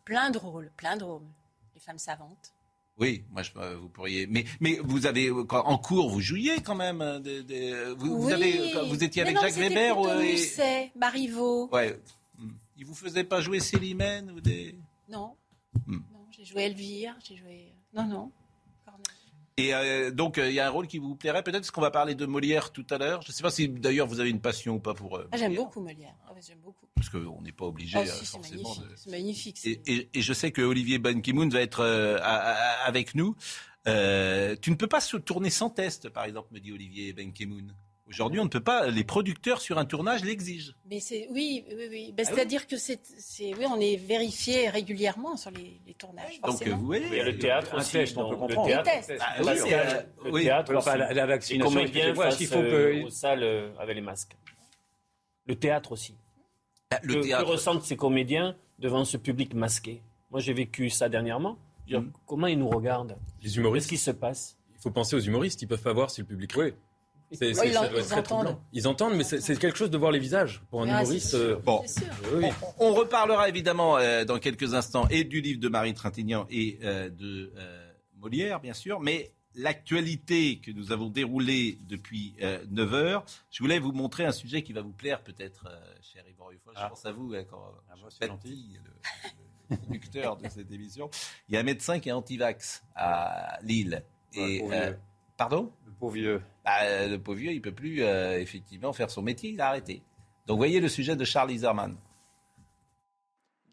[0.05, 1.28] Plein de rôles, plein de rôles.
[1.76, 2.53] Les femmes savantes.
[3.00, 4.26] Oui, moi je, euh, vous pourriez.
[4.28, 7.02] Mais mais vous avez euh, en cours vous jouiez quand même.
[7.02, 11.70] euh, vous, avez vous étiez Mais avec non, Jacques Weber ou- et- Musset, Marivaux.
[11.72, 12.00] Ouais.
[12.80, 14.76] Il vous faisait pas jouer Célimène ou des.
[15.10, 15.34] Non.
[15.86, 15.95] Hmm.
[15.95, 17.74] Non, j'ai joué Elvire, j'ai joué.
[17.93, 18.32] Non, non.
[19.60, 21.82] Et euh, donc euh, il y a un rôle qui vous plairait peut-être parce qu'on
[21.82, 23.24] va parler de Molière tout à l'heure.
[23.24, 25.18] Je ne sais pas si d'ailleurs vous avez une passion ou pas pour.
[25.18, 26.14] euh, Ah, j'aime beaucoup Molière.
[26.28, 26.86] Ah, ouais, j'aime beaucoup.
[26.95, 28.89] Parce qu'on n'est pas obligé Oh, euh, si, c'est forcément magnifique.
[28.91, 28.95] de.
[28.95, 29.66] C'est magnifique.
[29.66, 33.16] Et, et- et je sais que Olivier Ban Ki-moon va être euh, à- à- avec
[33.16, 33.36] nous.
[33.88, 37.34] Euh, tu ne peux pas se tourner sans test, par exemple, me dit Olivier Ben
[37.34, 37.68] Ki-moon.
[38.10, 38.88] Aujourd'hui, on ne peut pas.
[38.88, 40.74] Les producteurs sur un tournage l'exigent.
[40.89, 42.14] Mais c'est oui, oui, oui.
[42.16, 46.39] Ben, Ah C'est-à-dire que c'est, c'est, oui, on est vérifié régulièrement sur les, les tournages.
[46.41, 46.76] Donc, forcément.
[46.76, 47.91] euh, vous voyez, Il y a le théâtre Un aussi.
[47.93, 48.68] test, on peut le comprendre.
[48.68, 49.22] théâtre, Les tests.
[49.26, 50.43] Ah, oui, euh, le oui.
[50.43, 53.05] théâtre Enfin, la, la Les vaccination, comédiens excusez-moi, face s'il faut euh, que...
[53.05, 54.38] aux salles euh, avec les masques.
[55.45, 56.16] Le théâtre aussi.
[56.91, 57.43] Ah, Le que, théâtre.
[57.43, 60.01] que ressentent ces comédiens devant ce public masqué?
[60.32, 61.58] Moi, j'ai vécu ça dernièrement.
[61.89, 61.99] Mm.
[62.26, 63.18] Comment ils nous regardent?
[63.41, 64.58] Les Qu'est-ce humoristes, qui se passe?
[64.76, 66.74] Il faut penser aux humoristes, ils peuvent pas voir si le public rit.
[67.32, 68.23] C'est- Oui, c'est- ils ça en- doit être ils très entendent.
[68.45, 68.63] troublant.
[68.73, 70.61] Ils entendent, mais c'est c'est quelque chose de voir les visages.
[70.69, 71.39] Pour un Ah, c'est humoriste, sûr.
[71.39, 72.13] euh, Bon, C'est sûr.
[72.36, 72.49] oui, oui.
[72.80, 77.09] on reparlera évidemment euh, dans quelques instants et du livre de Marie Trintignant et euh,
[77.09, 78.99] de euh, Molière, bien sûr.
[79.01, 82.36] Mais l'actualité que nous avons déroulée depuis
[82.69, 85.67] 9 heures, je voulais vous montrer un sujet qui va vous plaire peut-être,
[86.01, 86.73] cher Yvan Ruffol.
[86.75, 86.89] Je Ah.
[86.89, 88.91] pense à vous hein, quand Ah, moi, je c'est bâtis le,
[89.71, 91.09] le conducteur de cette émission.
[91.49, 94.03] Il y a un médecin qui est anti-vax à Lille.
[94.34, 94.93] Et, euh,
[95.38, 95.71] pardon?
[96.00, 96.41] Pauvre vieux.
[96.66, 100.02] Bah, Le pauvre vieux, il peut plus euh, effectivement faire son métier, il a arrêté.
[100.45, 101.95] Donc voyez le sujet de Charles Iserman.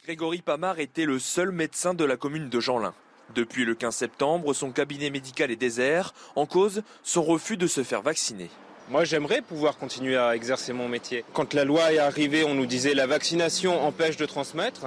[0.05, 2.95] Grégory Pamard était le seul médecin de la commune de Jeanlin.
[3.35, 7.83] Depuis le 15 septembre, son cabinet médical est désert, en cause son refus de se
[7.83, 8.51] faire vacciner.
[8.91, 11.25] Moi, j'aimerais pouvoir continuer à exercer mon métier.
[11.33, 14.85] Quand la loi est arrivée, on nous disait la vaccination empêche de transmettre.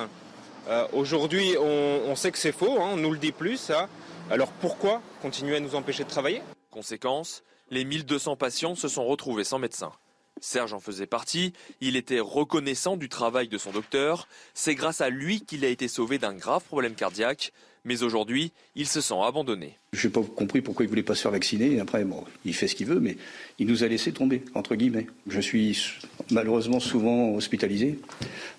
[0.68, 3.90] Euh, Aujourd'hui, on, on sait que c'est faux, hein, on nous le dit plus, ça.
[4.30, 6.44] Alors pourquoi continuer à nous empêcher de travailler?
[6.78, 9.92] Conséquence, les 1200 patients se sont retrouvés sans médecin.
[10.40, 11.52] Serge en faisait partie,
[11.82, 15.88] il était reconnaissant du travail de son docteur, c'est grâce à lui qu'il a été
[15.88, 17.52] sauvé d'un grave problème cardiaque,
[17.84, 19.80] mais aujourd'hui, il se sent abandonné.
[19.92, 21.80] Je n'ai pas compris pourquoi il voulait pas se faire vacciner.
[21.80, 23.18] Après, bon, il fait ce qu'il veut, mais
[23.58, 25.08] il nous a laissé tomber, entre guillemets.
[25.26, 25.98] Je suis
[26.30, 27.98] malheureusement souvent hospitalisé,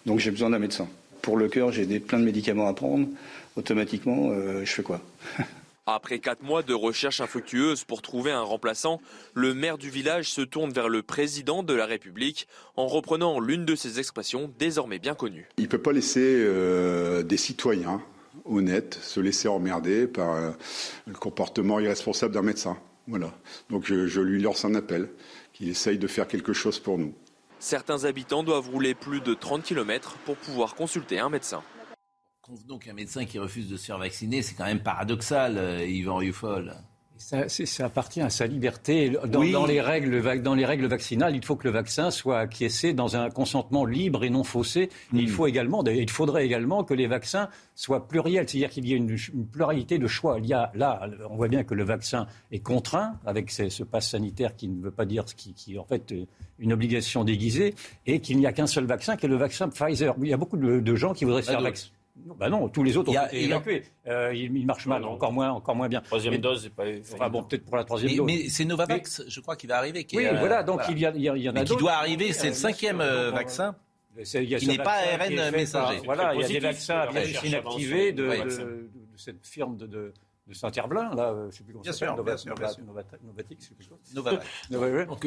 [0.06, 0.88] donc j'ai besoin d'un médecin.
[1.22, 3.06] Pour le cœur, j'ai plein de médicaments à prendre.
[3.54, 5.00] Automatiquement, euh, je fais quoi?
[5.90, 9.00] Après quatre mois de recherche infructueuse pour trouver un remplaçant,
[9.32, 13.64] le maire du village se tourne vers le président de la République en reprenant l'une
[13.64, 15.48] de ses expressions désormais bien connues.
[15.56, 18.02] Il ne peut pas laisser euh, des citoyens
[18.44, 20.50] honnêtes se laisser emmerder par euh,
[21.06, 22.76] le comportement irresponsable d'un médecin.
[23.06, 23.32] Voilà.
[23.70, 25.08] Donc je, je lui lance un appel,
[25.54, 27.14] qu'il essaye de faire quelque chose pour nous.
[27.60, 31.62] Certains habitants doivent rouler plus de 30 km pour pouvoir consulter un médecin.
[32.48, 36.16] Convenons qu'un médecin qui refuse de se faire vacciner, c'est quand même paradoxal, euh, Yvan
[36.16, 36.74] Rioufol.
[37.18, 37.44] Ça,
[37.84, 39.10] appartient à sa liberté.
[39.26, 39.50] Dans, Oui.
[39.50, 42.92] dans les règles, vac- dans les règles vaccinales, il faut que le vaccin soit acquiescé
[42.92, 44.82] dans un consentement libre et non faussé.
[44.82, 45.18] Et Hmm.
[45.18, 48.96] il, faut également, il faudrait également que les vaccins soient pluriels, c'est-à-dire qu'il y ait
[48.96, 50.38] une, une pluralité de choix.
[50.38, 53.82] Il y a, là, on voit bien que le vaccin est contraint avec ce, ce
[53.82, 56.24] pass sanitaire qui ne veut pas dire ce qui, qui est en fait euh,
[56.60, 57.74] une obligation déguisée,
[58.06, 60.14] et qu'il n'y a qu'un seul vaccin, qui est le vaccin Pfizer.
[60.22, 61.92] Il y a beaucoup de, de gens qui voudraient se faire vacciner.
[62.26, 63.82] Non, bah non, tous les autres ont a- été il y a- évacués.
[64.06, 66.00] Euh, marche mal, encore moins, encore moins bien.
[66.02, 66.84] Troisième Mais- dose, c'est pas.
[67.14, 68.26] Enfin bon, peut-être pour la troisième Mais, dose.
[68.26, 70.04] mais c'est Novavax, je crois, qui va arriver.
[70.04, 71.52] Qui Oui, est, euh, voilà, donc il y, a, il y a- il y en
[71.52, 71.80] a mais qui d'autres.
[71.80, 73.76] doit arriver, c'est le Euh, cinquième euh, vaccin.
[74.24, 76.00] C'est- il y a qui ce n'est pas vaccin ARN messager.
[76.04, 77.06] Voilà, il y a des vaccins
[77.44, 80.12] inactivés de, de- de cette firme de, de,
[80.48, 82.14] de Saint-Herblain, là, euh, je ne sais plus comment Bien ça s'appelle,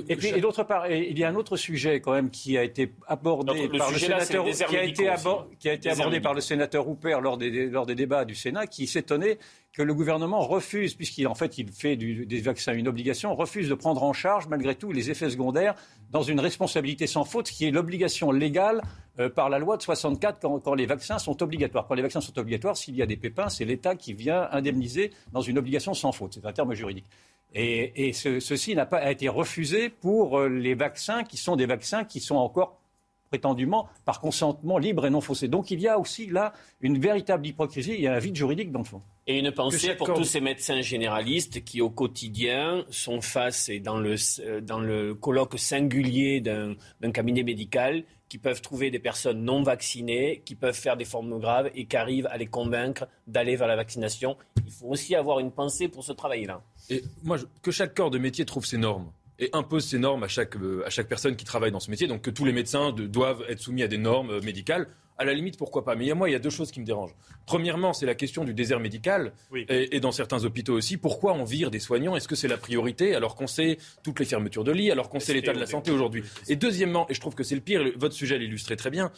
[0.09, 2.63] Et puis, et d'autre part, il y a un autre sujet quand même qui a
[2.63, 5.23] été abordé Donc, le par le là, sénateur, qui a été, médicaux aussi.
[5.27, 8.25] abor- qui a été Déserts abordé par le sénateur Rupert lors des, lors des débats
[8.25, 9.37] du Sénat, qui s'étonnait
[9.73, 13.69] que le gouvernement refuse, puisqu'il en fait il fait du- des vaccins une obligation, refuse
[13.69, 15.75] de prendre en charge malgré tout les effets secondaires
[16.09, 18.81] dans une responsabilité sans faute, ce qui est l'obligation légale
[19.19, 21.87] euh, par la loi de 64 quand, quand les vaccins sont obligatoires.
[21.87, 25.11] Quand les vaccins sont obligatoires, s'il y a des pépins, c'est l'État qui vient indemniser
[25.33, 26.33] dans une obligation sans faute.
[26.35, 27.05] C'est un terme juridique.
[27.53, 31.55] Et, et ce- ceci n'a pas a été refusé pour euh, les vaccins qui sont
[31.57, 32.77] des vaccins qui sont encore
[33.29, 35.47] prétendument par consentement libre et non faussé.
[35.47, 36.51] Donc il y a aussi là
[36.81, 39.01] une véritable hypocrisie et un vide juridique dans le fond.
[39.27, 43.79] Et une pensée pour corps- tous ces médecins généralistes qui, au quotidien, sont face et
[43.79, 46.75] dans le, euh, dans le colloque singulier d'un
[47.13, 51.69] cabinet médical, qui peuvent trouver des personnes non vaccinées, qui peuvent faire des formes graves
[51.75, 54.37] et qui arrivent à les convaincre d'aller vers la vaccination.
[54.65, 56.61] Il faut aussi avoir une pensée pour ce travail-là.
[56.89, 60.29] Et moi, que chaque corps de métier trouve ses normes et impose ses normes à
[60.29, 62.07] chaque, euh, personne qui travaille dans ce métier.
[62.07, 64.87] Donc que tous les médecins de- doivent être soumis à des normes euh, médicales.
[65.21, 65.95] À la limite, pourquoi pas.
[65.95, 67.13] Mais il y a moi, il y a deux choses qui me dérangent.
[67.45, 69.33] Premièrement, c'est la question du désert médical.
[69.55, 70.97] Et, et dans certains hôpitaux aussi.
[70.97, 72.15] Pourquoi on vire des soignants?
[72.15, 75.19] Est-ce que c'est la priorité alors qu'on sait toutes les fermetures de lits, alors qu'on
[75.19, 76.23] sait l'état de la santé aujourd'hui?
[76.47, 79.11] Et deuxièmement, et je trouve que c'est le pire, votre sujet l'illustrait très bien,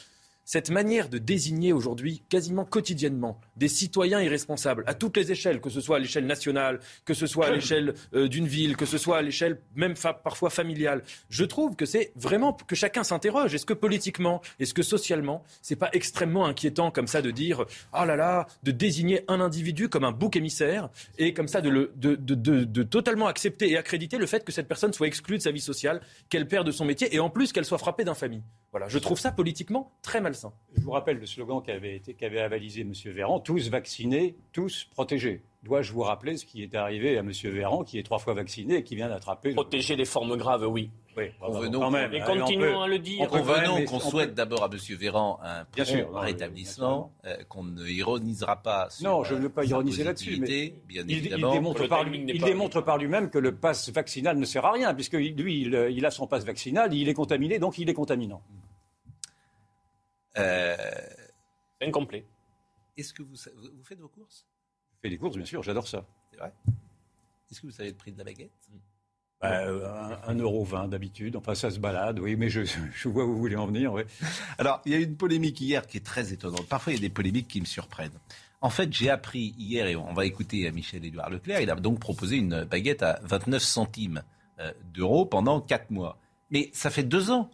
[0.45, 5.69] cette manière de désigner aujourd'hui, quasiment quotidiennement, des citoyens irresponsables à toutes les échelles, que
[5.69, 8.97] ce soit à l'échelle nationale, que ce soit à l'échelle euh, d'une ville, que ce
[8.97, 13.53] soit à l'échelle même parfois familiale, je trouve que c'est vraiment que chacun s'interroge.
[13.53, 18.05] Est-ce que politiquement, est-ce que socialement, c'est pas extrêmement inquiétant comme ça de dire oh
[18.05, 22.83] là là, de désigner un individu comme un bouc émissaire et comme ça de, de
[22.83, 26.01] totalement accepter et accréditer le fait que cette personne soit exclue de sa vie sociale,
[26.29, 28.43] qu'elle perde son métier et en plus qu'elle soit frappée d'infamie?
[28.73, 30.51] Voilà, je trouve ça politiquement très malsain.
[30.75, 32.91] Je vous rappelle le slogan qu'avait été qu'avait avalisé M.
[33.05, 35.43] Véran tous vaccinés, tous protégés.
[35.61, 37.31] Dois-je vous rappeler ce qui est arrivé à M.
[37.43, 39.53] Véran, qui est trois fois vacciné et qui vient d'attraper.
[39.53, 40.89] Protéger les formes graves, oui.
[41.15, 42.11] Oui, Convenons quand même.
[42.15, 43.27] On continuons peut- à le dire.
[43.27, 44.79] Convenons qu'on peut- souhaite d'abord à M.
[44.97, 49.39] Véran un Bien sûr, non, rétablissement, euh, qu'on ne ironisera pas sur Non, je ne
[49.39, 51.21] euh, veux pas sa ironiser là-dessus, mais positivité, bien il,
[51.51, 54.45] démontre, Le par, timing n'est il pas- démontre par lui-même que le pass vaccinal ne
[54.45, 57.77] sert à rien, puisque lui, il, il a son pass vaccinal, il est contaminé, donc
[57.77, 58.41] il est contaminant.
[58.51, 58.57] Euh,
[61.81, 62.25] incomplet.
[62.97, 63.35] Est-ce que vous,
[63.83, 64.45] faites vos courses?
[64.95, 66.05] Je fais des courses, bien sûr, j'adore ça.
[66.31, 66.53] C'est vrai?
[67.51, 68.51] Est-ce que vous savez le prix de la baguette?
[69.41, 71.35] Bah, euh, un, un euro vingt d'habitude.
[71.35, 72.61] Enfin, ça se balade, oui, mais je,
[72.95, 73.93] je vois où vous voulez en venir.
[73.93, 74.03] Oui.
[74.57, 76.67] Alors, il y a eu une polémique hier qui est très étonnante.
[76.67, 78.17] Parfois, il y a des polémiques qui me surprennent.
[78.61, 82.37] En fait, j'ai appris hier, et on va écouter Michel-Édouard Leclerc, il a donc proposé
[82.37, 84.23] une baguette à 29 centimes
[84.59, 86.17] euh, d'euros pendant 4 mois.
[86.49, 87.51] Mais ça fait deux ans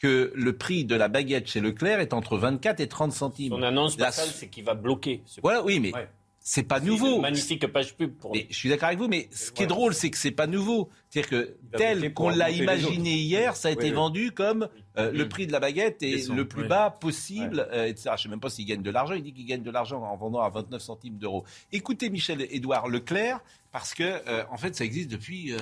[0.00, 3.52] que le prix de la baguette chez Leclerc est entre 24 et 30 centimes.
[3.52, 5.22] Son annonce La- c'est qu'il va bloquer.
[5.26, 6.08] ce Voilà, oui, mais Ouais.
[6.40, 7.16] c'est pas C'est nouveau.
[7.16, 9.66] une magnifique page pub pour Mais je suis d'accord avec vous, mais ce qui est
[9.66, 10.88] drôle, c'est que c'est pas nouveau.
[11.10, 13.92] C'est-à-dire que tel qu'on l'a imaginé hier, ça a Oui, été oui.
[13.92, 18.10] vendu comme euh, le prix de la baguette est le plus bas possible, euh, etc.
[18.16, 19.12] Je sais même pas s'il gagne de l'argent.
[19.14, 21.44] Il dit qu'il gagne de l'argent en vendant à 29 centimes d'euros.
[21.72, 23.40] Écoutez Michel-Édouard Leclerc,
[23.70, 25.52] parce que euh, en fait, ça existe depuis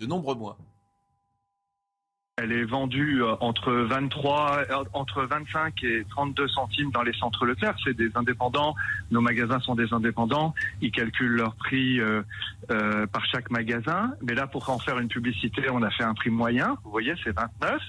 [0.00, 0.58] de nombreux mois.
[2.40, 7.44] Elle est vendue euh, entre 23, euh, entre 25 et 32 centimes dans les centres
[7.44, 7.74] Leclerc.
[7.84, 8.76] C'est des indépendants.
[9.10, 10.54] Nos magasins sont des indépendants.
[10.80, 12.22] Ils calculent leur prix euh,
[12.70, 14.12] euh, par chaque magasin.
[14.22, 16.76] Mais là, pour en faire une publicité, on a fait un prix moyen.
[16.84, 17.80] Vous voyez, c'est 29.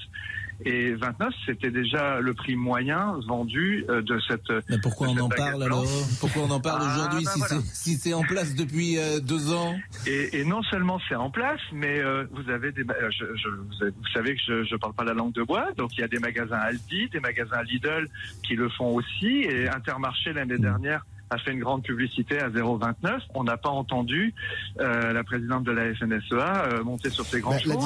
[0.65, 4.49] Et 29, c'était déjà le prix moyen vendu euh, de cette.
[4.69, 5.85] Mais pourquoi de on cette en parle alors?
[6.19, 7.55] Pourquoi on en parle Ah, aujourd'hui bah si voilà.
[7.63, 9.75] c'est si c'est en place depuis euh, deux ans?
[10.05, 13.47] Et, et non seulement c'est en place, mais euh, vous avez des, euh, je, je-
[13.49, 16.01] vous, avez- vous savez que je, je parle pas la langue de bois, donc il
[16.01, 18.07] y a des magasins Aldi, des magasins Lidl
[18.43, 23.19] qui le font aussi, et Intermarché l'année dernière a fait une grande publicité à 0,29.
[23.35, 24.33] On n'a pas entendu
[24.79, 27.85] euh, la présidente de la FNSEA euh, monter sur ses grands Bah, la chevaux.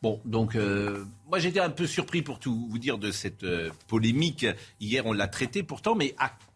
[0.00, 3.70] Bon, donc euh, moi j'étais un peu surpris pour tout vous dire de cette euh,
[3.88, 4.46] polémique.
[4.80, 6.47] Hier on l'a traité pourtant, mais après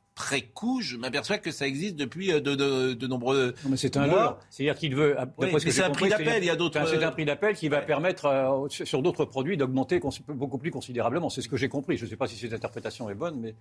[0.55, 3.97] coup je m'aperçois que ça existe depuis euh, de, de- de nombreux Non, mais c'est
[3.97, 4.17] un mois.
[4.17, 4.39] leurre.
[4.51, 5.17] C'est-à-dire qu'il veut.
[5.39, 7.25] Oui, mais c'est un compris, prix d'appel, il y a d'autres- Enfin, C'est un prix
[7.25, 11.29] d'appel qui va permettre euh, sur d'autres produits d'augmenter beaucoup plus considérablement.
[11.31, 11.97] C'est ce que j'ai compris.
[11.97, 13.55] Je ne sais pas si cette interprétation est bonne, mais.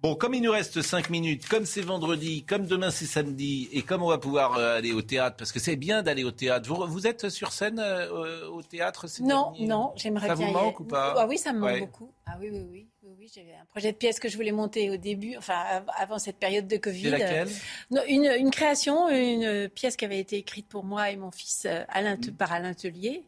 [0.00, 3.82] Bon, comme il nous reste 5 minutes, comme c'est vendredi, comme demain c'est samedi, et
[3.82, 6.68] comme on va pouvoir euh, aller au théâtre, parce que c'est bien d'aller au théâtre.
[6.72, 10.46] Vous, vous êtes sur scène euh, au théâtre ces Non, derniers- non, j'aimerais Ça bien.
[10.46, 11.14] vous y manque ou pas?
[11.18, 11.80] Ah oui, ça me manque Ouais.
[11.80, 12.12] beaucoup.
[12.26, 12.86] Ah oui, oui, oui.
[13.18, 16.18] Oui, J'avais un projet de pièce que je voulais monter au début, enfin av- avant
[16.18, 17.10] cette période de Covid.
[17.10, 17.48] Laquelle?
[17.90, 21.64] Non, une, une création, une pièce qui avait été écrite pour moi et mon fils
[21.66, 23.22] euh, Alain, par Alain Tellier,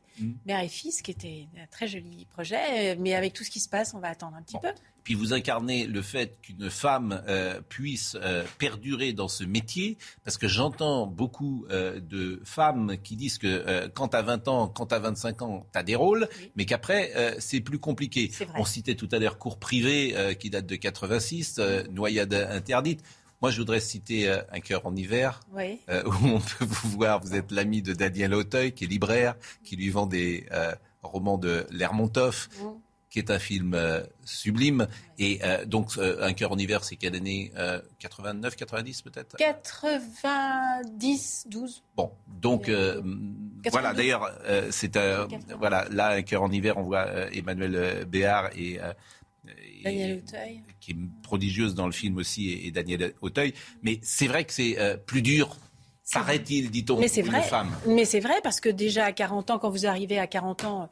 [0.46, 2.96] mère et fils, qui était un très joli projet.
[2.96, 4.68] Mais avec tout ce qui se passe, on va attendre un petit peu.
[5.04, 10.36] Puis vous incarnez le fait qu'une femme euh, puisse euh, perdurer dans ce métier, parce
[10.36, 14.98] que j'entends beaucoup euh, de femmes qui disent que quand t'as 20 ans, quand t'as
[14.98, 18.30] 25 ans, t'as des rôles, mais qu'après c'est plus compliqué.
[18.56, 23.02] On citait tout à l'heure cours privé qui date de 86, euh, noyade interdite.
[23.42, 25.80] Moi, je voudrais citer euh, Un cœur en hiver, Oui.
[25.88, 27.20] euh, où on peut vous voir.
[27.20, 29.34] Vous êtes l'ami de Daniel Auteuil, qui est libraire,
[29.64, 32.48] qui lui vend des euh, romans de Lermontov,
[33.08, 34.86] qui est un film euh, sublime.
[35.18, 39.36] Et donc, Un cœur en hiver, c'est quelle année euh, 89, 90 peut-être?
[39.36, 41.82] 90, 12.
[41.96, 42.70] Bon, donc
[43.70, 43.94] voilà.
[43.94, 44.30] D'ailleurs,
[44.70, 45.26] c'est un-
[45.58, 45.86] voilà.
[45.90, 48.78] Là, un cœur en hiver, on voit Emmanuel Béard et-
[49.84, 50.60] Daniel Auteuil.
[50.80, 53.54] qui est prodigieuse dans le film aussi, et, Daniel Auteuil.
[53.82, 55.56] Mais c'est vrai que c'est euh, plus dur,
[56.12, 57.42] paraît-il, dit-on, Mais c'est pour vrai.
[57.42, 57.70] femme.
[57.86, 60.90] Mais c'est vrai parce que déjà à 40 ans, quand vous arrivez à 40 ans,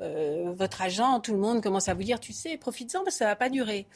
[0.00, 3.18] euh, votre agent, tout le monde commence à vous dire, tu sais, profites-en parce que
[3.18, 3.86] ça va pas durer.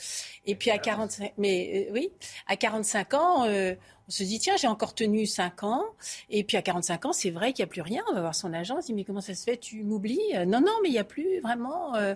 [0.46, 2.10] Et puis à 45, mais euh, oui,
[2.46, 3.74] à 45 ans, euh,
[4.06, 5.82] on se dit tiens, j'ai encore tenu 5 ans.
[6.28, 8.02] Et puis à 45 ans, c'est vrai qu'il n'y a plus rien.
[8.10, 9.56] On va voir son agent, on se dit mais comment ça se fait?
[9.56, 10.20] Tu m'oublies?
[10.34, 11.94] Euh, Non, non, mais il n'y a plus vraiment.
[11.96, 12.14] euh.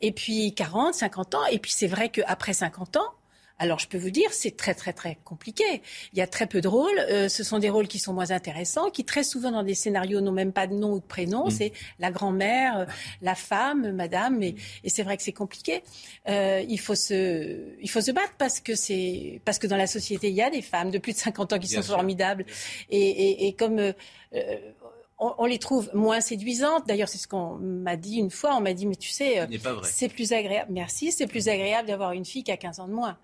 [0.00, 1.44] Et puis 40, 50 ans.
[1.50, 3.12] Et puis c'est vrai qu'après 50 ans.
[3.58, 5.64] Alors je peux vous dire, c'est très très très compliqué.
[6.12, 6.98] Il y a très peu de rôles.
[7.10, 10.20] Euh, ce sont des rôles qui sont moins intéressants, qui très souvent dans des scénarios
[10.20, 11.48] n'ont même pas de nom ou de prénom.
[11.48, 12.86] C'est la grand-mère,
[13.22, 14.42] la femme, madame.
[14.42, 15.82] Et, et c'est vrai que c'est compliqué.
[16.28, 19.86] Euh, il faut se, il faut se battre parce que c'est, parce que dans la
[19.86, 21.94] société il y a des femmes de plus de 50 ans qui Bien sont sûr.
[21.94, 22.44] formidables.
[22.90, 23.92] Et, et, et comme euh,
[24.34, 24.56] euh,
[25.18, 26.86] on, on les trouve moins séduisantes.
[26.86, 28.54] D'ailleurs, c'est ce qu'on m'a dit une fois.
[28.56, 29.46] On m'a dit, mais tu sais, euh,
[29.82, 30.72] c'est plus agréable.
[30.72, 33.16] Merci, c'est plus agréable d'avoir une fille qui a 15 ans de moins.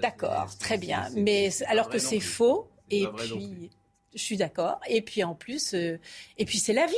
[0.00, 1.08] D'accord, très bien.
[1.16, 2.68] Mais alors que c'est faux.
[2.90, 3.70] Et puis,
[4.14, 4.80] je suis d'accord.
[4.88, 5.98] Et puis en plus, euh,
[6.38, 6.94] et puis c'est la vie.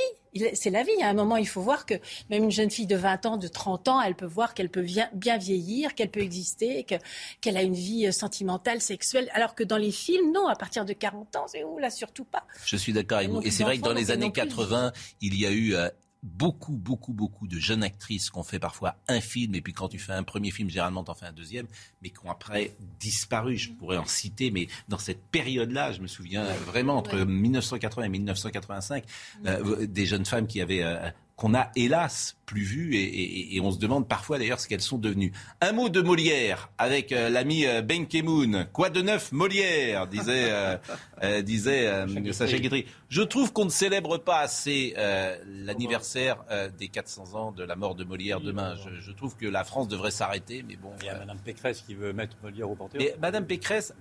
[0.54, 0.92] C'est la vie.
[1.02, 1.94] À un moment, il faut voir que
[2.30, 4.82] même une jeune fille de 20 ans, de 30 ans, elle peut voir qu'elle peut
[5.12, 6.94] bien, vieillir, qu'elle peut exister, que-
[7.40, 9.28] qu'elle a une vie euh, sentimentale, sexuelle.
[9.34, 12.24] Alors que dans les films, non, à partir de 40 ans, c'est où là, surtout
[12.24, 12.46] pas.
[12.64, 13.42] Je suis d'accord avec vous.
[13.42, 15.74] Et c'est vrai que dans les années n'ont plus de 80, il y a eu
[15.74, 15.88] euh,
[16.22, 19.88] beaucoup, beaucoup, beaucoup de jeunes actrices qui ont fait parfois un film, et puis quand
[19.88, 21.66] tu fais un premier film, généralement tu en fais un deuxième,
[22.02, 23.56] mais qui ont après disparu.
[23.56, 28.08] Je pourrais en citer, mais dans cette période-là, je me souviens vraiment entre 1980 et
[28.08, 29.04] 1985,
[29.46, 31.10] euh, des jeunes femmes qui avaient euh,
[31.40, 34.82] qu'on a hélas plus vues et, et- et on se demande parfois d'ailleurs ce qu'elles
[34.82, 35.32] sont devenues.
[35.62, 38.66] Un mot de Molière avec euh, l'ami euh, Ben Kemoun.
[38.74, 40.76] Quoi de neuf Molière disait, euh,
[41.22, 42.84] euh, disait euh, Sacha Guitry.
[43.08, 47.76] Je trouve qu'on ne célèbre pas assez euh, l'anniversaire euh, des 400 ans de la
[47.76, 48.74] mort de Molière demain.
[48.76, 50.90] Je, je trouve que la France devrait s'arrêter, mais bon.
[51.00, 53.02] Il y a Mme Pécresse qui veut mettre Molière au Panthéon.
[53.22, 53.94] Madame Pécresse,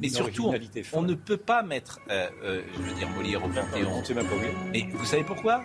[0.00, 0.52] mais surtout,
[0.92, 4.02] on, ne peut pas mettre, euh, euh, je veux dire, Molière au Panthéon.
[4.14, 4.34] Même pas.
[4.72, 5.62] Mais vous savez pourquoi?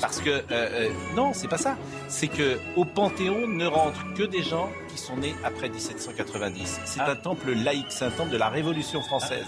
[0.00, 1.76] Parce que euh, euh, non, c'est pas ça.
[2.08, 6.80] C'est que au Panthéon ne rentrent que des gens qui sont nés après 1790.
[6.84, 7.10] C'est Ah.
[7.10, 9.44] un temple laïque, c'est un temple de la Révolution française.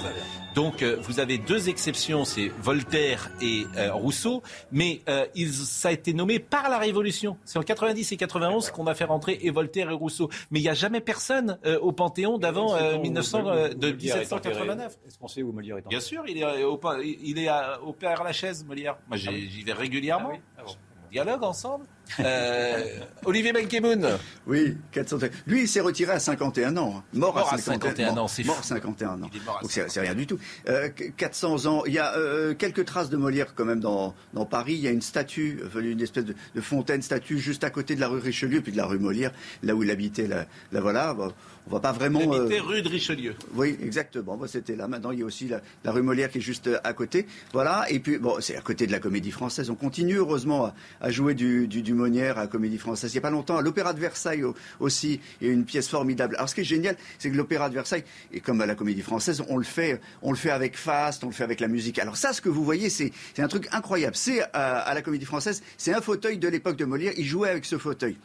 [0.54, 4.42] Donc euh, vous avez deux exceptions, c'est Voltaire et euh, Rousseau,
[4.72, 7.36] mais euh, ils, ça a été nommé par la Révolution.
[7.44, 10.28] C'est en 90 et 91 qu'on a fait rentrer et Voltaire et Rousseau.
[10.50, 13.68] Mais il n'y a jamais personne au Panthéon d'avant Est-ce euh, qu'on- 1900, où euh,
[13.74, 14.98] de Molière est enterré 1789.
[15.06, 15.90] Est-ce qu'on sait où Molière est enterré?
[15.90, 18.96] Bien sûr, il est au, il est à- au Père Lachaise, Molière.
[19.08, 20.30] Moi, j'y Ah j'y vais régulièrement.
[20.32, 20.72] Ah oui Ah bon.
[21.06, 21.84] On dialogue ensemble.
[22.20, 22.82] Euh,
[23.24, 24.06] Olivier Benkemoun.
[24.46, 25.18] Oui, 400.
[25.46, 26.94] Lui, il s'est retiré à 51 ans.
[26.98, 27.02] hein.
[27.12, 28.62] Mort, Mort à à 51, 51 mort- ans, Mort fou.
[28.62, 29.30] 51 ans.
[29.44, 30.38] Mort c'est rien du tout.
[30.68, 31.82] Euh, 400 ans.
[31.86, 34.74] Il y a euh, quelques traces de Molière quand même dans, dans Paris.
[34.74, 37.94] Il y a une statue, euh, une espèce de, de fontaine statue juste à côté
[37.94, 40.26] de la rue Richelieu, puis de la rue Molière, là où il habitait.
[40.26, 41.14] Là, là, voilà.
[41.14, 41.32] Bon,
[41.68, 42.20] on va pas vraiment.
[42.20, 43.34] Il euh, habitait rue de Richelieu.
[43.54, 44.36] oui, exactement.
[44.36, 44.86] Bah, C'était là.
[44.86, 47.26] Maintenant, il y a aussi la, la rue Molière qui est juste euh, à côté.
[47.52, 47.84] Voilà.
[47.90, 49.68] Et puis, bon, c'est à côté de la Comédie Française.
[49.70, 53.10] On continue heureusement à, à jouer du, du, du À la Comédie Française.
[53.12, 55.64] Il n'y a pas longtemps, à l'Opéra de Versailles au- aussi, il y a une
[55.64, 56.36] pièce formidable.
[56.36, 59.02] Alors, ce qui est génial, c'est que l'Opéra de Versailles, et comme à la Comédie
[59.02, 61.98] Française, on le fait, on le fait avec faste, on le fait avec la musique.
[61.98, 64.16] Alors ça, ce que vous voyez, c'est c'est un truc incroyable.
[64.16, 67.12] C'est euh, à la Comédie Française, c'est un fauteuil de l'époque de Molière.
[67.16, 68.16] Il jouait avec ce fauteuil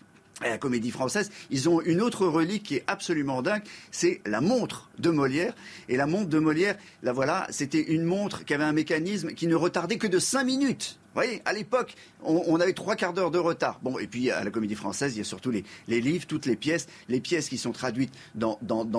[0.43, 3.61] à la comédie française, ils ont une autre relique qui est absolument dingue,
[3.91, 5.53] c'est la montre de Molière.
[5.87, 9.45] Et la montre de Molière, la voilà, c'était une montre qui avait un mécanisme qui
[9.45, 10.97] ne retardait que de 5 minutes.
[11.13, 13.79] Voyez, à l'époque, on, avait trois quarts d'heure de retard.
[13.83, 16.55] Bon, et puis à la comédie française, il y a surtout les, livres, toutes les
[16.55, 18.55] pièces, les pièces qui sont traduites dans,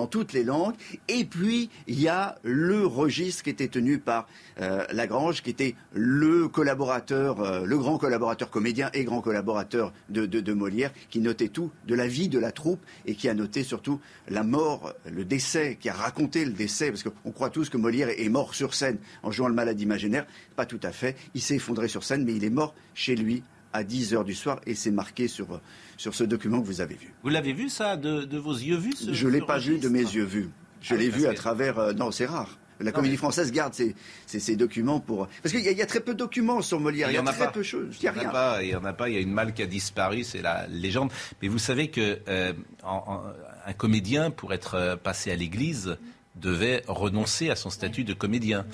[0.07, 0.75] toutes les langues.
[1.07, 4.27] Et puis, il y a le registre qui était tenu par
[4.61, 10.27] euh, Lagrange, qui était le collaborateur, euh, le grand collaborateur comédien et grand collaborateur de,
[10.27, 13.33] de, de Molière, qui notait tout de la vie de la troupe et qui a
[13.33, 17.69] noté surtout la mort, le décès, qui a raconté le décès, parce qu'on croit tous
[17.69, 20.27] que Molière est mort sur scène en jouant le malade imaginaire.
[20.55, 21.15] Pas tout à fait.
[21.33, 23.43] Il s'est effondré sur scène, mais il est mort chez lui
[23.73, 25.59] à 10 heures du soir et c'est marqué sur,
[25.97, 27.13] sur ce document que vous avez vu.
[27.23, 29.79] Vous l'avez vu ça de, de vos yeux vus ce- Je ne l'ai pas vu
[29.79, 30.49] de mes yeux vus.
[30.81, 31.79] Je Ah l'ai vu à que- travers.
[31.79, 32.59] euh, non, c'est rare.
[32.79, 35.27] La Non, comédie mais- française garde ses, ses- ses documents pour.
[35.41, 37.09] Parce qu'il y, a- il y a très peu de documents sur Molière.
[37.09, 37.51] Il y, en a a très pas.
[37.51, 37.95] peu de choses.
[38.01, 39.09] Il n'y en a pas, il y en a pas.
[39.09, 41.11] Il y a une malle qui a disparu, c'est la légende.
[41.41, 42.51] Mais vous savez que euh,
[42.83, 43.21] en- en-
[43.65, 45.97] un comédien, pour être euh, passé à l'église,
[46.35, 48.65] devait renoncer à son statut de comédien.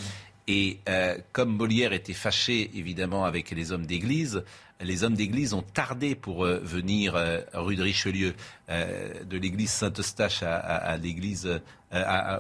[0.51, 4.43] Et euh, comme Molière était fâché, évidemment, avec les hommes d'église,
[4.81, 8.33] les hommes d'église ont tardé pour euh, venir euh, rue de Richelieu,
[8.67, 11.61] de l'église Saint-Eustache à, l'église,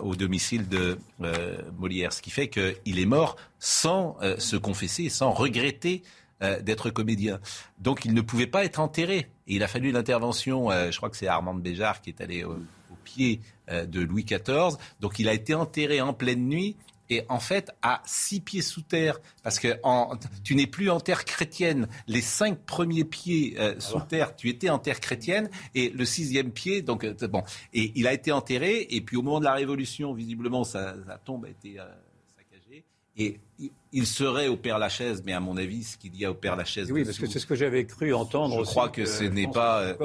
[0.01, 0.97] au domicile de
[1.77, 2.13] Molière.
[2.13, 6.03] Ce qui fait qu'il est mort sans se confesser, sans regretter
[6.39, 7.39] d'être comédien.
[7.79, 9.27] Donc il ne pouvait pas être enterré.
[9.47, 12.53] Il a fallu l'intervention, je crois que c'est Armand Béjart qui est allé au,
[12.91, 14.77] au pied de Louis XIV.
[14.99, 16.75] Donc il a été enterré en pleine nuit.
[17.09, 20.11] Et en fait, à six pieds sous terre, parce que en-
[20.43, 21.87] tu n'es plus en terre chrétienne.
[22.07, 26.51] Les cinq premiers pieds euh, sous terre, tu étais en terre chrétienne, et le sixième
[26.51, 27.43] pied, donc euh, bon.
[27.73, 28.87] Et il a été enterré.
[28.91, 31.85] Et puis au moment de la Révolution, visiblement, sa, sa tombe a été euh,
[32.37, 32.83] saccagée.
[33.17, 33.39] Et
[33.91, 36.55] il- serait au Père Lachaise, mais à mon avis, ce qu'il y a au Père
[36.55, 36.91] Lachaise.
[36.91, 38.55] Oui, parce que c'est ce que j'avais cru entendre.
[38.55, 39.95] Je aussi, crois que ce n'est pas, euh,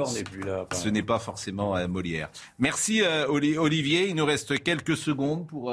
[0.43, 0.67] là.
[0.73, 2.29] Ce n'est pas forcément euh, Molière.
[2.57, 4.09] Merci euh, Oli- Olivier.
[4.09, 5.71] Il nous reste quelques secondes pour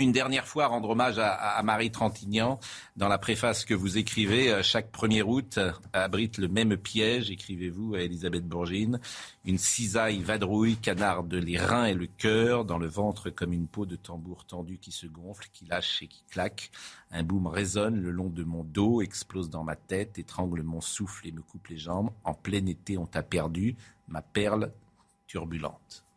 [0.00, 2.60] une dernière fois rendre hommage à, Marie Trintignant.
[2.96, 7.30] Dans la préface que vous écrivez, euh, chaque 1er août euh, abrite le même piège,
[7.30, 9.00] écrivez-vous à Elisabeth Bourgine.
[9.44, 13.86] Une cisaille vadrouille, canarde les reins et le cœur, dans le ventre comme une peau
[13.86, 16.70] de tambour tendue qui se gonfle, qui lâche et qui claque.
[17.10, 21.26] Un boom résonne le long de mon dos, explose dans ma tête, étrangle mon souffle
[21.26, 22.10] et me coupe les jambes.
[22.24, 23.76] En plein été, on t'a perdu,
[24.06, 24.72] ma perle
[25.26, 26.07] turbulente.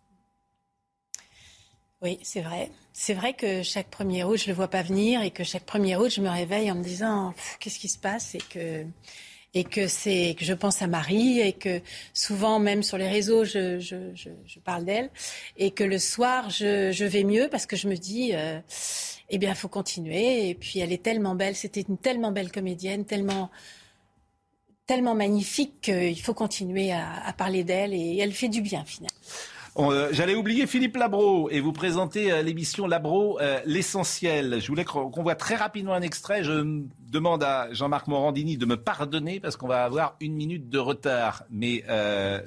[2.02, 2.72] Oui, c'est vrai.
[2.94, 5.98] C'est vrai que chaque 1er août, je le vois pas venir et que chaque 1er
[5.98, 8.86] août, je me réveille en me disant qu'est-ce qui se passe et que
[9.54, 11.82] et que c'est que je pense à Marie et que
[12.14, 15.10] souvent même sur les réseaux je, je, je, parle d'elle
[15.58, 18.62] et que le soir je, vais mieux parce que je me dis euh,
[19.30, 23.04] eh bien faut continuer et puis elle est tellement belle c'était une tellement belle comédienne
[23.04, 23.52] tellement
[24.88, 29.20] tellement magnifique qu'il faut continuer à parler d'elle et elle fait du bien finalement.
[29.78, 34.60] Euh, J'allais oublier Philippe Labro et vous présenter euh, l'émission Labro, euh, l'essentiel.
[34.60, 36.44] Je voulais qu'on voit très rapidement un extrait.
[36.44, 40.80] Je demande à Jean-Marc Morandini de me pardonner parce qu'on va avoir une minute de
[40.80, 41.44] retard.
[41.50, 41.84] Mais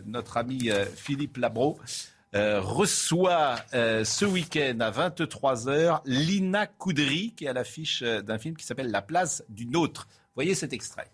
[0.07, 1.79] notre ami Philippe Labro
[2.33, 8.91] reçoit ce week-end à 23h Lina Coudry qui est à l'affiche d'un film qui s'appelle
[8.91, 10.09] La place d'une autre.
[10.35, 11.11] Voyez cet extrait.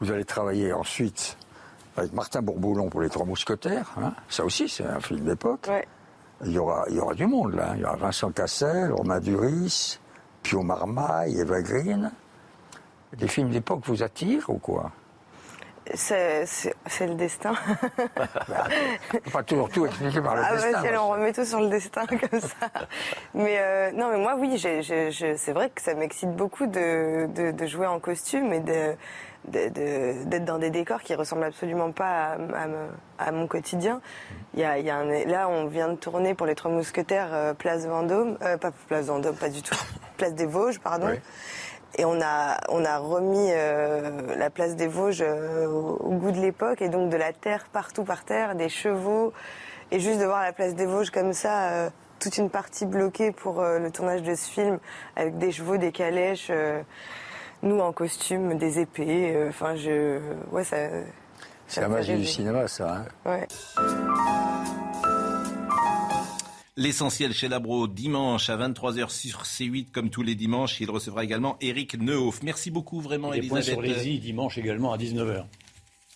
[0.00, 1.38] Vous allez travailler ensuite
[1.96, 3.92] avec Martin Bourboulon pour Les Trois Mousquetaires.
[4.00, 4.12] Hein.
[4.28, 5.70] Ça aussi, c'est un film d'époque.
[6.44, 7.72] Il, y aura, il y aura du monde là.
[7.74, 9.98] Il y aura Vincent Cassel, Romain Duris,
[10.42, 12.10] Pio Marmaille, Eva Green.
[13.18, 14.90] Les films d'époque vous attirent ou quoi?
[15.94, 16.44] C'est
[17.00, 17.54] le destin.
[19.32, 20.82] pas toujours tout expliqué par le ah destin.
[20.82, 22.66] Bah, on remet tout sur le destin comme ça.
[23.34, 27.86] Mais euh, non, mais moi oui, c'est vrai que ça m'excite beaucoup de, de, jouer
[27.86, 28.94] en costume et de,
[29.46, 32.36] d'être dans des décors qui ressemblent absolument pas
[33.18, 34.00] à, mon quotidien.
[34.54, 37.28] Il y a, il y a là, on vient de tourner pour les Trois Mousquetaires,
[37.32, 39.76] euh, Place Vendôme, euh, pas Place Vendôme, pas du tout,
[40.16, 41.08] Place des Vosges, pardon.
[41.98, 46.82] Et on a, on a remis euh, la place des Vosges au, goût de l'époque,
[46.82, 49.32] et donc de la terre partout par terre, des chevaux,
[49.90, 53.62] et juste de voir la place des Vosges comme ça, toute une partie bloquée pour
[53.62, 54.78] le tournage de ce film,
[55.14, 56.50] avec des chevaux, des calèches
[57.62, 59.34] nous en costume, des épées.
[59.34, 60.20] Euh, enfin, je.
[60.50, 60.76] Ouais, ça.
[61.68, 63.04] C'est la magie du cinéma, ça.
[63.26, 63.48] Hein ouais.
[66.78, 70.78] L'essentiel chez Labro, dimanche à 23h sur C8, comme tous les dimanches.
[70.80, 72.42] Il recevra également Eric Nehoff.
[72.42, 73.64] Merci beaucoup, vraiment, Et Elisabeth.
[73.64, 75.44] sur les i, dimanche également à 19h.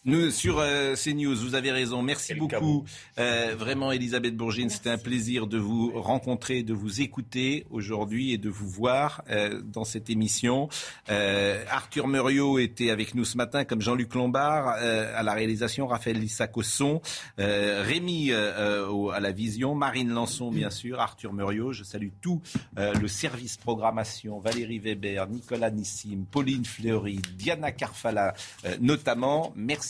[0.07, 2.01] Nous, sur euh, CNews, vous avez raison.
[2.01, 2.87] Merci beaucoup.
[3.19, 8.39] Euh, vraiment, Elisabeth Bourgine, c'était un plaisir de vous rencontrer, de vous écouter aujourd'hui et
[8.39, 10.71] de vous voir euh, dans cette émission.
[11.11, 15.87] Euh, Arthur Muriot était avec nous ce matin, comme Jean-Luc Lombard, euh, à la réalisation,
[15.87, 17.03] Raphaël Lissac au son,
[17.37, 21.73] Rémi à la vision, Marine Lançon, bien sûr, Arthur Muriot.
[21.73, 22.41] Je salue tout
[22.77, 28.33] le service programmation, Valérie Weber, Nicolas Nissim, Pauline Fleury, Diana Carfala,
[28.81, 29.53] notamment.
[29.57, 29.90] Merci